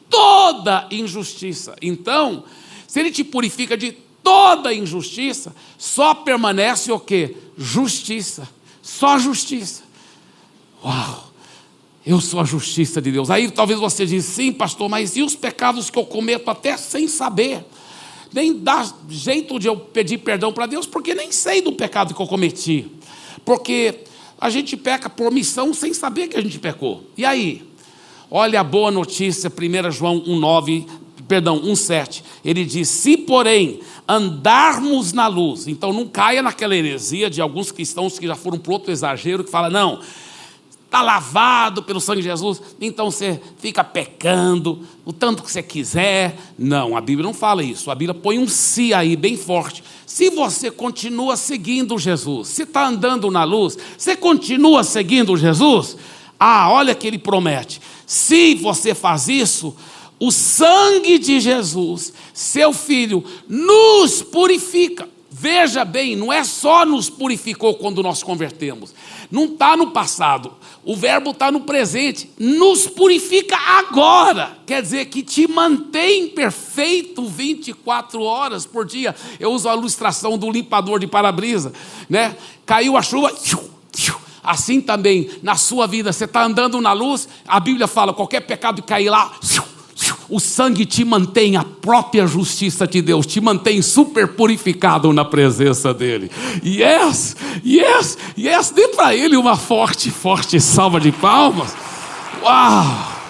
toda 0.09 0.87
injustiça. 0.91 1.75
Então, 1.83 2.45
se 2.87 3.01
ele 3.01 3.11
te 3.11 3.25
purifica 3.25 3.77
de 3.77 3.97
toda 4.23 4.73
injustiça, 4.73 5.55
só 5.79 6.15
permanece 6.15 6.91
o 6.93 7.01
que? 7.01 7.37
Justiça. 7.57 8.49
Só 8.83 9.19
justiça. 9.19 9.83
Uau! 10.85 11.31
Eu 12.05 12.21
sou 12.21 12.41
a 12.41 12.45
justiça 12.45 13.01
de 13.01 13.13
Deus. 13.13 13.31
Aí 13.31 13.51
talvez 13.51 13.79
você 13.79 14.07
diz, 14.07 14.25
sim, 14.25 14.53
pastor, 14.53 14.89
mas 14.89 15.17
e 15.17 15.23
os 15.23 15.37
pecados 15.37 15.91
que 15.91 15.99
eu 15.99 16.07
cometo 16.07 16.49
até 16.51 16.77
sem 16.77 17.07
saber? 17.07 17.65
Nem 18.33 18.59
dá 18.59 18.91
jeito 19.09 19.59
de 19.59 19.67
eu 19.67 19.77
pedir 19.77 20.19
perdão 20.19 20.53
para 20.53 20.67
Deus, 20.67 20.87
porque 20.87 21.15
nem 21.15 21.31
sei 21.31 21.61
do 21.61 21.73
pecado 21.73 22.15
que 22.15 22.21
eu 22.21 22.27
cometi. 22.27 22.91
Porque 23.45 24.05
a 24.41 24.49
gente 24.49 24.77
peca 24.77 25.11
por 25.11 25.31
missão 25.31 25.75
sem 25.75 25.93
saber 25.93 26.29
que 26.29 26.37
a 26.37 26.41
gente 26.41 26.59
pecou. 26.59 27.05
E 27.17 27.25
aí? 27.25 27.69
Olha 28.31 28.61
a 28.61 28.65
boa 28.65 28.91
notícia, 28.91 29.51
1 29.51 29.91
João 29.91 30.21
1,9, 30.21 30.87
perdão, 31.31 31.61
1,7. 31.61 32.25
Ele 32.45 32.65
diz: 32.65 32.89
Se, 32.89 33.17
porém, 33.17 33.79
andarmos 34.09 35.13
na 35.13 35.29
luz. 35.29 35.69
Então 35.69 35.93
não 35.93 36.05
caia 36.09 36.43
naquela 36.43 36.75
heresia 36.75 37.31
de 37.31 37.41
alguns 37.41 37.71
cristãos 37.71 38.19
que 38.19 38.27
já 38.27 38.35
foram 38.35 38.59
para 38.59 38.73
outro 38.73 38.91
exagero, 38.91 39.45
que 39.45 39.51
fala, 39.51 39.71
não, 39.71 40.01
está 40.85 41.01
lavado 41.01 41.85
pelo 41.85 42.01
sangue 42.01 42.21
de 42.21 42.27
Jesus, 42.27 42.61
então 42.81 43.13
você 43.13 43.41
fica 43.59 43.85
pecando 43.85 44.81
o 45.05 45.13
tanto 45.13 45.45
que 45.45 45.53
você 45.53 45.63
quiser. 45.63 46.37
Não, 46.59 46.97
a 46.97 47.01
Bíblia 47.01 47.25
não 47.25 47.33
fala 47.33 47.63
isso. 47.63 47.93
A 47.93 47.95
Bíblia 47.95 48.19
põe 48.21 48.37
um 48.37 48.49
si 48.49 48.93
aí 48.93 49.15
bem 49.15 49.37
forte. 49.37 49.85
Se 50.05 50.31
você 50.31 50.69
continua 50.73 51.37
seguindo 51.37 51.97
Jesus, 51.97 52.49
se 52.49 52.63
está 52.65 52.89
andando 52.89 53.31
na 53.31 53.45
luz, 53.45 53.79
você 53.97 54.17
continua 54.17 54.83
seguindo 54.83 55.37
Jesus, 55.37 55.97
ah, 56.41 56.69
olha 56.73 56.97
que 56.97 57.07
ele 57.07 57.19
promete. 57.19 57.81
Se 58.05 58.57
você 58.57 58.93
faz 58.93 59.29
isso, 59.29 59.77
o 60.21 60.31
sangue 60.31 61.19
de 61.19 61.41
Jesus, 61.41 62.13
seu 62.35 62.75
filho, 62.75 63.25
nos 63.49 64.23
purifica. 64.23 65.09
Veja 65.33 65.87
bem, 65.87 66.15
não 66.15 66.31
é 66.31 66.45
só 66.45 66.85
nos 66.85 67.09
purificou 67.09 67.75
quando 67.77 68.03
nós 68.03 68.23
convertemos, 68.23 68.93
não 69.31 69.47
está 69.47 69.75
no 69.75 69.93
passado, 69.93 70.53
o 70.85 70.95
verbo 70.95 71.31
está 71.31 71.51
no 71.51 71.63
presente, 71.63 72.31
nos 72.39 72.87
purifica 72.87 73.57
agora, 73.57 74.59
quer 74.67 74.83
dizer 74.83 75.07
que 75.07 75.23
te 75.23 75.49
mantém 75.49 76.29
perfeito 76.29 77.25
24 77.25 78.21
horas 78.23 78.67
por 78.67 78.85
dia. 78.85 79.15
Eu 79.39 79.53
uso 79.53 79.69
a 79.69 79.75
ilustração 79.75 80.37
do 80.37 80.51
limpador 80.51 80.99
de 80.99 81.07
para-brisa, 81.07 81.73
né? 82.09 82.37
Caiu 82.67 82.97
a 82.97 83.03
chuva, 83.03 83.33
assim 84.43 84.81
também 84.81 85.31
na 85.43 85.55
sua 85.57 85.87
vida, 85.87 86.13
você 86.13 86.25
está 86.25 86.43
andando 86.43 86.81
na 86.81 86.93
luz, 86.93 87.29
a 87.47 87.61
Bíblia 87.61 87.87
fala: 87.87 88.13
qualquer 88.13 88.41
pecado 88.41 88.83
que 88.83 88.89
cair 88.89 89.09
lá, 89.09 89.33
o 90.31 90.39
sangue 90.39 90.87
te 90.87 91.05
mantém, 91.05 91.57
a 91.57 91.65
própria 91.65 92.27
justiça 92.27 92.87
de 92.87 93.03
Deus 93.03 93.27
te 93.27 93.41
mantém 93.41 93.83
super 93.83 94.29
purificado 94.29 95.13
na 95.13 95.25
presença 95.25 95.93
dEle. 95.93 96.31
Yes, 96.65 97.37
yes, 97.67 98.17
yes, 98.39 98.71
dê 98.71 98.89
para 98.89 99.15
Ele 99.15 99.37
uma 99.37 99.57
forte, 99.57 100.11
forte 100.11 100.61
salva 100.61 101.01
de 101.01 101.11
palmas. 101.11 101.75
Uau! 102.43 103.21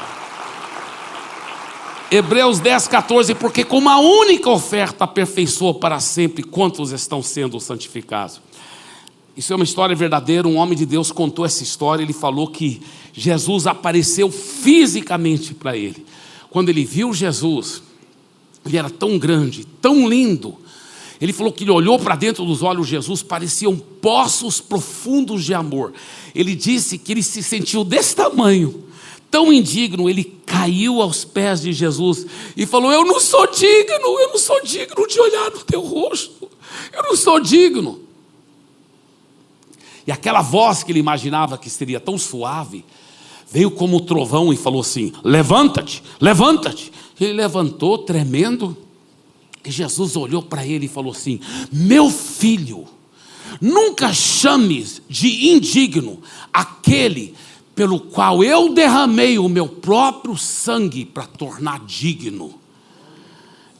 Hebreus 2.11 2.59
10, 2.59 2.89
14, 2.89 3.35
porque 3.37 3.65
com 3.65 3.79
uma 3.79 3.99
única 3.99 4.51
oferta 4.51 5.05
aperfeiçoou 5.05 5.75
para 5.75 6.01
sempre 6.01 6.43
quantos 6.43 6.91
estão 6.91 7.23
sendo 7.23 7.59
santificados. 7.61 8.41
Isso 9.37 9.53
é 9.53 9.57
uma 9.57 9.65
história 9.65 9.95
verdadeira, 9.95 10.47
um 10.47 10.57
homem 10.57 10.77
de 10.77 10.85
Deus 10.85 11.13
contou 11.13 11.47
essa 11.47 11.63
história, 11.63 12.03
ele 12.03 12.13
falou 12.13 12.49
que 12.49 12.83
Jesus 13.13 13.67
apareceu 13.67 14.31
fisicamente 14.31 15.55
para 15.55 15.77
ele. 15.77 16.05
Quando 16.51 16.69
ele 16.69 16.85
viu 16.85 17.15
Jesus, 17.15 17.83
ele 18.67 18.77
era 18.77 18.91
tão 18.91 19.19
grande, 19.19 19.65
tão 19.81 20.09
lindo. 20.09 20.57
Ele 21.21 21.33
falou 21.33 21.53
que 21.53 21.65
ele 21.65 21.71
olhou 21.71 21.99
para 21.99 22.17
dentro 22.17 22.45
dos 22.45 22.63
olhos 22.63 22.87
de 22.87 22.93
Jesus, 22.93 23.23
pareciam 23.23 23.77
poços 23.77 24.61
profundos 24.61 25.45
de 25.45 25.55
amor. 25.55 25.93
Ele 26.35 26.55
disse 26.55 26.99
que 26.99 27.13
ele 27.13 27.23
se 27.23 27.43
sentiu 27.43 27.85
desse 27.85 28.17
tamanho, 28.17 28.85
tão 29.31 29.53
indigno, 29.53 30.09
ele 30.09 30.25
caiu 30.47 31.01
aos 31.01 31.25
pés 31.25 31.61
de 31.61 31.73
Jesus 31.73 32.27
e 32.57 32.67
falou: 32.67 32.91
Eu 32.91 33.05
não 33.05 33.21
sou 33.21 33.47
digno, 33.47 34.19
eu 34.19 34.29
não 34.31 34.39
sou 34.39 34.61
digno 34.63 35.07
de 35.07 35.21
olhar 35.21 35.51
no 35.51 35.63
teu 35.63 35.81
rosto, 35.83 36.51
eu 36.93 37.03
não 37.03 37.17
sou 37.17 37.39
digno. 37.39 38.01
E 40.07 40.11
aquela 40.11 40.41
voz 40.41 40.83
que 40.83 40.91
ele 40.91 40.99
imaginava 40.99 41.59
que 41.59 41.71
seria 41.71 42.01
tão 42.01 42.19
suave, 42.19 42.85
veio 43.51 43.71
como 43.71 43.97
um 43.97 44.01
trovão 44.01 44.53
e 44.53 44.57
falou 44.57 44.81
assim: 44.81 45.13
Levanta-te, 45.23 46.03
levanta-te. 46.21 46.93
Ele 47.21 47.35
levantou, 47.35 47.99
tremendo, 47.99 48.77
e 49.65 49.71
Jesus 49.71 50.17
olhou 50.17 50.43
para 50.43 50.67
ele 50.67 50.87
e 50.87 50.89
falou 50.89 51.13
assim: 51.13 51.41
Meu 51.71 52.11
filho, 52.11 52.87
nunca 53.61 54.13
chames 54.13 55.03
de 55.09 55.51
indigno 55.51 56.21
aquele 56.53 57.35
pelo 57.75 58.01
qual 58.01 58.43
eu 58.45 58.73
derramei 58.73 59.39
o 59.39 59.49
meu 59.49 59.67
próprio 59.67 60.37
sangue 60.37 61.05
para 61.05 61.27
tornar 61.27 61.81
digno. 61.85 62.55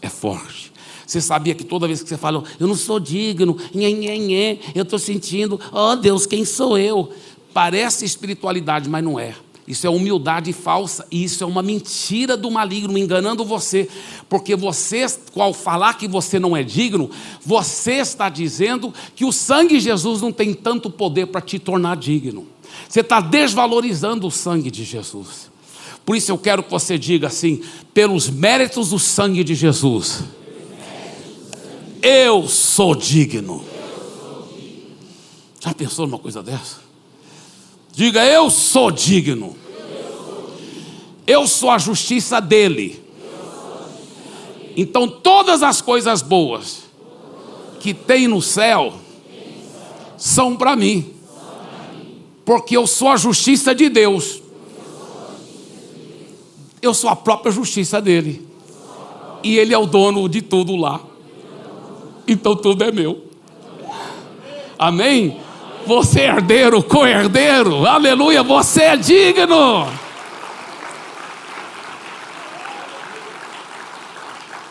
É 0.01 0.09
forte. 0.09 0.73
Você 1.07 1.21
sabia 1.21 1.55
que 1.55 1.65
toda 1.65 1.89
vez 1.89 2.03
que 2.03 2.09
você 2.09 2.17
fala, 2.17 2.45
eu 2.59 2.69
não 2.69 2.77
sou 2.77 3.01
digno, 3.01 3.57
nhê, 3.75 3.93
nhê, 3.93 4.17
nhê, 4.17 4.59
eu 4.75 4.85
estou 4.85 4.99
sentindo, 4.99 5.61
oh 5.73 5.97
Deus, 5.97 6.25
quem 6.25 6.45
sou 6.45 6.79
eu? 6.79 7.13
Parece 7.53 8.05
espiritualidade, 8.05 8.89
mas 8.89 9.03
não 9.03 9.19
é. 9.19 9.35
Isso 9.67 9.87
é 9.87 9.91
humildade 9.91 10.53
falsa 10.53 11.07
e 11.11 11.23
isso 11.23 11.45
é 11.45 11.47
uma 11.47 11.63
mentira 11.63 12.37
do 12.37 12.51
maligno 12.51 12.99
enganando 12.99 13.45
você, 13.45 13.89
porque 14.29 14.57
você, 14.57 15.07
ao 15.37 15.53
falar 15.53 15.95
que 15.95 16.09
você 16.09 16.39
não 16.39 16.57
é 16.57 16.63
digno, 16.63 17.11
você 17.45 17.95
está 17.95 18.29
dizendo 18.29 18.93
que 19.15 19.25
o 19.25 19.31
sangue 19.31 19.77
de 19.77 19.81
Jesus 19.81 20.21
não 20.21 20.33
tem 20.33 20.53
tanto 20.53 20.91
poder 20.91 21.27
para 21.27 21.41
te 21.41 21.59
tornar 21.59 21.97
digno. 21.97 22.47
Você 22.89 23.01
está 23.01 23.21
desvalorizando 23.21 24.27
o 24.27 24.31
sangue 24.31 24.71
de 24.71 24.85
Jesus. 24.85 25.51
Por 26.05 26.17
isso 26.17 26.33
eu 26.33 26.39
quero 26.39 26.63
que 26.63 26.71
você 26.71 26.99
diga 26.99 27.29
assim: 27.29 27.63
pelos 27.95 28.29
méritos 28.29 28.91
do 28.91 28.99
sangue 28.99 29.45
de 29.45 29.55
Jesus, 29.55 30.25
eu 32.03 32.49
sou 32.49 32.95
digno. 32.95 33.65
Já 35.61 35.75
pensou 35.75 36.07
numa 36.07 36.19
coisa 36.19 36.43
dessa? 36.43 36.80
Diga, 37.93 38.25
eu 38.25 38.51
sou 38.51 38.91
digno. 38.91 39.57
Eu 41.27 41.47
sou 41.47 41.71
a 41.71 41.79
justiça 41.79 42.41
dele. 42.41 43.03
Então 44.77 45.09
todas 45.09 45.63
as 45.63 45.81
coisas 45.81 46.23
boas 46.23 46.85
que 47.81 47.93
tem 47.93 48.29
no 48.29 48.41
céu 48.41 48.95
são 50.17 50.57
para 50.57 50.77
mim. 50.77 51.13
Porque 52.45 52.77
eu 52.77 52.87
sou 52.87 53.09
a 53.09 53.17
justiça 53.17 53.75
de 53.75 53.89
Deus. 53.89 54.43
Eu 56.83 56.95
sou 56.95 57.11
a 57.11 57.17
própria 57.17 57.53
justiça 57.53 58.01
dele. 58.01 58.47
E 59.43 59.57
ele 59.57 59.75
é 59.75 59.79
o 59.79 59.87
dono 59.87 60.29
de 60.29 60.43
tudo 60.43 60.77
lá. 60.77 61.01
Então 62.27 62.57
tudo 62.57 62.85
é 62.85 62.93
meu. 62.93 63.25
Amém? 64.79 65.41
Você 65.87 66.21
é 66.21 66.27
herdeiro, 66.27 66.83
co-herdeiro. 66.83 67.87
Aleluia, 67.87 68.43
você 68.43 68.83
é 68.83 68.97
digno. 68.97 69.89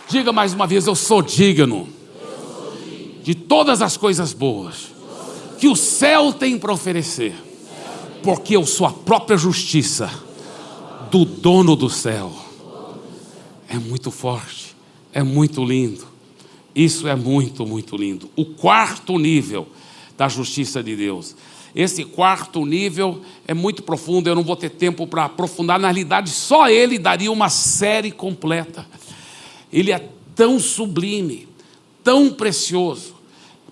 Diga 0.07 0.31
mais 0.31 0.53
uma 0.53 0.65
vez: 0.65 0.87
Eu 0.87 0.95
sou 0.95 1.21
digno 1.21 1.87
de 3.23 3.35
todas 3.35 3.81
as 3.81 3.97
coisas 3.97 4.33
boas 4.33 4.89
que 5.59 5.67
o 5.67 5.75
céu 5.75 6.31
tem 6.31 6.57
para 6.57 6.71
oferecer, 6.71 7.35
porque 8.23 8.55
eu 8.55 8.65
sou 8.65 8.87
a 8.87 8.91
própria 8.91 9.37
justiça 9.37 10.09
do 11.11 11.25
dono 11.25 11.75
do 11.75 11.89
céu. 11.89 12.31
É 13.67 13.77
muito 13.77 14.09
forte, 14.09 14.75
é 15.13 15.21
muito 15.21 15.63
lindo. 15.63 16.07
Isso 16.73 17.07
é 17.07 17.15
muito, 17.15 17.65
muito 17.65 17.97
lindo. 17.97 18.29
O 18.35 18.45
quarto 18.45 19.17
nível 19.17 19.67
da 20.19 20.27
justiça 20.27 20.83
de 20.83 20.97
Deus. 20.97 21.33
Esse 21.73 22.03
quarto 22.03 22.65
nível 22.65 23.21
é 23.47 23.53
muito 23.53 23.81
profundo, 23.81 24.27
eu 24.27 24.35
não 24.35 24.43
vou 24.43 24.57
ter 24.57 24.69
tempo 24.69 25.07
para 25.07 25.23
aprofundar. 25.23 25.79
Na 25.79 25.87
realidade, 25.87 26.29
só 26.29 26.67
ele 26.67 26.99
daria 26.99 27.31
uma 27.31 27.47
série 27.47 28.11
completa. 28.11 28.85
Ele 29.71 29.93
é 29.93 30.09
tão 30.35 30.59
sublime, 30.59 31.47
tão 32.03 32.31
precioso, 32.31 33.15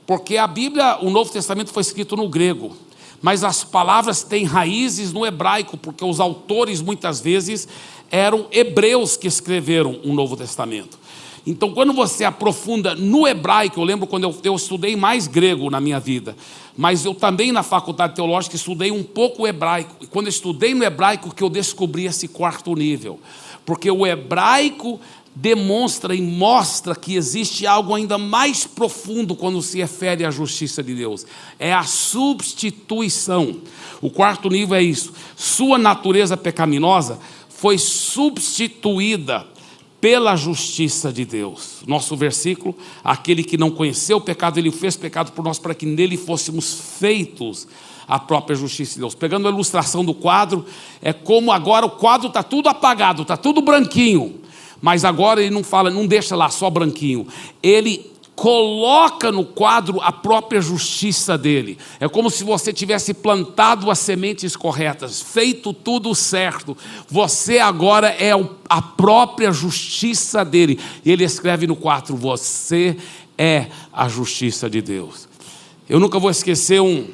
porque 0.06 0.38
a 0.38 0.48
Bíblia, 0.48 0.98
o 1.02 1.10
Novo 1.10 1.30
Testamento 1.30 1.74
foi 1.74 1.82
escrito 1.82 2.16
no 2.16 2.30
grego, 2.30 2.78
mas 3.22 3.44
as 3.44 3.66
palavras 3.66 4.24
têm 4.24 4.46
raízes 4.46 5.12
no 5.12 5.26
hebraico, 5.26 5.76
porque 5.76 6.06
os 6.06 6.22
autores 6.22 6.82
muitas 6.82 7.20
vezes 7.20 7.68
eram 8.10 8.48
hebreus 8.54 9.18
que 9.18 9.28
escreveram 9.28 10.00
o 10.06 10.14
Novo 10.14 10.38
Testamento. 10.38 10.98
Então, 11.48 11.72
quando 11.72 11.94
você 11.94 12.26
aprofunda 12.26 12.94
no 12.94 13.26
hebraico, 13.26 13.80
eu 13.80 13.86
lembro 13.86 14.06
quando 14.06 14.26
eu, 14.26 14.36
eu, 14.44 14.56
estudei 14.58 14.98
mais 14.98 15.28
grego 15.28 15.70
na 15.70 15.80
minha 15.80 15.98
vida, 15.98 16.36
mas 16.76 17.06
eu 17.06 17.16
também 17.16 17.54
na 17.54 17.64
faculdade 17.64 18.16
teológica 18.16 18.58
estudei 18.58 18.92
um 18.92 19.02
pouco 19.02 19.48
hebraico. 19.48 19.96
E 20.02 20.08
quando 20.08 20.26
eu 20.26 20.30
estudei 20.30 20.76
no 20.76 20.84
hebraico, 20.84 21.34
que 21.34 21.42
eu 21.42 21.50
descobri 21.50 22.06
esse 22.06 22.28
quarto 22.28 22.76
nível, 22.76 23.18
porque 23.66 23.90
o 23.90 24.06
hebraico 24.06 25.00
demonstra 25.34 26.14
e 26.14 26.22
mostra 26.22 26.94
que 26.94 27.16
existe 27.16 27.66
algo 27.66 27.96
ainda 27.96 28.18
mais 28.18 28.68
profundo 28.68 29.34
quando 29.34 29.62
se 29.62 29.78
refere 29.78 30.26
à 30.26 30.32
justiça 30.32 30.84
de 30.84 30.94
Deus. 30.96 31.26
É 31.58 31.72
a 31.72 31.84
substituição. 31.84 33.56
O 34.02 34.10
quarto 34.10 34.50
nível 34.50 34.76
é 34.76 34.84
isso. 34.84 35.14
Sua 35.38 35.78
natureza 35.78 36.36
pecaminosa 36.36 37.18
foi 37.48 37.78
substituída 37.78 39.48
pela 40.00 40.36
justiça 40.36 41.12
de 41.12 41.26
Deus. 41.26 41.82
Nosso 41.88 42.16
versículo, 42.16 42.76
aquele 43.04 43.44
que 43.44 43.58
não 43.58 43.72
conheceu 43.72 44.18
o 44.18 44.22
pecado, 44.22 44.60
ele 44.60 44.72
fez 44.72 44.96
pecado 44.96 45.32
por 45.32 45.44
nós 45.44 45.58
para 45.60 45.74
que 45.74 45.86
nele 45.86 46.18
fôssemos 46.18 46.98
feitos 47.00 47.68
a 48.08 48.20
própria 48.20 48.56
justiça 48.56 48.94
de 48.94 49.00
Deus. 49.00 49.16
Pegando 49.16 49.48
a 49.48 49.52
ilustração 49.52 50.06
do 50.06 50.14
quadro, 50.14 50.66
é 51.02 51.12
como 51.12 51.52
agora 51.52 51.86
o 51.86 51.90
quadro 51.90 52.28
está 52.28 52.42
tudo 52.42 52.70
apagado, 52.70 53.24
está 53.24 53.36
tudo 53.36 53.62
branquinho. 53.62 54.40
Mas 54.82 55.04
agora 55.04 55.42
ele 55.42 55.50
não 55.50 55.64
fala, 55.64 55.90
não 55.90 56.06
deixa 56.06 56.36
lá 56.36 56.50
só 56.50 56.70
branquinho. 56.70 57.28
Ele 57.62 58.12
coloca 58.38 59.32
no 59.32 59.44
quadro 59.44 60.00
a 60.00 60.12
própria 60.12 60.62
justiça 60.62 61.36
dele. 61.36 61.76
É 62.00 62.08
como 62.08 62.30
se 62.30 62.44
você 62.44 62.72
tivesse 62.72 63.12
plantado 63.12 63.90
as 63.90 63.98
sementes 63.98 64.56
corretas, 64.56 65.20
feito 65.20 65.74
tudo 65.74 66.14
certo. 66.14 66.78
Você 67.10 67.58
agora 67.58 68.10
é 68.10 68.30
a 68.70 68.80
própria 68.80 69.52
justiça 69.52 70.46
dele. 70.46 70.80
E 71.04 71.12
ele 71.12 71.24
escreve 71.24 71.66
no 71.66 71.76
quadro: 71.76 72.16
Você 72.16 72.96
é 73.36 73.66
a 73.92 74.08
justiça 74.08 74.70
de 74.70 74.84
Deus. 74.84 75.28
Eu 75.90 76.00
nunca 76.00 76.20
vou 76.20 76.30
esquecer 76.30 76.80
um, 76.80 77.08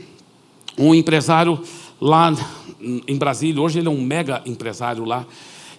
um 0.77 0.93
empresário 0.93 1.63
lá 2.01 2.35
em 2.81 3.15
Brasília. 3.15 3.61
Hoje 3.61 3.79
ele 3.79 3.87
é 3.87 3.91
um 3.91 4.01
mega 4.01 4.41
empresário 4.45 5.05
lá 5.05 5.25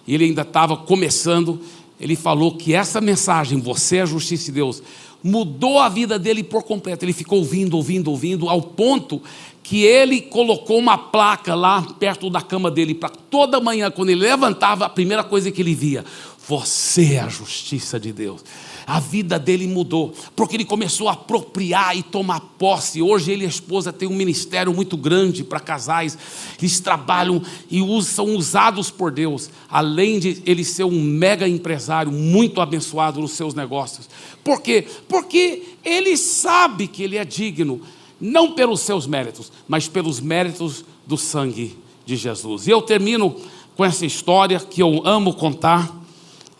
e 0.07 0.15
ele 0.15 0.25
ainda 0.25 0.41
estava 0.41 0.75
começando, 0.75 1.59
ele 1.99 2.15
falou 2.15 2.55
que 2.55 2.73
essa 2.73 2.99
mensagem, 2.99 3.59
você 3.59 3.97
é 3.97 4.01
a 4.01 4.05
justiça 4.05 4.45
de 4.45 4.53
Deus, 4.53 4.81
mudou 5.25 5.79
a 5.79 5.89
vida 5.89 6.19
dele 6.19 6.43
por 6.43 6.61
completo. 6.61 7.03
Ele 7.03 7.11
ficou 7.11 7.39
ouvindo, 7.39 7.75
ouvindo, 7.75 8.11
ouvindo, 8.11 8.47
ao 8.47 8.61
ponto 8.61 9.19
que 9.63 9.81
ele 9.81 10.21
colocou 10.21 10.77
uma 10.77 10.95
placa 10.95 11.55
lá 11.55 11.81
perto 11.81 12.29
da 12.29 12.39
cama 12.39 12.69
dele, 12.69 12.93
para 12.93 13.09
toda 13.09 13.59
manhã, 13.59 13.89
quando 13.89 14.09
ele 14.09 14.21
levantava, 14.21 14.85
a 14.85 14.89
primeira 14.89 15.23
coisa 15.23 15.49
que 15.49 15.63
ele 15.63 15.73
via: 15.73 16.05
Você 16.47 17.15
é 17.15 17.19
a 17.21 17.27
justiça 17.27 17.99
de 17.99 18.13
Deus 18.13 18.43
a 18.85 18.99
vida 18.99 19.39
dele 19.39 19.67
mudou, 19.67 20.13
porque 20.35 20.55
ele 20.55 20.65
começou 20.65 21.09
a 21.09 21.13
apropriar 21.13 21.97
e 21.97 22.03
tomar 22.03 22.39
posse. 22.39 23.01
Hoje 23.01 23.31
ele 23.31 23.43
e 23.43 23.45
a 23.45 23.49
esposa 23.49 23.91
têm 23.91 24.07
um 24.07 24.15
ministério 24.15 24.73
muito 24.73 24.95
grande 24.95 25.43
para 25.43 25.59
casais, 25.59 26.17
eles 26.59 26.79
trabalham 26.79 27.41
e 27.69 27.81
são 28.03 28.35
usados 28.35 28.91
por 28.91 29.11
Deus, 29.11 29.49
além 29.69 30.19
de 30.19 30.41
ele 30.45 30.63
ser 30.63 30.83
um 30.83 31.01
mega 31.01 31.47
empresário, 31.47 32.11
muito 32.11 32.61
abençoado 32.61 33.19
nos 33.19 33.31
seus 33.31 33.53
negócios. 33.53 34.09
Por 34.43 34.61
quê? 34.61 34.85
Porque 35.07 35.63
ele 35.83 36.15
sabe 36.15 36.87
que 36.87 37.01
ele 37.01 37.17
é 37.17 37.25
digno, 37.25 37.81
não 38.21 38.51
pelos 38.51 38.81
seus 38.81 39.07
méritos, 39.07 39.51
mas 39.67 39.87
pelos 39.87 40.19
méritos 40.19 40.85
do 41.07 41.17
sangue 41.17 41.77
de 42.05 42.15
Jesus. 42.15 42.67
E 42.67 42.71
eu 42.71 42.81
termino 42.81 43.35
com 43.75 43.83
essa 43.83 44.05
história 44.05 44.59
que 44.59 44.81
eu 44.81 45.01
amo 45.05 45.33
contar. 45.33 45.93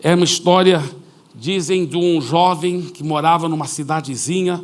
É 0.01 0.13
uma 0.13 0.25
história 0.25 0.83
Dizem 1.37 1.85
de 1.85 1.97
um 1.97 2.21
jovem 2.21 2.81
que 2.81 3.03
morava 3.03 3.49
numa 3.49 3.67
cidadezinha 3.67 4.63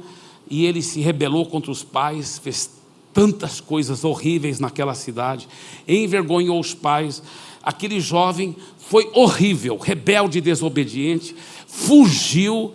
e 0.49 0.65
ele 0.65 0.81
se 0.81 0.99
rebelou 0.99 1.45
contra 1.45 1.71
os 1.71 1.83
pais, 1.83 2.39
fez 2.39 2.69
tantas 3.13 3.59
coisas 3.59 4.03
horríveis 4.03 4.59
naquela 4.59 4.93
cidade, 4.93 5.47
envergonhou 5.87 6.59
os 6.59 6.73
pais. 6.73 7.21
Aquele 7.61 7.99
jovem 7.99 8.55
foi 8.77 9.09
horrível, 9.13 9.77
rebelde 9.77 10.39
e 10.39 10.41
desobediente, 10.41 11.35
fugiu, 11.67 12.73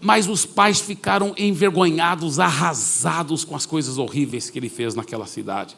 mas 0.00 0.28
os 0.28 0.46
pais 0.46 0.80
ficaram 0.80 1.34
envergonhados, 1.36 2.38
arrasados 2.38 3.44
com 3.44 3.54
as 3.54 3.66
coisas 3.66 3.98
horríveis 3.98 4.48
que 4.48 4.58
ele 4.58 4.68
fez 4.68 4.94
naquela 4.94 5.26
cidade. 5.26 5.76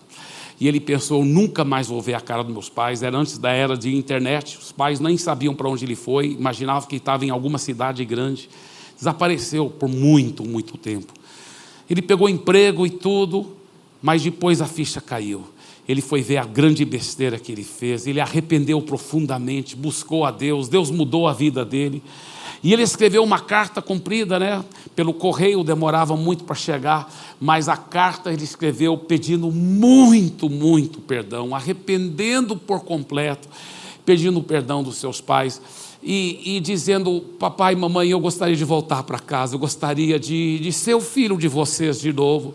E 0.60 0.68
ele 0.68 0.80
pensou: 0.80 1.24
nunca 1.24 1.64
mais 1.64 1.88
vou 1.88 2.00
ver 2.00 2.14
a 2.14 2.20
cara 2.20 2.42
dos 2.42 2.52
meus 2.52 2.68
pais. 2.68 3.02
Era 3.02 3.16
antes 3.16 3.38
da 3.38 3.50
era 3.50 3.76
de 3.76 3.94
internet, 3.94 4.58
os 4.58 4.72
pais 4.72 5.00
nem 5.00 5.16
sabiam 5.16 5.54
para 5.54 5.68
onde 5.68 5.84
ele 5.84 5.96
foi, 5.96 6.32
imaginavam 6.32 6.88
que 6.88 6.96
estava 6.96 7.24
em 7.24 7.30
alguma 7.30 7.58
cidade 7.58 8.04
grande. 8.04 8.48
Desapareceu 8.96 9.68
por 9.68 9.88
muito, 9.88 10.44
muito 10.44 10.78
tempo. 10.78 11.12
Ele 11.88 12.00
pegou 12.00 12.28
emprego 12.28 12.86
e 12.86 12.90
tudo, 12.90 13.56
mas 14.00 14.22
depois 14.22 14.60
a 14.60 14.66
ficha 14.66 15.00
caiu. 15.00 15.44
Ele 15.86 16.00
foi 16.00 16.22
ver 16.22 16.38
a 16.38 16.44
grande 16.44 16.84
besteira 16.84 17.38
que 17.38 17.52
ele 17.52 17.64
fez, 17.64 18.06
ele 18.06 18.20
arrependeu 18.20 18.80
profundamente, 18.80 19.76
buscou 19.76 20.24
a 20.24 20.30
Deus, 20.30 20.68
Deus 20.68 20.90
mudou 20.90 21.28
a 21.28 21.32
vida 21.34 21.64
dele. 21.64 22.02
E 22.64 22.72
ele 22.72 22.82
escreveu 22.82 23.22
uma 23.22 23.38
carta 23.38 23.82
comprida, 23.82 24.38
né? 24.38 24.64
Pelo 24.96 25.12
correio 25.12 25.62
demorava 25.62 26.16
muito 26.16 26.44
para 26.44 26.54
chegar, 26.54 27.12
mas 27.38 27.68
a 27.68 27.76
carta 27.76 28.32
ele 28.32 28.42
escreveu 28.42 28.96
pedindo 28.96 29.52
muito, 29.52 30.48
muito 30.48 30.98
perdão, 30.98 31.54
arrependendo 31.54 32.56
por 32.56 32.82
completo, 32.82 33.46
pedindo 34.06 34.42
perdão 34.42 34.82
dos 34.82 34.96
seus 34.96 35.20
pais. 35.20 35.60
E, 36.02 36.56
e, 36.56 36.60
dizendo: 36.60 37.20
Papai 37.38 37.74
mamãe, 37.74 38.08
eu 38.08 38.18
gostaria 38.18 38.56
de 38.56 38.64
voltar 38.64 39.02
para 39.02 39.18
casa, 39.18 39.56
eu 39.56 39.58
gostaria 39.58 40.18
de, 40.18 40.58
de 40.58 40.72
ser 40.72 40.94
o 40.94 41.02
filho 41.02 41.36
de 41.36 41.48
vocês 41.48 42.00
de 42.00 42.14
novo. 42.14 42.54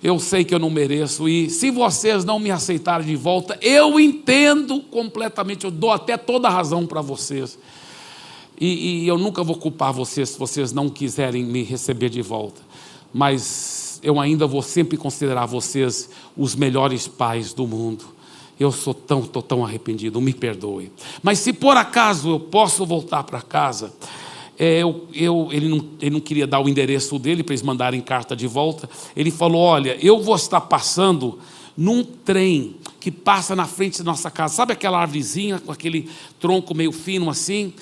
Eu 0.00 0.20
sei 0.20 0.44
que 0.44 0.54
eu 0.54 0.60
não 0.60 0.70
mereço, 0.70 1.28
e 1.28 1.50
se 1.50 1.72
vocês 1.72 2.24
não 2.24 2.38
me 2.38 2.52
aceitarem 2.52 3.08
de 3.08 3.16
volta, 3.16 3.58
eu 3.60 3.98
entendo 3.98 4.78
completamente, 4.82 5.64
eu 5.64 5.72
dou 5.72 5.90
até 5.90 6.16
toda 6.16 6.46
a 6.46 6.50
razão 6.52 6.86
para 6.86 7.00
vocês. 7.00 7.58
E, 8.60 9.04
e 9.04 9.08
eu 9.08 9.16
nunca 9.16 9.42
vou 9.42 9.56
culpar 9.56 9.92
vocês 9.92 10.30
se 10.30 10.38
vocês 10.38 10.72
não 10.72 10.88
quiserem 10.88 11.44
me 11.44 11.62
receber 11.62 12.08
de 12.08 12.22
volta. 12.22 12.60
Mas 13.12 14.00
eu 14.02 14.20
ainda 14.20 14.46
vou 14.46 14.62
sempre 14.62 14.96
considerar 14.96 15.46
vocês 15.46 16.10
os 16.36 16.54
melhores 16.54 17.06
pais 17.06 17.52
do 17.52 17.66
mundo. 17.66 18.04
Eu 18.58 18.72
sou 18.72 18.92
tão, 18.92 19.22
tô 19.22 19.40
tão 19.40 19.64
arrependido, 19.64 20.20
me 20.20 20.32
perdoe. 20.32 20.90
Mas 21.22 21.38
se 21.38 21.52
por 21.52 21.76
acaso 21.76 22.30
eu 22.30 22.40
posso 22.40 22.84
voltar 22.84 23.22
para 23.22 23.40
casa, 23.40 23.92
é, 24.58 24.82
eu, 24.82 25.06
eu, 25.14 25.48
ele, 25.52 25.68
não, 25.68 25.84
ele 26.00 26.10
não 26.10 26.20
queria 26.20 26.46
dar 26.46 26.58
o 26.58 26.68
endereço 26.68 27.16
dele 27.18 27.44
para 27.44 27.52
eles 27.52 27.62
mandarem 27.62 28.00
carta 28.00 28.34
de 28.34 28.48
volta. 28.48 28.90
Ele 29.14 29.30
falou: 29.30 29.60
Olha, 29.60 29.96
eu 30.04 30.20
vou 30.20 30.34
estar 30.34 30.60
passando 30.62 31.38
num 31.76 32.02
trem 32.02 32.74
que 32.98 33.12
passa 33.12 33.54
na 33.54 33.66
frente 33.66 33.98
da 33.98 34.10
nossa 34.10 34.28
casa. 34.32 34.54
Sabe 34.54 34.72
aquela 34.72 34.98
árvorezinha 34.98 35.60
com 35.60 35.70
aquele 35.70 36.10
tronco 36.40 36.74
meio 36.74 36.90
fino 36.90 37.30
assim? 37.30 37.72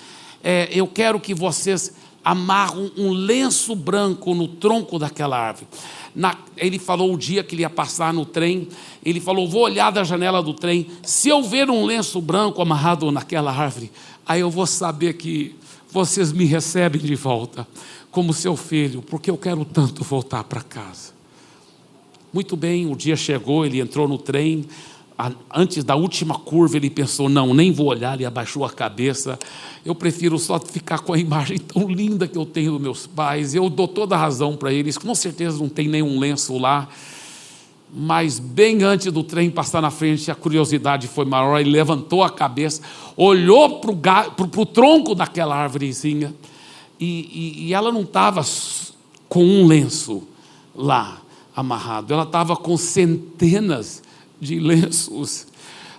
É, 0.43 0.69
eu 0.73 0.87
quero 0.87 1.21
que 1.21 1.35
vocês 1.35 1.95
amarram 2.25 2.91
um 2.97 3.11
lenço 3.11 3.75
branco 3.77 4.35
no 4.35 4.49
tronco 4.49 4.99
daquela 4.99 5.39
árvore. 5.39 5.69
Na, 6.15 6.37
ele 6.57 6.79
falou 6.79 7.15
o 7.15 7.17
dia 7.17 7.45
que 7.45 7.55
ele 7.55 7.63
ia 7.63 7.71
passar 7.71 8.13
no 8.13 8.25
trem, 8.25 8.69
ele 9.05 9.21
falou: 9.21 9.49
Vou 9.49 9.63
olhar 9.63 9.91
da 9.91 10.03
janela 10.03 10.43
do 10.43 10.53
trem, 10.53 10.89
se 11.03 11.29
eu 11.29 11.43
ver 11.43 11.71
um 11.71 11.85
lenço 11.85 12.21
branco 12.21 12.61
amarrado 12.61 13.13
naquela 13.13 13.53
árvore, 13.53 13.93
aí 14.27 14.41
eu 14.41 14.51
vou 14.51 14.67
saber 14.67 15.13
que 15.15 15.55
vocês 15.91 16.33
me 16.33 16.45
recebem 16.45 17.01
de 17.01 17.15
volta 17.15 17.67
como 18.11 18.33
seu 18.33 18.57
filho, 18.57 19.03
porque 19.03 19.31
eu 19.31 19.37
quero 19.37 19.65
tanto 19.65 20.03
voltar 20.03 20.43
para 20.45 20.63
casa. 20.63 21.15
Muito 22.33 22.57
bem, 22.57 22.91
o 22.91 22.97
dia 22.97 23.17
chegou, 23.17 23.65
ele 23.65 23.81
entrou 23.81 24.09
no 24.09 24.19
trem, 24.19 24.65
antes 25.55 25.83
da 25.83 25.97
última 25.97 26.39
curva, 26.39 26.77
ele 26.77 26.91
pensou: 26.91 27.29
não, 27.29 27.55
nem 27.55 27.73
vou 27.73 27.87
olhar, 27.87 28.15
ele 28.15 28.25
abaixou 28.25 28.65
a 28.65 28.71
cabeça. 28.71 29.39
Eu 29.85 29.95
prefiro 29.95 30.39
só 30.39 30.59
ficar 30.59 30.99
com 30.99 31.13
a 31.13 31.19
imagem 31.19 31.59
tão 31.59 31.89
linda 31.89 32.29
que 32.29 32.37
eu 32.37 32.45
tenho 32.45 32.73
dos 32.73 32.81
meus 32.81 33.07
pais. 33.07 33.55
Eu 33.55 33.71
dou 33.71 33.89
toda 33.89 34.15
a 34.15 34.19
razão 34.19 34.57
para 34.57 34.73
eles, 34.73 34.99
com 34.99 35.15
certeza 35.15 35.59
não 35.59 35.69
tem 35.69 35.89
nenhum 35.89 36.19
lenço 36.19 36.59
lá. 36.59 36.89
Mas 37.95 38.39
bem 38.39 38.83
antes 38.83 39.11
do 39.13 39.23
trem 39.23 39.49
passar 39.49 39.81
na 39.81 39.91
frente, 39.91 40.31
a 40.31 40.35
curiosidade 40.35 41.07
foi 41.07 41.25
maior. 41.25 41.59
Ele 41.59 41.71
levantou 41.71 42.23
a 42.23 42.29
cabeça, 42.29 42.83
olhou 43.17 43.81
para 43.81 44.61
o 44.61 44.67
tronco 44.67 45.15
daquela 45.15 45.57
árvorezinha, 45.57 46.35
e, 46.99 47.07
e, 47.65 47.67
e 47.67 47.75
ela 47.75 47.93
não 47.93 48.03
estava 48.03 48.45
com 49.29 49.45
um 49.45 49.67
lenço 49.67 50.25
lá 50.75 51.23
amarrado, 51.55 52.13
ela 52.13 52.25
estava 52.25 52.57
com 52.57 52.77
centenas 52.77 54.03
de 54.41 54.59
lenços. 54.59 55.47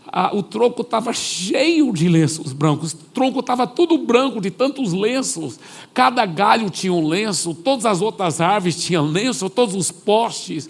Ah, 0.09 0.31
o 0.33 0.41
tronco 0.41 0.83
estava 0.83 1.11
cheio 1.11 1.91
de 1.91 2.07
lenços 2.07 2.53
brancos, 2.53 2.93
o 2.93 2.97
tronco 3.13 3.41
estava 3.41 3.67
todo 3.67 3.97
branco 3.97 4.39
de 4.39 4.49
tantos 4.49 4.93
lenços. 4.93 5.59
Cada 5.93 6.25
galho 6.25 6.69
tinha 6.69 6.93
um 6.93 7.05
lenço, 7.05 7.53
todas 7.53 7.85
as 7.85 8.01
outras 8.01 8.39
árvores 8.39 8.81
tinham 8.81 9.05
lenço, 9.05 9.49
todos 9.49 9.75
os 9.75 9.91
postes. 9.91 10.69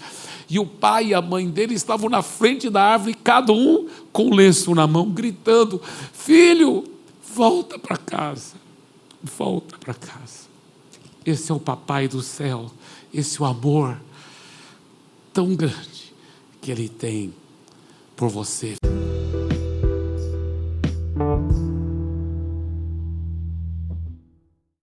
E 0.50 0.58
o 0.58 0.66
pai 0.66 1.08
e 1.08 1.14
a 1.14 1.22
mãe 1.22 1.48
dele 1.50 1.76
estavam 1.76 2.10
na 2.10 2.22
frente 2.22 2.70
da 2.70 2.82
árvore, 2.82 3.14
cada 3.14 3.52
um 3.54 3.88
com 4.12 4.28
um 4.28 4.34
lenço 4.34 4.74
na 4.74 4.88
mão, 4.88 5.10
gritando: 5.10 5.82
Filho, 6.14 6.86
volta 7.36 7.78
para 7.78 7.98
casa, 7.98 8.56
volta 9.22 9.78
para 9.78 9.94
casa. 9.94 10.48
Esse 11.26 11.52
é 11.52 11.56
o 11.56 11.60
papai 11.60 12.08
do 12.08 12.22
céu, 12.22 12.72
esse 13.14 13.40
é 13.40 13.44
o 13.44 13.46
amor 13.46 14.00
tão 15.34 15.54
grande 15.54 16.14
que 16.62 16.72
ele 16.72 16.90
tem 16.90 17.34
por 18.18 18.30
você. 18.30 18.76